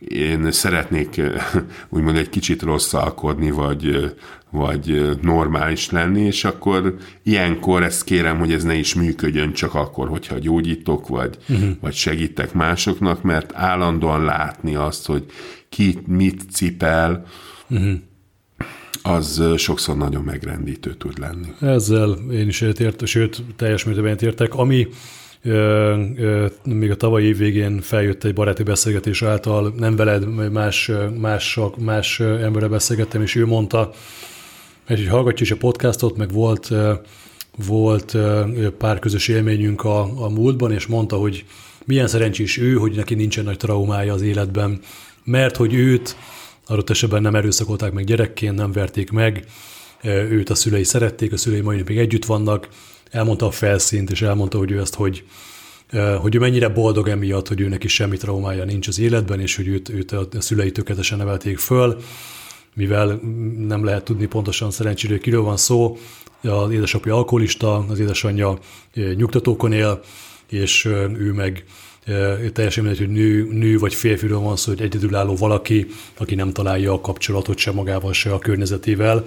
én 0.08 0.52
szeretnék 0.52 1.20
úgymond 1.94 2.16
egy 2.16 2.28
kicsit 2.28 2.62
rosszalkodni, 2.62 3.50
vagy, 3.50 4.14
vagy 4.50 5.16
normális 5.22 5.90
lenni, 5.90 6.20
és 6.20 6.44
akkor 6.44 6.96
ilyenkor 7.22 7.82
ezt 7.82 8.04
kérem, 8.04 8.38
hogy 8.38 8.52
ez 8.52 8.64
ne 8.64 8.74
is 8.74 8.94
működjön 8.94 9.52
csak 9.52 9.74
akkor, 9.74 10.08
hogyha 10.08 10.38
gyógyítok, 10.38 11.08
vagy, 11.08 11.36
uh-huh. 11.48 11.70
vagy 11.80 11.94
segítek 11.94 12.52
másoknak, 12.52 13.22
mert 13.22 13.54
állandóan 13.54 14.24
látni 14.24 14.74
azt, 14.74 15.06
hogy 15.06 15.24
ki 15.68 15.98
mit 16.06 16.42
cipel, 16.50 17.26
uh-huh 17.68 17.94
az 19.02 19.42
sokszor 19.56 19.96
nagyon 19.96 20.22
megrendítő 20.22 20.94
tud 20.94 21.18
lenni. 21.18 21.48
Ezzel 21.60 22.16
én 22.30 22.48
is 22.48 22.60
értek, 22.60 23.06
sőt, 23.06 23.42
teljes 23.56 23.84
mértékben 23.84 24.16
értek. 24.20 24.54
Ami 24.54 24.86
még 26.64 26.90
a 26.90 26.96
tavalyi 26.96 27.26
év 27.26 27.36
végén 27.36 27.80
feljött 27.80 28.24
egy 28.24 28.34
baráti 28.34 28.62
beszélgetés 28.62 29.22
által, 29.22 29.74
nem 29.76 29.96
veled, 29.96 30.52
más, 30.52 30.90
más, 31.20 31.58
más 31.78 32.20
emberre 32.20 32.68
beszélgettem, 32.68 33.22
és 33.22 33.34
ő 33.34 33.46
mondta, 33.46 33.90
hogy 34.86 35.06
hallgatja 35.06 35.44
is 35.44 35.50
a 35.50 35.56
podcastot, 35.56 36.16
meg 36.16 36.32
volt, 36.32 36.72
volt 37.66 38.16
pár 38.78 38.98
közös 38.98 39.28
élményünk 39.28 39.84
a, 39.84 40.24
a 40.24 40.28
múltban, 40.28 40.72
és 40.72 40.86
mondta, 40.86 41.16
hogy 41.16 41.44
milyen 41.84 42.08
szerencsés 42.08 42.58
ő, 42.58 42.74
hogy 42.74 42.92
neki 42.96 43.14
nincsen 43.14 43.44
nagy 43.44 43.56
traumája 43.56 44.12
az 44.12 44.22
életben, 44.22 44.80
mert 45.24 45.56
hogy 45.56 45.74
őt 45.74 46.16
adott 46.66 46.90
esetben 46.90 47.22
nem 47.22 47.34
erőszakolták 47.34 47.92
meg 47.92 48.04
gyerekként, 48.04 48.56
nem 48.56 48.72
verték 48.72 49.10
meg, 49.10 49.44
őt 50.04 50.50
a 50.50 50.54
szülei 50.54 50.84
szerették, 50.84 51.32
a 51.32 51.36
szülei 51.36 51.60
mai 51.60 51.76
napig 51.76 51.98
együtt 51.98 52.24
vannak, 52.24 52.68
elmondta 53.10 53.46
a 53.46 53.50
felszínt, 53.50 54.10
és 54.10 54.22
elmondta, 54.22 54.58
hogy 54.58 54.70
ő 54.70 54.80
ezt, 54.80 54.94
hogy, 54.94 55.24
hogy 56.20 56.34
ő 56.34 56.38
mennyire 56.38 56.68
boldog 56.68 57.08
emiatt, 57.08 57.48
hogy 57.48 57.60
őnek 57.60 57.84
is 57.84 57.94
semmi 57.94 58.16
traumája 58.16 58.64
nincs 58.64 58.88
az 58.88 58.98
életben, 58.98 59.40
és 59.40 59.56
hogy 59.56 59.68
őt, 59.68 59.88
őt 59.88 60.12
a 60.12 60.40
szülei 60.40 60.72
tökéletesen 60.72 61.18
nevelték 61.18 61.58
föl, 61.58 62.00
mivel 62.74 63.20
nem 63.58 63.84
lehet 63.84 64.04
tudni 64.04 64.26
pontosan 64.26 64.70
szerencsére, 64.70 65.18
kiről 65.18 65.42
van 65.42 65.56
szó, 65.56 65.96
az 66.42 66.70
édesapja 66.70 67.14
alkoholista, 67.14 67.84
az 67.88 67.98
édesanyja 67.98 68.58
nyugtatókon 68.94 69.72
él, 69.72 70.00
és 70.50 70.84
ő 71.18 71.32
meg 71.32 71.64
teljesen 72.52 72.84
mindegy, 72.84 73.06
hogy 73.06 73.14
nő, 73.14 73.48
nő 73.52 73.78
vagy 73.78 73.94
férfiről 73.94 74.38
van 74.38 74.56
szó, 74.56 74.72
hogy 74.72 74.82
egyedülálló 74.82 75.34
valaki, 75.34 75.86
aki 76.16 76.34
nem 76.34 76.52
találja 76.52 76.92
a 76.92 77.00
kapcsolatot 77.00 77.58
se 77.58 77.72
magával, 77.72 78.12
se 78.12 78.32
a 78.32 78.38
környezetével. 78.38 79.24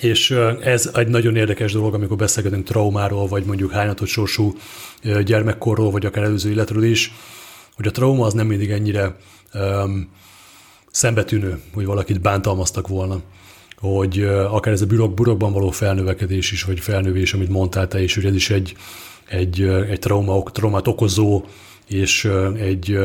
És 0.00 0.30
ez 0.60 0.90
egy 0.94 1.08
nagyon 1.08 1.36
érdekes 1.36 1.72
dolog, 1.72 1.94
amikor 1.94 2.16
beszélgetünk 2.16 2.64
traumáról, 2.64 3.26
vagy 3.26 3.44
mondjuk 3.44 3.72
hányatott 3.72 4.08
sorsú 4.08 4.56
gyermekkorról, 5.24 5.90
vagy 5.90 6.06
akár 6.06 6.24
előző 6.24 6.50
életről 6.50 6.82
is, 6.82 7.12
hogy 7.76 7.86
a 7.86 7.90
trauma 7.90 8.26
az 8.26 8.32
nem 8.32 8.46
mindig 8.46 8.70
ennyire 8.70 9.16
um, 9.54 10.08
szembetűnő, 10.90 11.60
hogy 11.74 11.84
valakit 11.84 12.20
bántalmaztak 12.20 12.88
volna. 12.88 13.20
Hogy 13.76 14.22
akár 14.50 14.72
ez 14.72 14.82
a 14.82 14.86
burok, 14.86 15.14
burokban 15.14 15.52
való 15.52 15.70
felnövekedés 15.70 16.52
is, 16.52 16.62
vagy 16.62 16.80
felnövés, 16.80 17.34
amit 17.34 17.48
mondtál 17.48 17.88
te 17.88 18.02
is, 18.02 18.14
hogy 18.14 18.24
ez 18.24 18.34
is 18.34 18.50
egy, 18.50 18.76
egy, 19.28 19.62
egy 19.62 19.98
trauma, 19.98 20.42
traumát 20.42 20.88
okozó 20.88 21.44
és 21.88 22.30
egy 22.56 22.98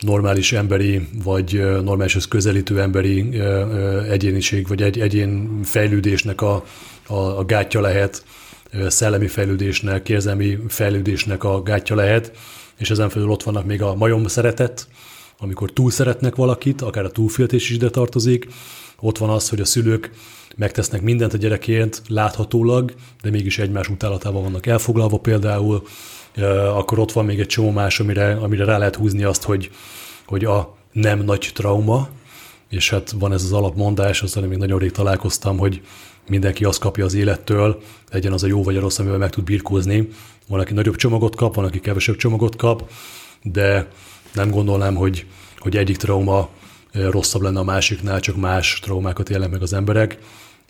normális 0.00 0.52
emberi, 0.52 1.08
vagy 1.24 1.60
normálishoz 1.82 2.28
közelítő 2.28 2.80
emberi 2.80 3.40
egyéniség, 4.08 4.68
vagy 4.68 4.82
egy 4.82 5.00
egyén 5.00 5.60
fejlődésnek 5.62 6.40
a, 6.40 6.64
a, 7.06 7.14
a 7.14 7.44
gátja 7.44 7.80
lehet, 7.80 8.24
szellemi 8.88 9.26
fejlődésnek, 9.26 10.08
érzelmi 10.08 10.58
fejlődésnek 10.68 11.44
a 11.44 11.62
gátja 11.62 11.96
lehet, 11.96 12.32
és 12.76 12.90
ezen 12.90 13.08
felül 13.08 13.30
ott 13.30 13.42
vannak 13.42 13.64
még 13.64 13.82
a 13.82 13.94
majom 13.94 14.26
szeretet, 14.26 14.88
amikor 15.38 15.72
túl 15.72 15.90
szeretnek 15.90 16.34
valakit, 16.34 16.82
akár 16.82 17.04
a 17.04 17.10
túlféltés 17.10 17.70
is 17.70 17.76
ide 17.76 17.90
tartozik, 17.90 18.46
ott 19.00 19.18
van 19.18 19.30
az, 19.30 19.48
hogy 19.48 19.60
a 19.60 19.64
szülők 19.64 20.10
megtesznek 20.56 21.02
mindent 21.02 21.34
a 21.34 21.36
gyerekért 21.36 22.02
láthatólag, 22.08 22.94
de 23.22 23.30
mégis 23.30 23.58
egymás 23.58 23.88
utálatával 23.88 24.42
vannak 24.42 24.66
elfoglalva 24.66 25.18
például, 25.18 25.82
akkor 26.74 26.98
ott 26.98 27.12
van 27.12 27.24
még 27.24 27.40
egy 27.40 27.46
csomó 27.46 27.70
más, 27.70 28.00
amire, 28.00 28.32
amire 28.34 28.64
rá 28.64 28.78
lehet 28.78 28.96
húzni 28.96 29.24
azt, 29.24 29.42
hogy, 29.42 29.70
hogy 30.26 30.44
a 30.44 30.76
nem 30.92 31.18
nagy 31.18 31.50
trauma, 31.54 32.08
és 32.68 32.90
hát 32.90 33.10
van 33.10 33.32
ez 33.32 33.42
az 33.42 33.52
alapmondás, 33.52 34.22
azzal 34.22 34.46
még 34.46 34.58
nagyon 34.58 34.78
rég 34.78 34.90
találkoztam, 34.90 35.58
hogy 35.58 35.80
mindenki 36.28 36.64
azt 36.64 36.78
kapja 36.78 37.04
az 37.04 37.14
élettől, 37.14 37.82
legyen 38.10 38.32
az 38.32 38.42
a 38.42 38.46
jó 38.46 38.62
vagy 38.62 38.76
a 38.76 38.80
rossz, 38.80 38.98
amivel 38.98 39.18
meg 39.18 39.30
tud 39.30 39.44
birkózni. 39.44 40.08
Van, 40.48 40.60
aki 40.60 40.72
nagyobb 40.72 40.96
csomagot 40.96 41.36
kap, 41.36 41.54
van, 41.54 41.64
aki 41.64 41.80
kevesebb 41.80 42.16
csomagot 42.16 42.56
kap, 42.56 42.90
de 43.42 43.88
nem 44.34 44.50
gondolnám, 44.50 44.94
hogy, 44.94 45.26
hogy 45.58 45.76
egyik 45.76 45.96
trauma 45.96 46.48
rosszabb 46.92 47.42
lenne 47.42 47.58
a 47.58 47.64
másiknál, 47.64 48.20
csak 48.20 48.36
más 48.36 48.78
traumákat 48.82 49.30
élnek 49.30 49.50
meg 49.50 49.62
az 49.62 49.72
emberek, 49.72 50.18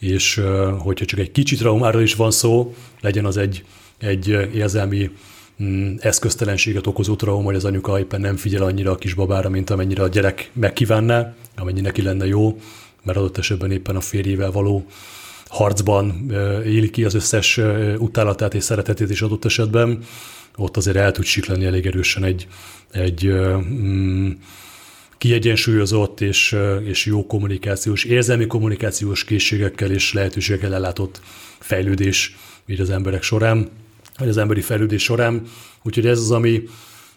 és 0.00 0.42
hogyha 0.78 1.04
csak 1.04 1.18
egy 1.18 1.30
kicsi 1.30 1.56
traumáról 1.56 2.02
is 2.02 2.14
van 2.14 2.30
szó, 2.30 2.74
legyen 3.00 3.24
az 3.24 3.36
egy, 3.36 3.64
egy 3.98 4.28
érzelmi 4.54 5.10
mm, 5.62 5.94
eszköztelenséget 5.98 6.86
okozó 6.86 7.16
trauma, 7.16 7.44
hogy 7.44 7.54
az 7.54 7.64
anyuka 7.64 7.98
éppen 7.98 8.20
nem 8.20 8.36
figyel 8.36 8.62
annyira 8.62 8.90
a 8.90 8.96
kisbabára, 8.96 9.48
mint 9.48 9.70
amennyire 9.70 10.02
a 10.02 10.08
gyerek 10.08 10.50
megkívánná, 10.52 11.34
amennyi 11.56 11.80
neki 11.80 12.02
lenne 12.02 12.26
jó, 12.26 12.60
mert 13.02 13.18
adott 13.18 13.38
esetben 13.38 13.70
éppen 13.70 13.96
a 13.96 14.00
férjével 14.00 14.50
való 14.50 14.86
harcban 15.48 16.30
éli 16.64 16.90
ki 16.90 17.04
az 17.04 17.14
összes 17.14 17.60
utálatát 17.98 18.54
és 18.54 18.64
szeretetét 18.64 19.10
is 19.10 19.22
adott 19.22 19.44
esetben, 19.44 19.98
ott 20.56 20.76
azért 20.76 20.96
el 20.96 21.12
tud 21.12 21.24
siklani 21.24 21.64
elég 21.64 21.86
erősen 21.86 22.24
egy, 22.24 22.46
egy 22.90 23.24
mm, 23.24 24.30
kiegyensúlyozott 25.18 26.20
és, 26.20 26.56
és 26.84 27.06
jó 27.06 27.26
kommunikációs, 27.26 28.04
érzelmi 28.04 28.46
kommunikációs 28.46 29.24
készségekkel 29.24 29.90
és 29.90 30.12
lehetőségekkel 30.12 30.74
ellátott 30.74 31.20
fejlődés 31.58 32.36
így 32.66 32.80
az 32.80 32.90
emberek 32.90 33.22
során, 33.22 33.70
vagy 34.18 34.28
az 34.28 34.36
emberi 34.36 34.60
fejlődés 34.60 35.02
során. 35.02 35.42
Úgyhogy 35.82 36.06
ez 36.06 36.18
az, 36.18 36.30
ami, 36.30 36.62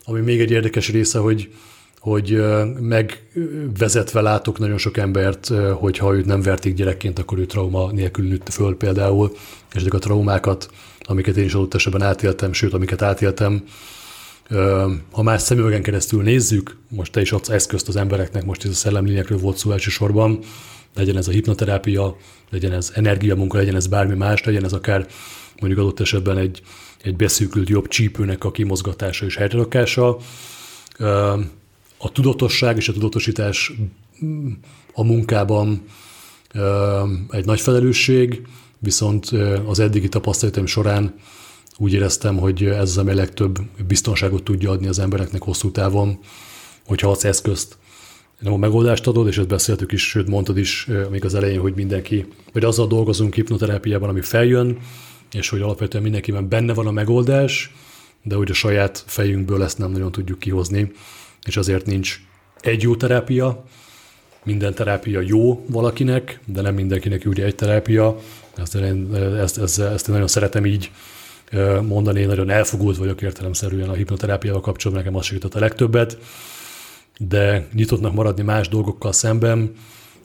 ami 0.04 0.20
még 0.20 0.40
egy 0.40 0.52
érdekes 0.52 0.90
része, 0.90 1.20
hogy, 1.20 1.50
hogy 2.00 2.44
megvezetve 2.80 4.22
látok 4.22 4.60
nagyon 4.60 4.78
sok 4.78 4.98
embert, 4.98 5.52
hogy 5.74 5.98
ha 5.98 6.16
őt 6.16 6.26
nem 6.26 6.42
verték 6.42 6.74
gyerekként, 6.74 7.20
akkor 7.20 7.38
ő 7.38 7.46
trauma 7.46 7.92
nélkül 7.92 8.28
nőtt 8.28 8.50
föl 8.50 8.78
például, 8.78 9.32
és 9.74 9.82
ezek 9.82 9.94
a 9.94 10.00
traumákat, 10.00 10.70
amiket 11.00 11.38
én 11.38 11.46
is 11.46 11.54
adott 11.54 11.74
esetben 11.74 12.02
átéltem, 12.02 12.54
sőt, 12.54 12.74
amiket 12.74 13.02
átéltem, 13.02 13.64
ha 15.12 15.24
más 15.24 15.42
szemüvegen 15.42 15.82
keresztül 15.82 16.24
nézzük, 16.24 16.78
most 16.88 17.12
te 17.12 17.22
is 17.22 17.32
adsz 17.32 17.50
eszközt 17.50 17.88
az 17.88 17.96
embereknek, 17.96 18.46
most 18.46 18.66
ez 18.66 18.72
a 18.72 18.74
szellemlényekről 18.74 19.38
volt 19.38 19.58
szó 19.58 19.72
elsősorban, 19.72 20.40
legyen 20.96 21.18
ez 21.18 21.28
a 21.28 21.32
hipnoterápia, 21.32 22.18
legyen 22.50 22.72
ez 22.72 22.92
energiamunka, 22.96 23.58
legyen 23.58 23.76
ez 23.76 23.88
bármi 23.88 24.16
más, 24.16 24.44
legyen 24.44 24.64
ez 24.64 24.74
akár 24.74 25.08
mondjuk 25.60 25.82
adott 25.82 26.00
esetben 26.00 26.38
egy, 26.38 26.62
egy 27.02 27.16
beszűkült 27.16 27.70
jobb 27.70 27.88
csípőnek 27.88 28.44
a 28.44 28.52
kimozgatása 28.52 29.26
és 29.26 29.36
helyreakása. 29.36 30.18
A 31.98 32.12
tudatosság 32.12 32.78
és 32.78 32.90
a 32.90 32.94
tudatosítás 32.94 33.72
a 34.94 35.04
munkában 35.04 35.84
egy 37.30 37.46
nagy 37.46 37.62
felelősség, 37.62 38.42
viszont 38.80 39.30
az 39.66 39.80
eddigi 39.80 40.10
tapasztalatom 40.10 40.66
során 40.66 41.14
úgy 41.78 41.94
éreztem, 41.94 42.38
hogy 42.38 42.64
ez 42.64 42.90
az, 42.90 42.98
ami 42.98 43.12
a 43.12 43.16
legtöbb 43.16 43.60
biztonságot 43.88 44.44
tudja 44.44 44.72
adni 44.72 44.88
az 44.88 45.00
embereknek 45.00 45.42
hosszú 45.42 45.72
távon, 45.72 46.20
hogyha 46.86 47.10
az 47.10 47.26
eszközt 47.26 47.78
nem 48.40 48.54
a 48.54 48.58
megoldást 48.58 49.08
adod, 49.08 49.28
és 49.28 49.38
ezt 49.38 49.48
beszéltük 49.48 49.92
is, 49.92 50.10
sőt 50.10 50.28
mondtad 50.28 50.58
is 50.58 50.88
még 51.12 51.26
az 51.26 51.36
elején, 51.36 51.60
hogy 51.60 51.74
mindenki, 51.76 52.26
vagy 52.54 52.64
azzal 52.64 52.88
dolgozunk 52.88 53.34
hipnoterápiában, 53.34 54.10
ami 54.10 54.22
feljön, 54.22 54.78
és 55.32 55.50
hogy 55.50 55.62
alapvetően 55.62 56.04
mindenkiben 56.04 56.50
benne 56.50 56.74
van 56.74 56.88
a 56.88 56.92
megoldás, 56.92 57.74
de 58.24 58.36
hogy 58.36 58.52
a 58.52 58.54
saját 58.54 59.04
fejünkből 59.08 59.64
ezt 59.64 59.78
nem 59.78 59.92
nagyon 59.92 60.12
tudjuk 60.12 60.40
kihozni, 60.40 60.92
és 61.46 61.58
azért 61.58 61.86
nincs 61.86 62.22
egy 62.62 62.82
jó 62.82 62.96
terápia, 62.96 63.66
minden 64.44 64.74
terápia 64.74 65.22
jó 65.22 65.66
valakinek, 65.68 66.40
de 66.46 66.62
nem 66.62 66.74
mindenkinek 66.74 67.24
ugye 67.26 67.46
egy 67.46 67.56
terápia. 67.56 68.20
Ezt, 68.56 68.76
ezt, 68.76 69.58
ezt, 69.58 69.80
ezt 69.80 70.08
én 70.08 70.14
nagyon 70.14 70.28
szeretem 70.28 70.66
így 70.66 70.92
mondani, 71.82 72.20
én 72.20 72.28
nagyon 72.28 72.50
elfogult 72.50 72.98
vagyok 72.98 73.22
értelemszerűen 73.22 73.90
a 73.90 73.94
hipnoterápiával 73.94 74.62
kapcsolatban, 74.62 75.06
nekem 75.06 75.20
az 75.20 75.26
segített 75.26 75.56
a 75.56 75.60
legtöbbet, 75.60 76.18
de 77.18 77.68
nyitottnak 77.74 78.14
maradni 78.14 78.44
más 78.44 78.68
dolgokkal 78.68 79.12
szemben, 79.12 79.76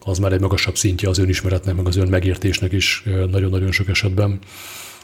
az 0.04 0.18
már 0.18 0.32
egy 0.32 0.40
magasabb 0.40 0.76
szintje 0.76 1.08
az 1.08 1.18
önismeretnek, 1.18 1.74
meg 1.74 1.86
az 1.86 1.96
ön 1.96 2.08
megértésnek 2.08 2.72
is 2.72 3.02
nagyon-nagyon 3.30 3.72
sok 3.72 3.88
esetben. 3.88 4.38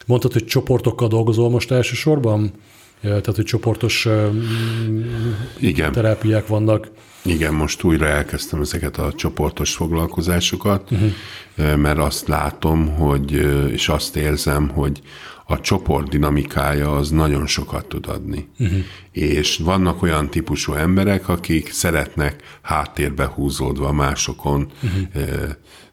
Mondtad, 0.06 0.32
hogy 0.32 0.44
csoportokkal 0.44 1.08
dolgozol 1.08 1.50
most 1.50 1.70
elsősorban? 1.70 2.52
Tehát, 3.00 3.36
hogy 3.36 3.44
csoportos 3.44 4.08
Igen. 5.58 5.92
terápiák 5.92 6.46
vannak. 6.46 6.90
Igen, 7.24 7.54
most 7.54 7.82
újra 7.82 8.06
elkezdtem 8.06 8.60
ezeket 8.60 8.96
a 8.98 9.12
csoportos 9.12 9.74
foglalkozásokat, 9.74 10.90
uh-huh. 10.90 11.76
mert 11.76 11.98
azt 11.98 12.28
látom, 12.28 12.88
hogy, 12.88 13.32
és 13.72 13.88
azt 13.88 14.16
érzem, 14.16 14.68
hogy 14.68 15.00
a 15.46 15.60
csoport 15.60 16.08
dinamikája 16.08 16.96
az 16.96 17.10
nagyon 17.10 17.46
sokat 17.46 17.86
tud 17.86 18.06
adni. 18.06 18.48
Uh-huh. 18.58 18.78
És 19.12 19.56
vannak 19.56 20.02
olyan 20.02 20.30
típusú 20.30 20.72
emberek, 20.72 21.28
akik 21.28 21.72
szeretnek 21.72 22.58
háttérbe 22.62 23.26
húzódva 23.26 23.92
másokon 23.92 24.70
uh-huh. 24.82 25.50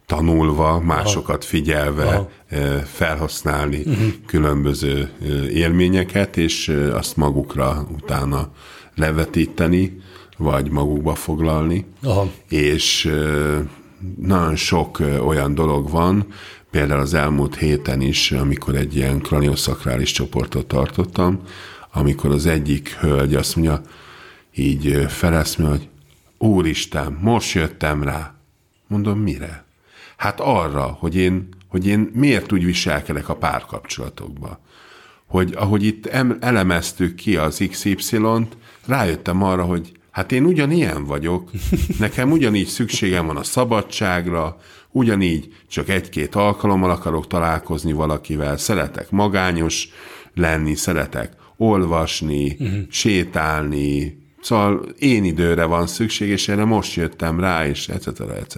Tanulva, 0.08 0.80
másokat 0.80 1.45
figyelve 1.45 2.05
Aha. 2.05 2.30
felhasználni 2.86 3.78
uh-huh. 3.86 4.08
különböző 4.26 5.12
élményeket, 5.53 6.38
és 6.38 6.68
azt 6.93 7.18
magukra 7.18 7.88
utána 7.91 8.51
levetíteni, 8.95 10.01
vagy 10.38 10.72
magukba 10.72 11.16
foglalni. 11.16 11.86
Aha. 12.03 12.32
És 12.49 13.14
nagyon 14.18 14.55
sok 14.55 14.99
olyan 15.26 15.53
dolog 15.53 15.89
van, 15.89 16.26
például 16.72 17.01
az 17.01 17.14
elmúlt 17.14 17.55
héten 17.55 18.01
is, 18.01 18.32
amikor 18.32 18.76
egy 18.76 18.95
ilyen 18.95 19.20
kranioszakrális 19.20 20.12
csoportot 20.12 20.66
tartottam, 20.68 21.39
amikor 21.93 22.32
az 22.32 22.45
egyik 22.45 22.89
hölgy 22.89 23.36
azt 23.36 23.55
mondja, 23.55 23.82
így 24.55 25.05
feleszmű, 25.08 25.66
hogy 25.66 25.88
Úristen, 26.38 27.18
most 27.22 27.53
jöttem 27.53 28.03
rá. 28.03 28.36
Mondom, 28.88 29.20
mire? 29.20 29.66
Hát 30.18 30.39
arra, 30.39 30.97
hogy 30.99 31.15
én, 31.15 31.47
hogy 31.68 31.88
én 31.88 32.09
miért 32.13 32.51
úgy 32.51 32.65
viselkedek 32.65 33.30
a 33.30 33.36
párkapcsolatokba. 33.36 34.59
Hogy 35.26 35.53
ahogy 35.55 35.84
itt 35.84 36.05
elemeztük 36.39 37.15
ki 37.15 37.36
az 37.36 37.63
XY-t, 37.70 38.57
rájöttem 38.86 39.43
arra, 39.43 39.63
hogy 39.63 39.91
hát 40.11 40.32
én 40.32 40.45
ugyanilyen 40.45 41.03
vagyok, 41.03 41.51
nekem 41.99 42.32
ugyanígy 42.32 42.68
szükségem 42.68 43.26
van 43.26 43.38
a 43.38 43.43
szabadságra, 43.43 44.57
ugyanígy 44.91 45.53
csak 45.70 45.89
egy-két 45.89 46.36
alkalommal 46.36 46.89
akarok 46.89 47.28
találkozni 47.28 47.93
valakivel, 47.93 48.57
szeretek 48.57 49.09
magányos 49.09 49.89
lenni, 50.34 50.76
szeretek 50.76 51.34
olvasni, 51.57 52.55
uh-huh. 52.59 52.80
sétálni, 52.89 54.18
Szóval 54.48 54.86
én 55.00 55.24
időre 55.24 55.66
van 55.66 55.88
szükség, 55.88 56.30
és 56.30 56.48
erre 56.48 56.66
most 56.66 56.95
jöttem 56.95 57.39
rá, 57.39 57.68
és 57.68 57.88
etc. 57.88 58.08
etc. 58.20 58.58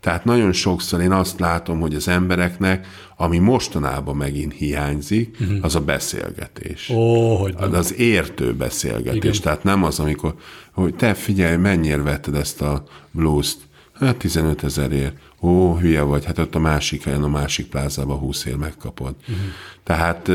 Tehát 0.00 0.24
nagyon 0.24 0.52
sokszor 0.52 1.00
én 1.00 1.12
azt 1.12 1.40
látom, 1.40 1.80
hogy 1.80 1.94
az 1.94 2.08
embereknek, 2.08 2.86
ami 3.16 3.38
mostanában 3.38 4.16
megint 4.16 4.52
hiányzik, 4.52 5.36
uh-huh. 5.40 5.58
az 5.60 5.74
a 5.74 5.80
beszélgetés. 5.80 6.88
Ó, 6.88 7.34
hogy 7.36 7.54
nem. 7.58 7.74
Az 7.74 7.94
értő 7.94 8.54
beszélgetés. 8.54 9.16
Igen. 9.16 9.42
Tehát 9.42 9.64
nem 9.64 9.84
az, 9.84 9.98
amikor, 9.98 10.34
hogy 10.72 10.94
te 10.94 11.14
figyelj, 11.14 11.56
mennyire 11.56 12.02
vetted 12.02 12.34
ezt 12.34 12.62
a 12.62 12.84
blues-t? 13.10 13.58
Hát 13.92 14.16
15 14.16 14.64
ezerért. 14.64 15.16
Ó, 15.40 15.76
hülye 15.76 16.02
vagy, 16.02 16.24
hát 16.24 16.38
ott 16.38 16.54
a 16.54 16.58
másik 16.58 17.04
helyen, 17.04 17.22
a 17.22 17.28
másik 17.28 17.66
plázában 17.66 18.18
20 18.18 18.44
ér 18.44 18.56
megkapod. 18.56 19.14
Uh-huh. 19.20 19.36
Tehát, 19.84 20.30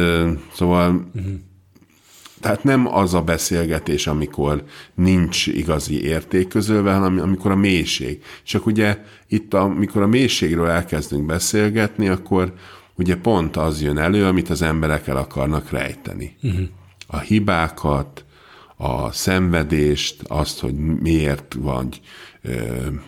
szóval 0.54 1.10
uh-huh 1.14 1.34
tehát 2.42 2.64
nem 2.64 2.96
az 2.96 3.14
a 3.14 3.22
beszélgetés, 3.22 4.08
amikor 4.08 4.64
nincs 4.96 5.48
igazi 5.48 6.04
érték 6.04 6.48
közölve, 6.48 6.94
hanem 6.94 7.20
amikor 7.20 7.52
a 7.52 7.56
mélység. 7.56 8.24
Csak 8.44 8.66
ugye 8.66 8.98
itt, 9.28 9.54
amikor 9.54 10.02
a 10.02 10.08
mélységről 10.08 10.68
elkezdünk 10.68 11.26
beszélgetni, 11.26 12.08
akkor 12.08 12.54
ugye 12.96 13.16
pont 13.16 13.58
az 13.58 13.82
jön 13.82 13.98
elő, 13.98 14.26
amit 14.26 14.50
az 14.50 14.62
emberek 14.62 15.08
el 15.08 15.18
akarnak 15.18 15.70
rejteni. 15.70 16.36
Uh-huh. 16.44 16.68
A 17.08 17.18
hibákat, 17.18 18.26
a 18.78 19.12
szenvedést, 19.12 20.22
azt, 20.28 20.60
hogy 20.60 20.76
miért 20.76 21.56
vagy 21.60 22.02
ö, 22.42 22.52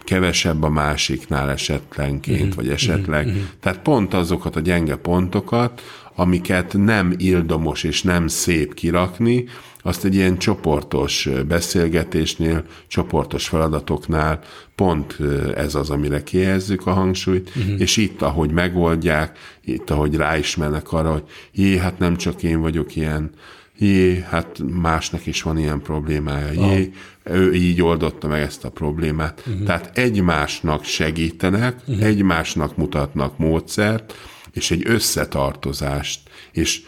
kevesebb 0.04 0.64
a 0.64 0.70
másiknál 0.70 1.50
esetlenként, 1.50 2.42
uh-huh. 2.42 2.56
vagy 2.56 2.70
esetleg. 2.70 3.26
Uh-huh. 3.26 3.42
Tehát 3.60 3.80
pont 3.80 4.14
azokat 4.14 4.56
a 4.56 4.60
gyenge 4.60 4.96
pontokat, 4.96 5.82
amiket 6.16 6.74
nem 6.78 7.14
ildomos 7.18 7.84
és 7.84 8.02
nem 8.02 8.28
szép 8.28 8.74
kirakni, 8.74 9.46
azt 9.86 10.06
egy 10.06 10.16
ilyen 10.16 10.38
csoportos 10.38 11.30
beszélgetésnél, 11.48 12.64
csoportos 12.88 13.48
feladatoknál 13.48 14.40
pont 14.76 15.18
ez 15.56 15.76
az, 15.76 15.90
amire 15.90 16.24
kihelyezzük 16.24 16.88
a 16.88 16.92
hangsúlyt, 16.92 17.52
uh-huh. 17.56 17.80
és 17.80 17.98
itt, 17.98 18.22
ahogy 18.22 18.52
megoldják, 18.52 19.38
itt, 19.64 19.90
ahogy 19.90 20.16
ráismernek 20.16 20.92
arra, 20.92 21.12
hogy 21.12 21.24
jé, 21.52 21.78
hát 21.78 22.00
nem 22.00 22.16
csak 22.16 22.44
én 22.44 22.62
vagyok 22.62 22.96
ilyen, 22.96 23.32
jé, 23.78 24.24
hát 24.30 24.60
másnak 24.82 25.26
is 25.26 25.42
van 25.42 25.58
ilyen 25.58 25.82
problémája, 25.82 26.52
jé, 26.52 26.92
ah. 27.26 27.36
ő 27.36 27.54
így 27.54 27.82
oldotta 27.82 28.28
meg 28.28 28.42
ezt 28.42 28.66
a 28.66 28.70
problémát. 28.70 29.44
Uh-huh. 29.48 29.66
Tehát 29.66 29.98
egymásnak 29.98 30.84
segítenek, 30.84 31.76
uh-huh. 31.88 32.06
egymásnak 32.06 32.78
mutatnak 32.78 33.38
módszert, 33.38 34.14
és 34.54 34.72
egy 34.72 34.84
összetartozást, 34.86 36.20
és 36.52 36.82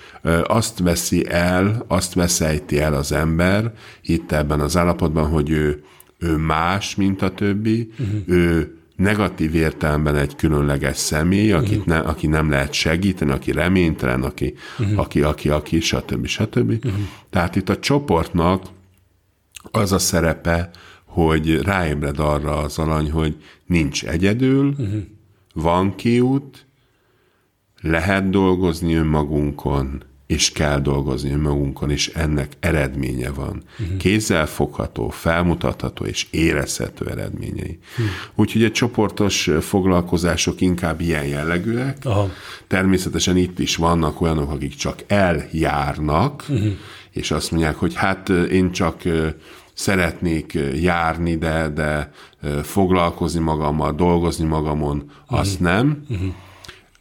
azt 0.43 0.79
veszi 0.79 1.29
el, 1.29 1.85
azt 1.87 2.13
veszejti 2.13 2.79
el 2.79 2.93
az 2.93 3.11
ember 3.11 3.73
itt 4.01 4.31
ebben 4.31 4.59
az 4.59 4.77
állapotban, 4.77 5.27
hogy 5.27 5.49
ő, 5.49 5.83
ő 6.17 6.35
más, 6.35 6.95
mint 6.95 7.21
a 7.21 7.33
többi, 7.33 7.91
uh-huh. 7.99 8.21
ő 8.25 8.77
negatív 8.95 9.55
értelemben 9.55 10.15
egy 10.15 10.35
különleges 10.35 10.97
személy, 10.97 11.51
akit 11.51 11.77
uh-huh. 11.77 11.85
ne, 11.85 11.97
aki 11.99 12.27
nem 12.27 12.49
lehet 12.49 12.73
segíteni, 12.73 13.31
aki 13.31 13.51
reménytelen, 13.51 14.23
aki, 14.23 14.53
uh-huh. 14.79 14.99
aki, 14.99 15.21
aki, 15.21 15.49
aki, 15.49 15.79
stb. 15.79 16.25
stb. 16.25 16.69
Uh-huh. 16.69 16.93
Tehát 17.29 17.55
itt 17.55 17.69
a 17.69 17.79
csoportnak 17.79 18.63
az 19.71 19.91
a 19.91 19.99
szerepe, 19.99 20.69
hogy 21.05 21.61
ráébred 21.61 22.19
arra 22.19 22.57
az 22.57 22.77
alany, 22.77 23.11
hogy 23.11 23.35
nincs 23.65 24.05
egyedül, 24.05 24.67
uh-huh. 24.67 25.01
van 25.53 25.95
kiút, 25.95 26.64
lehet 27.85 28.29
dolgozni 28.29 28.95
önmagunkon, 28.95 30.03
és 30.27 30.51
kell 30.51 30.79
dolgozni 30.79 31.31
önmagunkon, 31.31 31.91
és 31.91 32.07
ennek 32.07 32.53
eredménye 32.59 33.29
van. 33.29 33.63
Uh-huh. 33.79 33.97
Kézzel 33.97 34.45
fogható, 34.45 35.09
felmutatható 35.09 36.05
és 36.05 36.27
érezhető 36.31 37.09
eredményei. 37.09 37.79
Uh-huh. 37.91 38.07
Úgyhogy 38.35 38.63
a 38.63 38.71
csoportos 38.71 39.49
foglalkozások 39.59 40.61
inkább 40.61 41.01
ilyen 41.01 41.25
jellegűek. 41.25 41.97
Aha. 42.03 42.29
Természetesen 42.67 43.37
itt 43.37 43.59
is 43.59 43.75
vannak 43.75 44.21
olyanok, 44.21 44.51
akik 44.51 44.75
csak 44.75 45.03
eljárnak, 45.07 46.45
uh-huh. 46.49 46.71
és 47.11 47.31
azt 47.31 47.51
mondják, 47.51 47.75
hogy 47.75 47.95
hát 47.95 48.29
én 48.29 48.71
csak 48.71 49.01
szeretnék 49.73 50.57
járni, 50.81 51.37
de, 51.37 51.69
de 51.69 52.11
foglalkozni 52.63 53.39
magammal, 53.39 53.93
dolgozni 53.93 54.45
magamon, 54.45 55.11
azt 55.27 55.61
uh-huh. 55.61 55.67
nem. 55.67 56.05
Uh-huh 56.09 56.33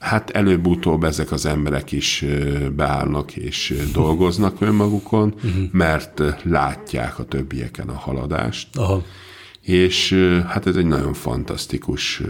hát 0.05 0.31
előbb-utóbb 0.31 1.05
ezek 1.05 1.33
az 1.33 1.47
emberek 1.47 1.93
is 1.93 2.25
beállnak 2.77 3.37
és 3.37 3.75
dolgoznak 3.93 4.61
önmagukon, 4.61 5.35
uh-huh. 5.37 5.65
mert 5.73 6.23
látják 6.43 7.19
a 7.19 7.25
többieken 7.25 7.89
a 7.89 7.97
haladást. 7.97 8.77
Aha. 8.77 9.05
És 9.61 10.13
hát 10.47 10.67
ez 10.67 10.77
egy 10.77 10.87
nagyon 10.87 11.13
fantasztikus 11.13 12.23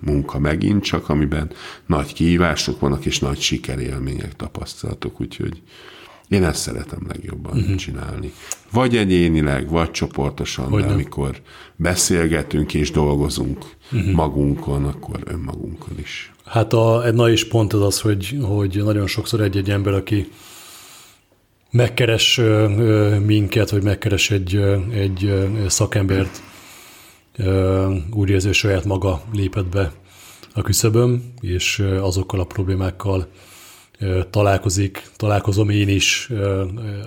munka 0.00 0.38
megint 0.38 0.82
csak, 0.82 1.08
amiben 1.08 1.50
nagy 1.86 2.12
kihívások 2.12 2.80
vannak, 2.80 3.04
és 3.04 3.18
nagy 3.18 3.40
sikerélmények, 3.40 4.36
tapasztalatok, 4.36 5.20
úgyhogy 5.20 5.62
én 6.28 6.44
ezt 6.44 6.60
szeretem 6.60 7.06
legjobban 7.08 7.58
uh-huh. 7.58 7.74
csinálni. 7.74 8.32
Vagy 8.72 8.96
egyénileg, 8.96 9.68
vagy 9.68 9.90
csoportosan, 9.90 10.68
Hogy 10.68 10.82
de 10.82 10.92
amikor 10.92 11.40
beszélgetünk 11.76 12.74
és 12.74 12.90
dolgozunk 12.90 13.64
uh-huh. 13.92 14.12
magunkon, 14.12 14.84
akkor 14.84 15.20
önmagunkon 15.24 15.98
is. 15.98 16.31
Hát 16.44 16.72
a, 16.72 17.12
na 17.12 17.30
is 17.30 17.48
pont 17.48 17.74
ez 17.74 17.80
az, 17.80 18.00
hogy, 18.00 18.38
hogy 18.42 18.80
nagyon 18.84 19.06
sokszor 19.06 19.40
egy-egy 19.40 19.70
ember, 19.70 19.94
aki 19.94 20.28
megkeres 21.70 22.40
minket, 23.24 23.70
vagy 23.70 23.82
megkeres 23.82 24.30
egy, 24.30 24.56
egy 24.94 25.48
szakembert, 25.68 26.42
úgy 28.14 28.30
érzi, 28.30 28.46
hogy 28.46 28.56
saját 28.56 28.84
maga 28.84 29.22
lépett 29.32 29.66
be 29.66 29.92
a 30.54 30.62
küszöböm, 30.62 31.32
és 31.40 31.78
azokkal 32.00 32.40
a 32.40 32.44
problémákkal 32.44 33.26
találkozik, 34.30 35.10
találkozom 35.16 35.68
én 35.68 35.88
is, 35.88 36.30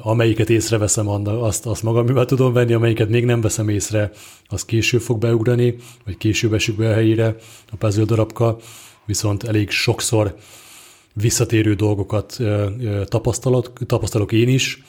amelyiket 0.01 0.49
észreveszem, 0.49 1.07
azt, 1.27 1.65
azt 1.65 1.83
magam 1.83 2.25
tudom 2.25 2.53
venni, 2.53 2.73
amelyiket 2.73 3.09
még 3.09 3.25
nem 3.25 3.41
veszem 3.41 3.69
észre, 3.69 4.11
az 4.47 4.65
később 4.65 5.01
fog 5.01 5.19
beugrani, 5.19 5.75
vagy 6.05 6.17
később 6.17 6.53
esik 6.53 6.75
be 6.75 6.89
a 6.89 6.93
helyére 6.93 7.35
a 7.71 7.75
puzzle 7.75 8.03
darabka, 8.03 8.57
viszont 9.05 9.43
elég 9.43 9.69
sokszor 9.69 10.35
visszatérő 11.13 11.73
dolgokat 11.73 12.37
tapasztalok, 13.05 13.85
tapasztalok 13.85 14.31
én 14.31 14.47
is, 14.47 14.83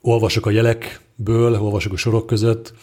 olvasok 0.00 0.46
a 0.46 0.50
jelekből, 0.50 1.60
olvasok 1.60 1.92
a 1.92 1.96
sorok 1.96 2.26
között, 2.26 2.74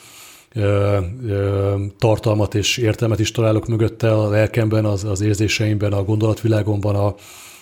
tartalmat 1.97 2.55
és 2.55 2.77
értelmet 2.77 3.19
is 3.19 3.31
találok 3.31 3.67
mögötte 3.67 4.13
a 4.13 4.29
lelkemben, 4.29 4.85
az, 4.85 5.03
az 5.03 5.21
érzéseimben, 5.21 5.93
a 5.93 6.03
gondolatvilágomban, 6.03 6.95
a, 6.95 7.15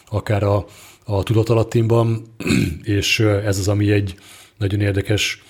akár 0.10 0.44
a, 0.44 0.66
a 1.06 1.24
tudatalattimban, 1.24 2.26
és 2.84 3.20
ez 3.20 3.58
az, 3.58 3.68
ami 3.68 3.92
egy 3.92 4.16
nagyon 4.58 4.80
érdekes 4.80 5.44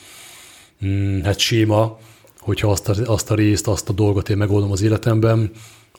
mm, 0.85 1.21
hát 1.21 1.39
séma, 1.39 1.99
hogyha 2.39 2.71
azt 2.71 2.89
a, 2.89 2.95
azt 3.11 3.31
a 3.31 3.35
részt, 3.35 3.67
azt 3.67 3.89
a 3.89 3.93
dolgot 3.93 4.29
én 4.29 4.37
megoldom 4.37 4.71
az 4.71 4.81
életemben, 4.81 5.51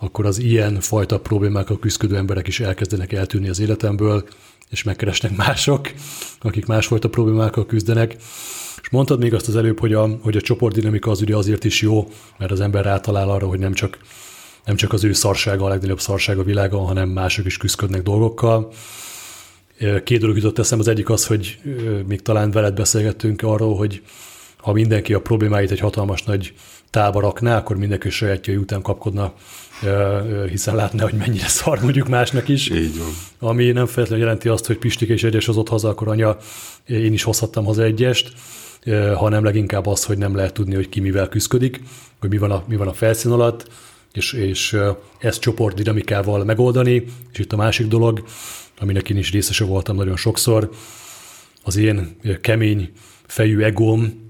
akkor 0.03 0.27
az 0.27 0.39
ilyen 0.39 0.81
fajta 0.81 1.21
problémákkal 1.21 1.79
küzdő 1.79 2.17
emberek 2.17 2.49
is 2.49 2.61
elkezdenek 2.61 3.13
eltűnni 3.13 3.49
az 3.49 3.61
életemből, 3.61 4.25
és 4.71 4.83
megkeresnek 4.83 5.37
mások, 5.37 5.91
akik 6.41 6.67
másfajta 6.67 7.09
problémákkal 7.09 7.67
küzdenek. 7.67 8.17
És 8.83 8.89
mondtad 8.91 9.19
még 9.19 9.35
azt 9.35 9.49
az 9.49 9.57
előbb, 9.57 9.81
hogy 9.81 9.93
a, 9.93 10.19
hogy 10.23 10.37
a 10.37 10.41
csoportdinamika 10.41 11.11
az 11.11 11.21
ugye 11.21 11.37
azért 11.37 11.65
is 11.65 11.83
jó, 11.83 12.09
mert 12.39 12.51
az 12.51 12.61
ember 12.61 12.85
rátalál 12.85 13.31
arra, 13.31 13.47
hogy 13.47 13.59
nem 13.59 13.73
csak 13.73 13.99
nem 14.65 14.77
csak 14.77 14.93
az 14.93 15.05
ő 15.05 15.13
szarsága 15.13 15.65
a 15.65 15.69
legnagyobb 15.69 16.01
szarság 16.01 16.39
a 16.39 16.43
világon, 16.43 16.87
hanem 16.87 17.09
mások 17.09 17.47
is 17.47 17.57
küzdködnek 17.57 18.03
dolgokkal. 18.03 18.73
Két 20.05 20.21
dolog 20.21 20.37
jutott 20.37 20.59
eszem, 20.59 20.79
az 20.79 20.89
egyik 20.89 21.11
az, 21.11 21.27
hogy 21.27 21.59
még 22.07 22.23
talán 22.23 22.51
veled 22.51 22.75
beszélgettünk 22.75 23.43
arról, 23.43 23.77
hogy 23.77 24.03
ha 24.57 24.73
mindenki 24.73 25.15
a 25.15 25.21
problémáit 25.21 25.71
egy 25.71 25.79
hatalmas 25.79 26.23
nagy 26.23 26.55
tálba 26.93 27.21
rakná, 27.21 27.57
akkor 27.57 27.77
mindenki 27.77 28.11
sajátjai 28.11 28.57
után 28.57 28.83
kapkodna, 28.83 29.33
hiszen 30.49 30.75
látná, 30.75 31.03
hogy 31.03 31.15
mennyire 31.15 31.47
szar 31.47 31.81
mondjuk 31.81 32.09
másnak 32.09 32.49
is. 32.49 32.71
Így 32.71 32.99
van. 32.99 33.09
Ami 33.51 33.71
nem 33.71 33.87
feltétlenül 33.87 34.25
jelenti 34.25 34.49
azt, 34.49 34.67
hogy 34.67 34.79
Pistike 34.79 35.13
is 35.13 35.25
egyes 35.25 35.47
hozott 35.47 35.69
haza, 35.69 35.89
akkor 35.89 36.09
anya, 36.09 36.37
én 36.87 37.13
is 37.13 37.23
hozhattam 37.23 37.65
haza 37.65 37.83
egyest, 37.83 38.33
hanem 39.15 39.45
leginkább 39.45 39.87
az, 39.87 40.05
hogy 40.05 40.19
nem 40.19 40.37
lehet 40.37 40.53
tudni, 40.53 40.75
hogy 40.75 40.89
ki 40.89 41.01
mivel 41.01 41.29
küzdik, 41.29 41.81
hogy 42.21 42.31
mi 42.31 42.39
van 42.39 42.51
a, 42.51 42.65
mi 42.67 42.77
van 42.77 42.89
a 42.89 42.93
felszín 42.93 43.31
alatt, 43.31 43.67
és, 44.13 44.33
és 44.33 44.77
ezt 45.19 45.41
csoport 45.41 45.77
dinamikával 45.77 46.45
megoldani. 46.45 47.05
És 47.33 47.39
itt 47.39 47.53
a 47.53 47.57
másik 47.57 47.87
dolog, 47.87 48.25
aminek 48.79 49.11
én 49.11 49.17
is 49.17 49.31
részese 49.31 49.65
voltam 49.65 49.97
nagyon 49.97 50.17
sokszor, 50.17 50.71
az 51.63 51.77
én 51.77 52.17
kemény 52.41 52.91
fejű 53.27 53.61
egóm, 53.61 54.22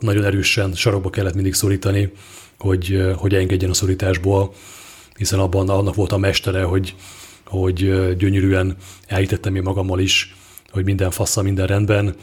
nagyon 0.00 0.24
erősen 0.24 0.72
sarokba 0.74 1.10
kellett 1.10 1.34
mindig 1.34 1.54
szorítani, 1.54 2.12
hogy, 2.58 3.12
hogy 3.16 3.34
engedjen 3.34 3.70
a 3.70 3.74
szorításból, 3.74 4.54
hiszen 5.16 5.38
abban 5.38 5.68
annak 5.68 5.94
volt 5.94 6.12
a 6.12 6.18
mestere, 6.18 6.62
hogy, 6.62 6.94
hogy 7.46 7.76
gyönyörűen 8.16 8.76
elhitettem 9.06 9.56
én 9.56 9.62
magammal 9.62 10.00
is, 10.00 10.36
hogy 10.70 10.84
minden 10.84 11.10
fassa, 11.10 11.42
minden 11.42 11.66
rendben, 11.66 12.14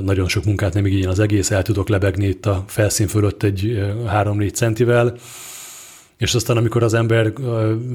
nagyon 0.00 0.28
sok 0.28 0.44
munkát 0.44 0.74
nem 0.74 0.86
igényel 0.86 1.10
az 1.10 1.18
egész, 1.18 1.50
el 1.50 1.62
tudok 1.62 1.88
lebegni 1.88 2.26
itt 2.26 2.46
a 2.46 2.64
felszín 2.66 3.06
fölött 3.06 3.42
egy 3.42 3.82
3-4 4.06 4.54
centivel, 4.54 5.16
és 6.16 6.34
aztán 6.34 6.56
amikor 6.56 6.82
az 6.82 6.94
ember 6.94 7.32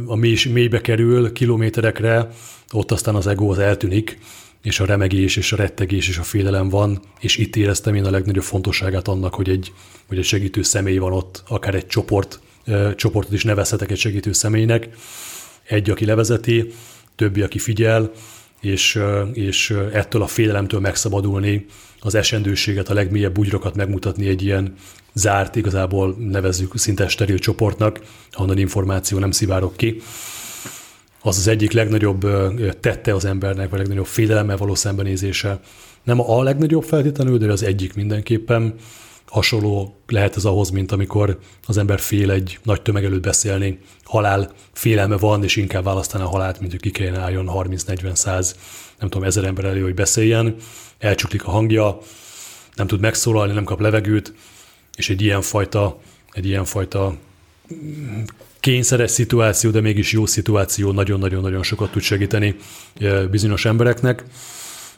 a 0.05 0.15
mély, 0.15 0.35
mélybe 0.53 0.81
kerül 0.81 1.31
kilométerekre, 1.31 2.29
ott 2.71 2.91
aztán 2.91 3.15
az 3.15 3.27
ego 3.27 3.51
az 3.51 3.59
eltűnik, 3.59 4.17
és 4.67 4.79
a 4.79 4.85
remegés, 4.85 5.35
és 5.35 5.51
a 5.51 5.55
rettegés, 5.55 6.09
és 6.09 6.17
a 6.17 6.23
félelem 6.23 6.69
van, 6.69 7.01
és 7.19 7.37
itt 7.37 7.55
éreztem 7.55 7.95
én 7.95 8.05
a 8.05 8.09
legnagyobb 8.09 8.43
fontosságát 8.43 9.07
annak, 9.07 9.33
hogy 9.33 9.49
egy, 9.49 9.73
hogy 10.07 10.17
egy 10.17 10.23
segítő 10.23 10.61
személy 10.61 10.97
van 10.97 11.13
ott, 11.13 11.43
akár 11.47 11.75
egy 11.75 11.87
csoport, 11.87 12.39
csoportot 12.95 13.33
is 13.33 13.43
nevezhetek 13.43 13.91
egy 13.91 13.97
segítő 13.97 14.31
személynek, 14.31 14.89
egy, 15.63 15.89
aki 15.89 16.05
levezeti, 16.05 16.71
többi, 17.15 17.41
aki 17.41 17.59
figyel, 17.59 18.11
és, 18.61 18.99
és 19.33 19.69
ettől 19.91 20.21
a 20.21 20.27
félelemtől 20.27 20.79
megszabadulni, 20.79 21.65
az 21.99 22.15
esendőséget, 22.15 22.89
a 22.89 22.93
legmélyebb 22.93 23.33
bugyrokat 23.33 23.75
megmutatni 23.75 24.27
egy 24.27 24.43
ilyen 24.43 24.73
zárt, 25.13 25.55
igazából 25.55 26.15
nevezzük 26.19 26.77
szinte 26.77 27.07
steril 27.07 27.39
csoportnak, 27.39 27.99
ahonnan 28.31 28.57
információ 28.57 29.19
nem 29.19 29.31
szivárok 29.31 29.77
ki. 29.77 30.01
Az 31.27 31.37
az 31.37 31.47
egyik 31.47 31.71
legnagyobb 31.71 32.25
tette 32.79 33.13
az 33.13 33.25
embernek, 33.25 33.69
vagy 33.69 33.79
legnagyobb 33.79 34.05
félelemmel 34.05 34.57
való 34.57 34.75
szembenézése. 34.75 35.59
Nem 36.03 36.19
a 36.19 36.43
legnagyobb 36.43 36.83
feltétlenül, 36.83 37.37
de 37.37 37.51
az 37.51 37.63
egyik 37.63 37.93
mindenképpen. 37.93 38.73
Hasonló 39.25 40.01
lehet 40.07 40.35
ez 40.35 40.45
ahhoz, 40.45 40.69
mint 40.69 40.91
amikor 40.91 41.39
az 41.65 41.77
ember 41.77 41.99
fél 41.99 42.31
egy 42.31 42.59
nagy 42.63 42.81
tömeg 42.81 43.05
előtt 43.05 43.21
beszélni, 43.21 43.79
halál 44.03 44.51
félelme 44.73 45.17
van, 45.17 45.43
és 45.43 45.55
inkább 45.55 45.83
választaná 45.83 46.23
a 46.23 46.29
halált, 46.29 46.59
mint 46.59 46.71
hogy 46.71 46.81
ki 46.81 46.91
kellene 46.91 47.19
álljon 47.19 47.49
30-40-100, 47.53 48.55
nem 48.99 49.09
tudom, 49.09 49.23
ezer 49.23 49.43
ember 49.43 49.65
elő, 49.65 49.81
hogy 49.81 49.93
beszéljen, 49.93 50.55
elcsuklik 50.99 51.45
a 51.45 51.51
hangja, 51.51 51.97
nem 52.75 52.87
tud 52.87 52.99
megszólalni, 52.99 53.53
nem 53.53 53.63
kap 53.63 53.79
levegőt, 53.79 54.33
és 54.95 55.09
egy 55.09 55.21
ilyenfajta, 55.21 55.99
egy 56.31 56.45
ilyenfajta 56.45 57.15
kényszeres 58.59 59.11
szituáció, 59.11 59.69
de 59.69 59.81
mégis 59.81 60.11
jó 60.11 60.25
szituáció 60.25 60.91
nagyon-nagyon-nagyon 60.91 61.63
sokat 61.63 61.91
tud 61.91 62.01
segíteni 62.01 62.55
eh, 62.99 63.27
bizonyos 63.27 63.65
embereknek. 63.65 64.23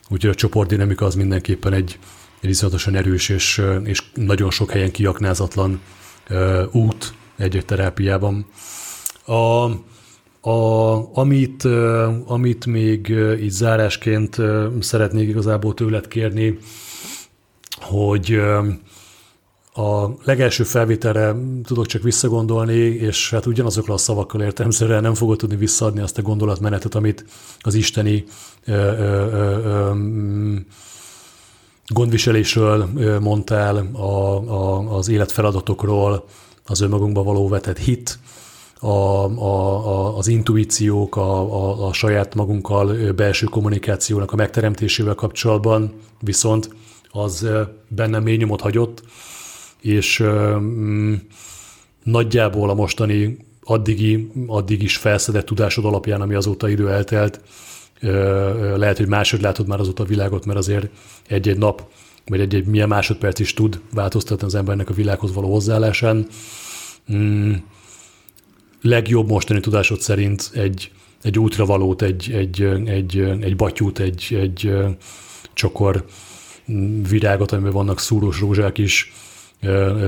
Úgyhogy 0.09 0.29
a 0.29 0.35
csoportdinamika 0.35 1.05
az 1.05 1.15
mindenképpen 1.15 1.73
egy, 1.73 1.99
egy 2.41 2.65
erős 2.93 3.29
és, 3.29 3.61
és 3.83 4.03
nagyon 4.13 4.51
sok 4.51 4.71
helyen 4.71 4.91
kiaknázatlan 4.91 5.81
út 6.71 7.13
egy-egy 7.37 7.65
terápiában. 7.65 8.45
A, 9.25 9.65
a, 10.49 11.17
amit, 11.19 11.63
amit 12.25 12.65
még 12.65 13.07
így 13.41 13.49
zárásként 13.49 14.37
szeretnék 14.79 15.27
igazából 15.27 15.73
tőled 15.73 16.07
kérni, 16.07 16.57
hogy 17.79 18.41
a 19.79 20.15
legelső 20.23 20.63
felvételre 20.63 21.35
tudok 21.63 21.85
csak 21.85 22.01
visszagondolni, 22.01 22.77
és 22.77 23.29
hát 23.29 23.45
ugyanazokra 23.45 23.93
a 23.93 23.97
szavakkal 23.97 24.41
értelmszerűen 24.41 25.01
nem 25.01 25.13
fogod 25.13 25.37
tudni 25.37 25.55
visszaadni 25.55 26.01
azt 26.01 26.17
a 26.17 26.21
gondolatmenetet, 26.21 26.95
amit 26.95 27.25
az 27.59 27.73
isteni 27.73 28.23
ö, 28.65 28.71
ö, 28.71 29.27
ö, 29.63 29.93
gondviselésről 31.87 32.89
mondtál, 33.21 33.89
a, 33.93 33.99
a, 33.99 34.95
az 34.95 35.09
életfeladatokról, 35.09 36.25
az 36.65 36.81
önmagunkba 36.81 37.23
való 37.23 37.47
vetett 37.47 37.77
hit, 37.77 38.19
a, 38.79 38.87
a, 38.87 39.87
a, 39.87 40.17
az 40.17 40.27
intuíciók, 40.27 41.15
a, 41.15 41.39
a, 41.39 41.87
a 41.87 41.93
saját 41.93 42.35
magunkkal 42.35 43.13
belső 43.13 43.45
kommunikációnak 43.45 44.31
a 44.31 44.35
megteremtésével 44.35 45.15
kapcsolatban, 45.15 45.93
viszont 46.19 46.69
az 47.11 47.47
bennem 47.87 48.23
mély 48.23 48.37
nyomot 48.37 48.61
hagyott, 48.61 49.03
és 49.81 50.23
mm, 50.23 51.13
nagyjából 52.03 52.69
a 52.69 52.73
mostani 52.73 53.37
addigi, 53.63 54.31
addig 54.47 54.83
is 54.83 54.97
felszedett 54.97 55.45
tudásod 55.45 55.85
alapján, 55.85 56.21
ami 56.21 56.33
azóta 56.35 56.69
idő 56.69 56.89
eltelt, 56.89 57.41
lehet, 58.75 58.97
hogy 58.97 59.07
máshogy 59.07 59.41
látod 59.41 59.67
már 59.67 59.79
azóta 59.79 60.03
a 60.03 60.05
világot, 60.05 60.45
mert 60.45 60.57
azért 60.57 60.87
egy-egy 61.27 61.57
nap, 61.57 61.83
vagy 62.25 62.39
egy-egy 62.39 62.65
milyen 62.65 62.87
másodperc 62.87 63.39
is 63.39 63.53
tud 63.53 63.79
változtatni 63.93 64.45
az 64.45 64.55
embernek 64.55 64.89
a 64.89 64.93
világhoz 64.93 65.33
való 65.33 65.51
hozzáállásán. 65.51 66.27
Mm, 67.13 67.53
legjobb 68.81 69.27
mostani 69.27 69.59
tudásod 69.59 70.01
szerint 70.01 70.51
egy, 70.53 70.91
egy 71.21 71.39
útravalót, 71.39 72.01
egy, 72.01 72.31
egy, 72.31 72.61
egy, 72.85 73.19
egy 73.19 73.55
batyút, 73.55 73.99
egy, 73.99 74.37
egy 74.39 74.73
csokor 75.53 76.05
mm, 76.71 77.03
virágot, 77.03 77.51
amiben 77.51 77.71
vannak 77.71 77.99
szúrós 77.99 78.39
rózsák 78.39 78.77
is, 78.77 79.13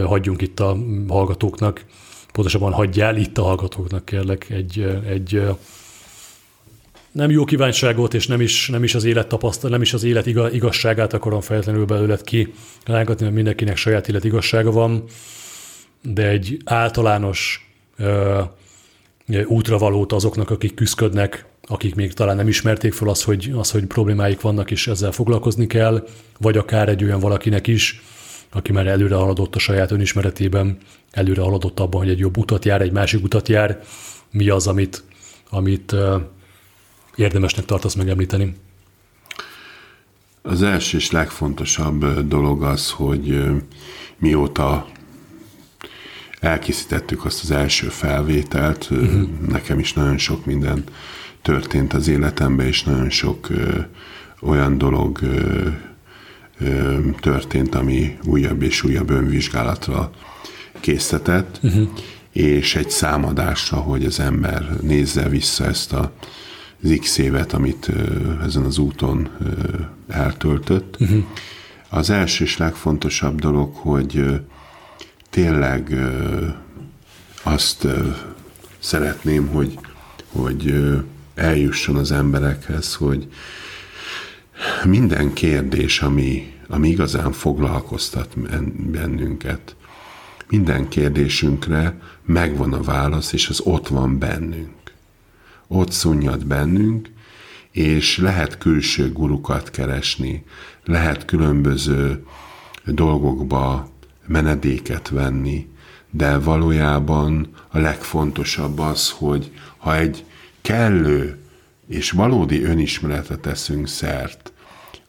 hagyjunk 0.06 0.42
itt 0.42 0.60
a 0.60 0.78
hallgatóknak, 1.08 1.86
pontosabban 2.32 2.74
hagyjál 2.74 3.18
itt 3.18 3.38
a 3.38 3.44
hallgatóknak 3.44 4.06
kérlek 4.06 4.50
egy, 4.50 5.02
egy 5.08 5.42
nem 7.12 7.30
jó 7.30 7.44
kívánságot, 7.44 8.14
és 8.14 8.28
nem 8.28 8.42
is, 8.42 8.70
nem 8.70 8.84
is 8.84 8.96
az 8.96 9.04
élet 9.04 9.28
tapasztal, 9.28 9.70
nem 9.70 9.82
is 9.82 9.94
az 9.94 10.04
élet 10.04 10.26
igazságát 10.52 11.14
akarom 11.14 11.42
feltétlenül 11.42 11.86
belőled 11.86 12.22
ki 12.22 12.54
rángatni, 12.86 13.24
mert 13.24 13.36
mindenkinek 13.36 13.78
saját 13.78 14.08
élet 14.08 14.24
igazsága 14.24 14.72
van, 14.72 15.04
de 16.02 16.28
egy 16.28 16.58
általános 16.66 17.70
ö, 17.98 18.42
útravalót 19.46 20.12
azoknak, 20.12 20.50
akik 20.50 20.74
küzdködnek, 20.74 21.46
akik 21.62 21.96
még 21.96 22.14
talán 22.14 22.36
nem 22.36 22.48
ismerték 22.48 22.94
fel 22.94 23.08
azt, 23.08 23.24
hogy, 23.24 23.52
az, 23.56 23.72
hogy 23.72 23.86
problémáik 23.86 24.42
vannak, 24.42 24.72
és 24.72 24.88
ezzel 24.88 25.12
foglalkozni 25.12 25.68
kell, 25.68 26.08
vagy 26.40 26.58
akár 26.58 26.90
egy 26.90 27.04
olyan 27.04 27.20
valakinek 27.20 27.68
is, 27.68 28.02
aki 28.52 28.72
már 28.72 28.88
előre 28.88 29.16
haladott 29.16 29.56
a 29.56 29.60
saját 29.60 29.92
önismeretében, 29.92 30.78
előre 31.12 31.42
haladott 31.42 31.80
abban, 31.80 32.02
hogy 32.02 32.10
egy 32.10 32.20
jobb 32.20 32.38
utat 32.38 32.66
jár, 32.66 32.82
egy 32.82 32.92
másik 32.92 33.24
utat 33.24 33.48
jár, 33.48 33.84
mi 34.32 34.50
az, 34.50 34.68
amit, 34.68 35.04
amit 35.50 35.96
érdemesnek 37.16 37.66
tartasz 37.66 37.96
megemlíteni? 37.96 38.56
Az 40.42 40.62
első 40.62 40.98
és 40.98 41.12
legfontosabb 41.12 42.28
dolog 42.28 42.64
az, 42.64 42.92
hogy 42.92 43.44
mióta 44.18 44.88
elkészítettük 46.40 47.26
azt 47.26 47.44
az 47.44 47.52
első 47.52 47.88
felvételt, 47.88 48.88
uh-huh. 48.92 49.30
nekem 49.48 49.80
is 49.80 49.94
nagyon 49.94 50.18
sok 50.18 50.46
minden 50.46 50.84
történt 51.42 51.94
az 51.94 52.08
életemben, 52.08 52.66
és 52.66 52.84
nagyon 52.84 53.10
sok 53.10 53.50
ö, 53.50 53.80
olyan 54.42 54.78
dolog 54.78 55.22
ö, 55.22 55.68
történt, 57.20 57.76
ami 57.76 58.18
újabb 58.26 58.62
és 58.62 58.84
újabb 58.84 59.10
önvizsgálatra 59.10 60.12
készített, 60.80 61.60
uh-huh. 61.64 61.90
és 62.32 62.76
egy 62.76 62.90
számadásra, 62.90 63.78
hogy 63.78 64.06
az 64.06 64.20
ember 64.20 64.78
nézze 64.82 65.30
vissza 65.30 65.66
ezt 65.66 65.94
a 65.94 66.12
az 66.84 66.98
x 67.00 67.18
évet, 67.18 67.54
amit 67.54 67.92
ezen 68.44 68.64
az 68.64 68.78
úton 68.78 69.30
eltöltött. 70.08 70.98
Uh-huh. 71.00 71.24
Az 71.90 72.10
első 72.10 72.44
és 72.44 72.58
legfontosabb 72.58 73.40
dolog, 73.40 73.76
hogy 73.76 74.42
tényleg 75.30 75.96
azt 77.44 77.88
szeretném, 78.80 79.48
hogy, 79.48 79.80
hogy 80.32 80.74
eljusson 81.36 81.96
az 81.96 82.12
emberekhez, 82.12 82.94
hogy 82.94 83.28
minden 84.84 85.34
kérdés, 85.34 86.02
ami, 86.02 86.54
ami 86.68 86.90
igazán 86.90 87.32
foglalkoztat 87.32 88.40
bennünket, 88.92 89.76
minden 90.50 90.88
kérdésünkre 90.88 92.00
megvan 92.26 92.74
a 92.74 92.82
válasz, 92.82 93.34
és 93.34 93.50
az 93.50 93.60
ott 93.60 93.88
van 93.88 94.20
bennünk. 94.20 94.94
Ott 95.68 95.92
szunnyad 95.92 96.46
bennünk, 96.46 97.10
és 97.72 98.18
lehet 98.18 98.58
külső 98.58 99.12
gurukat 99.12 99.70
keresni, 99.70 100.44
lehet 100.86 101.26
különböző 101.26 102.26
dolgokba 102.86 103.90
menedéket 104.28 105.10
venni, 105.10 105.68
de 106.10 106.38
valójában 106.38 107.48
a 107.70 107.80
legfontosabb 107.80 108.80
az, 108.80 109.10
hogy 109.10 109.52
ha 109.78 109.98
egy 109.98 110.26
kellő 110.62 111.40
és 111.88 112.12
valódi 112.12 112.64
önismeretre 112.64 113.36
teszünk 113.36 113.88
szert, 113.88 114.51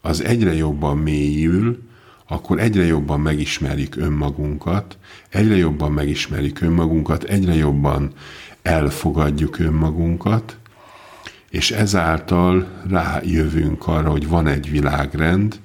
az 0.05 0.23
egyre 0.23 0.53
jobban 0.53 0.97
mélyül, 0.97 1.81
akkor 2.27 2.59
egyre 2.59 2.85
jobban 2.85 3.19
megismerjük 3.19 3.95
önmagunkat, 3.95 4.97
egyre 5.29 5.55
jobban 5.55 5.91
megismerjük 5.91 6.61
önmagunkat, 6.61 7.23
egyre 7.23 7.53
jobban 7.53 8.11
elfogadjuk 8.61 9.59
önmagunkat, 9.59 10.57
és 11.49 11.71
ezáltal 11.71 12.67
rájövünk 12.89 13.87
arra, 13.87 14.09
hogy 14.09 14.27
van 14.27 14.47
egy 14.47 14.71
világrend, 14.71 15.59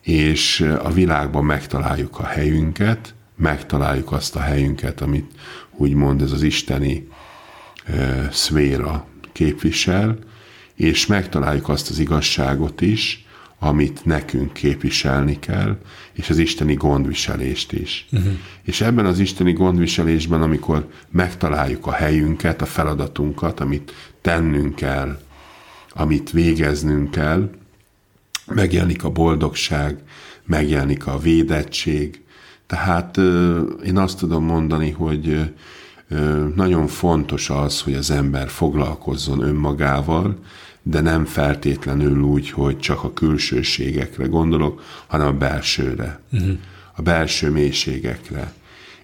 és 0.00 0.60
a 0.82 0.92
világban 0.92 1.44
megtaláljuk 1.44 2.18
a 2.18 2.24
helyünket, 2.24 3.14
megtaláljuk 3.36 4.12
azt 4.12 4.36
a 4.36 4.40
helyünket, 4.40 5.00
amit 5.00 5.32
úgymond 5.70 6.22
ez 6.22 6.32
az 6.32 6.42
isteni 6.42 7.08
e, 7.84 8.28
szféra 8.32 9.06
képvisel, 9.32 10.18
és 10.74 11.06
megtaláljuk 11.06 11.68
azt 11.68 11.90
az 11.90 11.98
igazságot 11.98 12.80
is, 12.80 13.23
amit 13.64 14.04
nekünk 14.04 14.52
képviselni 14.52 15.38
kell, 15.38 15.78
és 16.12 16.30
az 16.30 16.38
isteni 16.38 16.74
gondviselést 16.74 17.72
is. 17.72 18.06
Uh-huh. 18.12 18.32
És 18.62 18.80
ebben 18.80 19.06
az 19.06 19.18
isteni 19.18 19.52
gondviselésben, 19.52 20.42
amikor 20.42 20.88
megtaláljuk 21.10 21.86
a 21.86 21.92
helyünket, 21.92 22.62
a 22.62 22.66
feladatunkat, 22.66 23.60
amit 23.60 23.92
tennünk 24.20 24.74
kell, 24.74 25.18
amit 25.90 26.30
végeznünk 26.30 27.10
kell, 27.10 27.50
megjelenik 28.46 29.04
a 29.04 29.10
boldogság, 29.10 29.98
megjelenik 30.46 31.06
a 31.06 31.18
védettség. 31.18 32.22
Tehát 32.66 33.16
én 33.84 33.96
azt 33.96 34.18
tudom 34.18 34.44
mondani, 34.44 34.90
hogy 34.90 35.52
nagyon 36.54 36.86
fontos 36.86 37.50
az, 37.50 37.80
hogy 37.80 37.94
az 37.94 38.10
ember 38.10 38.48
foglalkozzon 38.48 39.42
önmagával, 39.42 40.38
de 40.86 41.00
nem 41.00 41.24
feltétlenül 41.24 42.20
úgy, 42.20 42.50
hogy 42.50 42.78
csak 42.78 43.04
a 43.04 43.12
külsőségekre 43.12 44.26
gondolok, 44.26 44.82
hanem 45.06 45.26
a 45.26 45.32
belsőre, 45.32 46.20
uh-huh. 46.32 46.56
a 46.94 47.02
belső 47.02 47.50
mélységekre. 47.50 48.52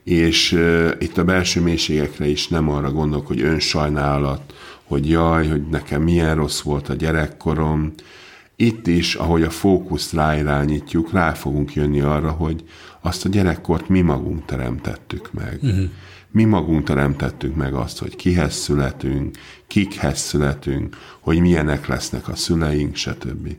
És 0.04 0.52
uh, 0.52 0.90
itt 0.98 1.18
a 1.18 1.24
belső 1.24 1.60
mélységekre 1.60 2.26
is 2.26 2.48
nem 2.48 2.68
arra 2.68 2.90
gondolok, 2.92 3.26
hogy 3.26 3.40
önsajnálat, 3.40 4.54
hogy 4.84 5.08
jaj, 5.08 5.48
hogy 5.48 5.68
nekem 5.68 6.02
milyen 6.02 6.34
rossz 6.34 6.60
volt 6.60 6.88
a 6.88 6.94
gyerekkorom. 6.94 7.92
Itt 8.56 8.86
is, 8.86 9.14
ahogy 9.14 9.42
a 9.42 9.50
fókuszt 9.50 10.12
ráirányítjuk, 10.12 11.12
rá 11.12 11.32
fogunk 11.32 11.74
jönni 11.74 12.00
arra, 12.00 12.30
hogy 12.30 12.64
azt 13.00 13.24
a 13.24 13.28
gyerekkort 13.28 13.88
mi 13.88 14.00
magunk 14.00 14.44
teremtettük 14.44 15.32
meg. 15.32 15.58
Uh-huh. 15.62 15.84
Mi 16.32 16.44
magunk 16.44 16.84
teremtettük 16.84 17.54
meg 17.54 17.74
azt, 17.74 17.98
hogy 17.98 18.16
kihez 18.16 18.54
születünk, 18.54 19.36
kikhez 19.70 20.18
születünk, 20.18 20.96
hogy 21.20 21.40
milyenek 21.40 21.86
lesznek 21.86 22.28
a 22.28 22.36
szüleink, 22.36 22.94
stb. 22.94 23.56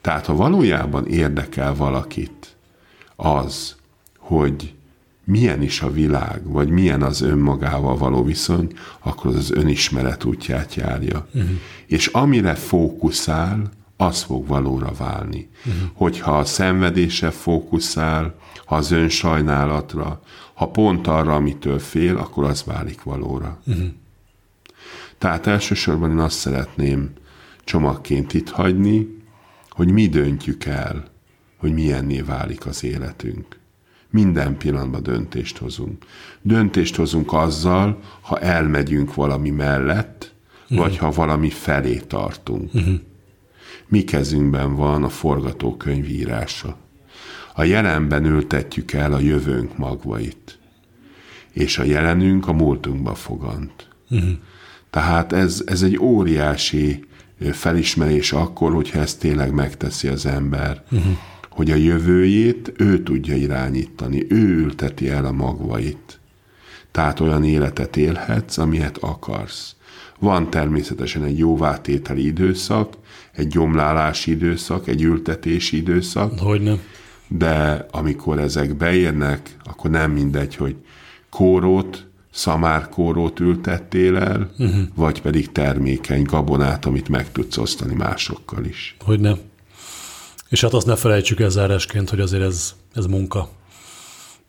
Tehát, 0.00 0.26
ha 0.26 0.34
valójában 0.34 1.06
érdekel 1.06 1.74
valakit 1.74 2.56
az, 3.16 3.76
hogy 4.18 4.74
milyen 5.24 5.62
is 5.62 5.80
a 5.80 5.92
világ, 5.92 6.40
vagy 6.44 6.68
milyen 6.68 7.02
az 7.02 7.20
önmagával 7.20 7.96
való 7.96 8.24
viszony, 8.24 8.72
akkor 8.98 9.36
az 9.36 9.50
önismeret 9.50 10.24
útját 10.24 10.74
járja. 10.74 11.28
Uh-huh. 11.34 11.50
És 11.86 12.06
amire 12.06 12.54
fókuszál, 12.54 13.70
az 13.96 14.22
fog 14.22 14.46
valóra 14.46 14.92
válni. 14.98 15.48
Uh-huh. 15.66 15.90
Hogyha 15.92 16.38
a 16.38 16.44
szenvedése 16.44 17.30
fókuszál, 17.30 18.34
ha 18.64 18.76
az 18.76 18.90
önsajnálatra, 18.90 20.22
ha 20.54 20.66
pont 20.68 21.06
arra, 21.06 21.34
amitől 21.34 21.78
fél, 21.78 22.16
akkor 22.16 22.44
az 22.44 22.64
válik 22.64 23.02
valóra. 23.02 23.58
Uh-huh. 23.66 23.86
Tehát 25.18 25.46
elsősorban 25.46 26.10
én 26.10 26.18
azt 26.18 26.38
szeretném 26.38 27.10
csomagként 27.64 28.34
itt 28.34 28.48
hagyni, 28.48 29.16
hogy 29.70 29.90
mi 29.90 30.08
döntjük 30.08 30.64
el, 30.64 31.04
hogy 31.56 31.72
milyenné 31.72 32.20
válik 32.20 32.66
az 32.66 32.84
életünk. 32.84 33.58
Minden 34.10 34.56
pillanatban 34.56 35.02
döntést 35.02 35.58
hozunk. 35.58 36.04
Döntést 36.42 36.96
hozunk 36.96 37.32
azzal, 37.32 38.00
ha 38.20 38.40
elmegyünk 38.40 39.14
valami 39.14 39.50
mellett, 39.50 40.34
uh-huh. 40.62 40.78
vagy 40.78 40.96
ha 40.96 41.10
valami 41.10 41.50
felé 41.50 41.96
tartunk. 41.96 42.74
Uh-huh. 42.74 42.94
Mi 43.86 44.04
kezünkben 44.04 44.74
van 44.74 45.04
a 45.04 45.08
forgatókönyv 45.08 46.08
írása. 46.08 46.76
A 47.54 47.64
jelenben 47.64 48.24
ültetjük 48.24 48.92
el 48.92 49.12
a 49.12 49.18
jövőnk 49.18 49.76
magvait, 49.78 50.58
és 51.52 51.78
a 51.78 51.82
jelenünk 51.82 52.48
a 52.48 52.52
múltunkba 52.52 53.14
fogant. 53.14 53.88
Uh-huh. 54.10 54.30
Tehát 54.90 55.32
ez, 55.32 55.62
ez 55.66 55.82
egy 55.82 55.98
óriási 55.98 57.04
felismerés 57.52 58.32
akkor, 58.32 58.72
hogyha 58.72 59.00
ezt 59.00 59.18
tényleg 59.18 59.52
megteszi 59.52 60.08
az 60.08 60.26
ember. 60.26 60.82
Uh-huh 60.90 61.16
hogy 61.58 61.70
a 61.70 61.74
jövőjét 61.74 62.72
ő 62.76 63.02
tudja 63.02 63.36
irányítani, 63.36 64.26
ő 64.28 64.56
ülteti 64.58 65.08
el 65.08 65.24
a 65.24 65.32
magvait. 65.32 66.20
Tehát 66.90 67.20
olyan 67.20 67.44
életet 67.44 67.96
élhetsz, 67.96 68.58
amilyet 68.58 68.98
akarsz. 68.98 69.74
Van 70.18 70.50
természetesen 70.50 71.24
egy 71.24 71.38
jóvátételi 71.38 72.26
időszak, 72.26 72.94
egy 73.32 73.46
gyomlálási 73.46 74.30
időszak, 74.30 74.88
egy 74.88 75.02
ültetési 75.02 75.76
időszak. 75.76 76.38
Hogy 76.38 76.60
nem. 76.60 76.80
De 77.28 77.86
amikor 77.90 78.38
ezek 78.38 78.76
beérnek, 78.76 79.56
akkor 79.64 79.90
nem 79.90 80.10
mindegy, 80.10 80.56
hogy 80.56 80.76
kórót, 81.30 82.07
szamárkórót 82.38 83.40
ültettél 83.40 84.16
el, 84.16 84.50
uh-huh. 84.58 84.80
vagy 84.94 85.20
pedig 85.20 85.52
termékeny 85.52 86.22
gabonát, 86.22 86.84
amit 86.84 87.08
meg 87.08 87.32
tudsz 87.32 87.56
osztani 87.56 87.94
másokkal 87.94 88.64
is. 88.64 88.96
Hogy 89.00 89.20
nem. 89.20 89.38
És 90.48 90.60
hát 90.60 90.72
azt 90.72 90.86
ne 90.86 90.96
felejtsük 90.96 91.40
el 91.40 91.50
zárásként, 91.50 92.10
hogy 92.10 92.20
azért 92.20 92.42
ez, 92.42 92.74
ez 92.94 93.06
munka. 93.06 93.48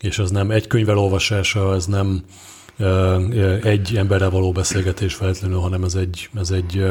És 0.01 0.19
ez 0.19 0.29
nem 0.29 0.51
egy 0.51 0.67
könyvvel 0.67 0.97
olvasása, 0.97 1.75
ez 1.75 1.85
nem 1.85 2.23
egy 3.63 3.95
emberrel 3.95 4.29
való 4.29 4.51
beszélgetés 4.51 5.13
feltétlenül, 5.13 5.59
hanem 5.59 5.83
ez 5.83 5.95
egy, 5.95 6.29
ez 6.35 6.51
egy 6.51 6.85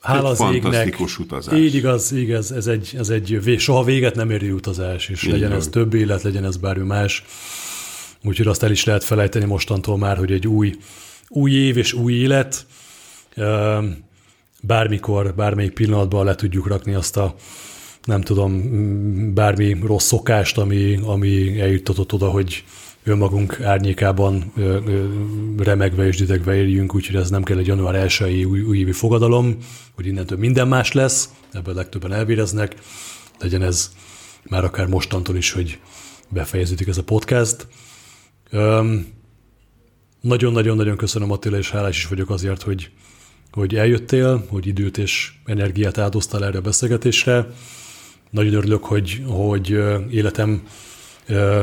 hála 0.00 0.28
az 0.28 0.44
égnek. 0.52 1.00
utazás. 1.18 1.58
Így 1.58 1.74
igaz, 1.74 2.12
igaz, 2.12 2.52
ez 2.52 2.66
egy, 2.66 2.94
ez 2.98 3.08
egy 3.08 3.54
soha 3.58 3.84
véget 3.84 4.14
nem 4.14 4.30
érő 4.30 4.52
utazás, 4.52 5.08
és 5.08 5.22
Így 5.22 5.32
legyen 5.32 5.48
van. 5.48 5.58
ez 5.58 5.68
több 5.68 5.94
élet, 5.94 6.22
legyen 6.22 6.44
ez 6.44 6.56
bármi 6.56 6.84
más. 6.86 7.24
Úgyhogy 8.24 8.46
azt 8.46 8.62
el 8.62 8.70
is 8.70 8.84
lehet 8.84 9.04
felejteni 9.04 9.44
mostantól 9.44 9.98
már, 9.98 10.16
hogy 10.16 10.32
egy 10.32 10.46
új, 10.46 10.76
új 11.28 11.52
év 11.52 11.76
és 11.76 11.92
új 11.92 12.12
élet, 12.12 12.66
bármikor, 14.60 15.34
bármelyik 15.34 15.72
pillanatban 15.72 16.24
le 16.24 16.34
tudjuk 16.34 16.66
rakni 16.66 16.94
azt 16.94 17.16
a 17.16 17.34
nem 18.04 18.20
tudom, 18.20 19.34
bármi 19.34 19.78
rossz 19.82 20.06
szokást, 20.06 20.58
ami, 20.58 20.98
ami 21.02 21.60
eljuttatott 21.60 22.12
oda, 22.12 22.30
hogy 22.30 22.64
önmagunk 23.04 23.60
árnyékában 23.60 24.52
remegve 25.58 26.06
és 26.06 26.16
didegve 26.16 26.54
éljünk, 26.54 26.94
úgyhogy 26.94 27.16
ez 27.16 27.30
nem 27.30 27.42
kell 27.42 27.58
egy 27.58 27.66
január 27.66 27.94
1 27.94 28.44
új, 28.44 28.60
újévi 28.60 28.92
fogadalom, 28.92 29.56
hogy 29.94 30.06
innentől 30.06 30.38
minden 30.38 30.68
más 30.68 30.92
lesz, 30.92 31.28
ebből 31.52 31.74
legtöbben 31.74 32.12
elvéreznek, 32.12 32.74
legyen 33.38 33.62
ez 33.62 33.90
már 34.42 34.64
akár 34.64 34.86
mostantól 34.86 35.36
is, 35.36 35.52
hogy 35.52 35.78
befejeződik 36.28 36.88
ez 36.88 36.98
a 36.98 37.02
podcast. 37.02 37.66
Nagyon-nagyon-nagyon 40.20 40.96
köszönöm 40.96 41.30
Attila, 41.30 41.56
és 41.58 41.70
hálás 41.70 41.96
is 41.96 42.06
vagyok 42.06 42.30
azért, 42.30 42.62
hogy, 42.62 42.90
hogy 43.52 43.76
eljöttél, 43.76 44.44
hogy 44.48 44.66
időt 44.66 44.98
és 44.98 45.32
energiát 45.44 45.98
áldoztál 45.98 46.44
erre 46.44 46.58
a 46.58 46.60
beszélgetésre. 46.60 47.46
Nagyon 48.30 48.54
örülök, 48.54 48.84
hogy, 48.84 49.22
hogy 49.26 49.78
életem 50.10 50.62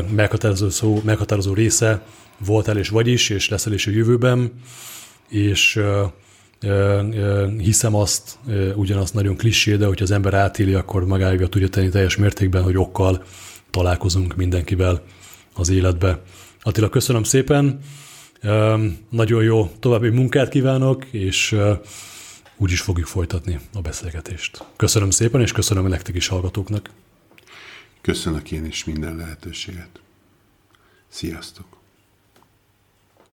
meghatározó, 0.09 0.69
szó, 0.69 1.01
meghatározó 1.03 1.53
része 1.53 2.05
voltál 2.45 2.77
és 2.77 2.89
vagy 2.89 3.07
is, 3.07 3.29
és 3.29 3.49
leszel 3.49 3.73
is 3.73 3.87
a 3.87 3.91
jövőben, 3.91 4.51
és 5.29 5.81
hiszem 7.57 7.95
azt, 7.95 8.37
ugyanazt 8.75 9.13
nagyon 9.13 9.35
klisé, 9.35 9.75
de 9.75 9.85
hogy 9.85 10.01
az 10.01 10.11
ember 10.11 10.33
átéli, 10.33 10.73
akkor 10.73 11.05
magáévja 11.05 11.47
tudja 11.47 11.67
tenni 11.67 11.89
teljes 11.89 12.15
mértékben, 12.15 12.63
hogy 12.63 12.77
okkal 12.77 13.23
találkozunk 13.69 14.35
mindenkivel 14.35 15.03
az 15.53 15.69
életbe. 15.69 16.21
Attila, 16.67 16.89
köszönöm 16.89 17.23
szépen, 17.23 17.79
nagyon 19.09 19.43
jó 19.43 19.71
további 19.79 20.09
munkát 20.09 20.49
kívánok, 20.49 21.05
és 21.05 21.55
úgy 22.57 22.71
is 22.71 22.81
fogjuk 22.81 23.07
folytatni 23.07 23.59
a 23.73 23.81
beszélgetést. 23.81 24.63
Köszönöm 24.75 25.09
szépen, 25.09 25.41
és 25.41 25.51
köszönöm 25.51 25.87
nektek 25.87 26.15
is 26.15 26.27
hallgatóknak. 26.27 26.89
Köszönök 28.01 28.51
én 28.51 28.65
is 28.65 28.83
minden 28.83 29.15
lehetőséget. 29.15 30.01
Sziasztok! 31.07 31.76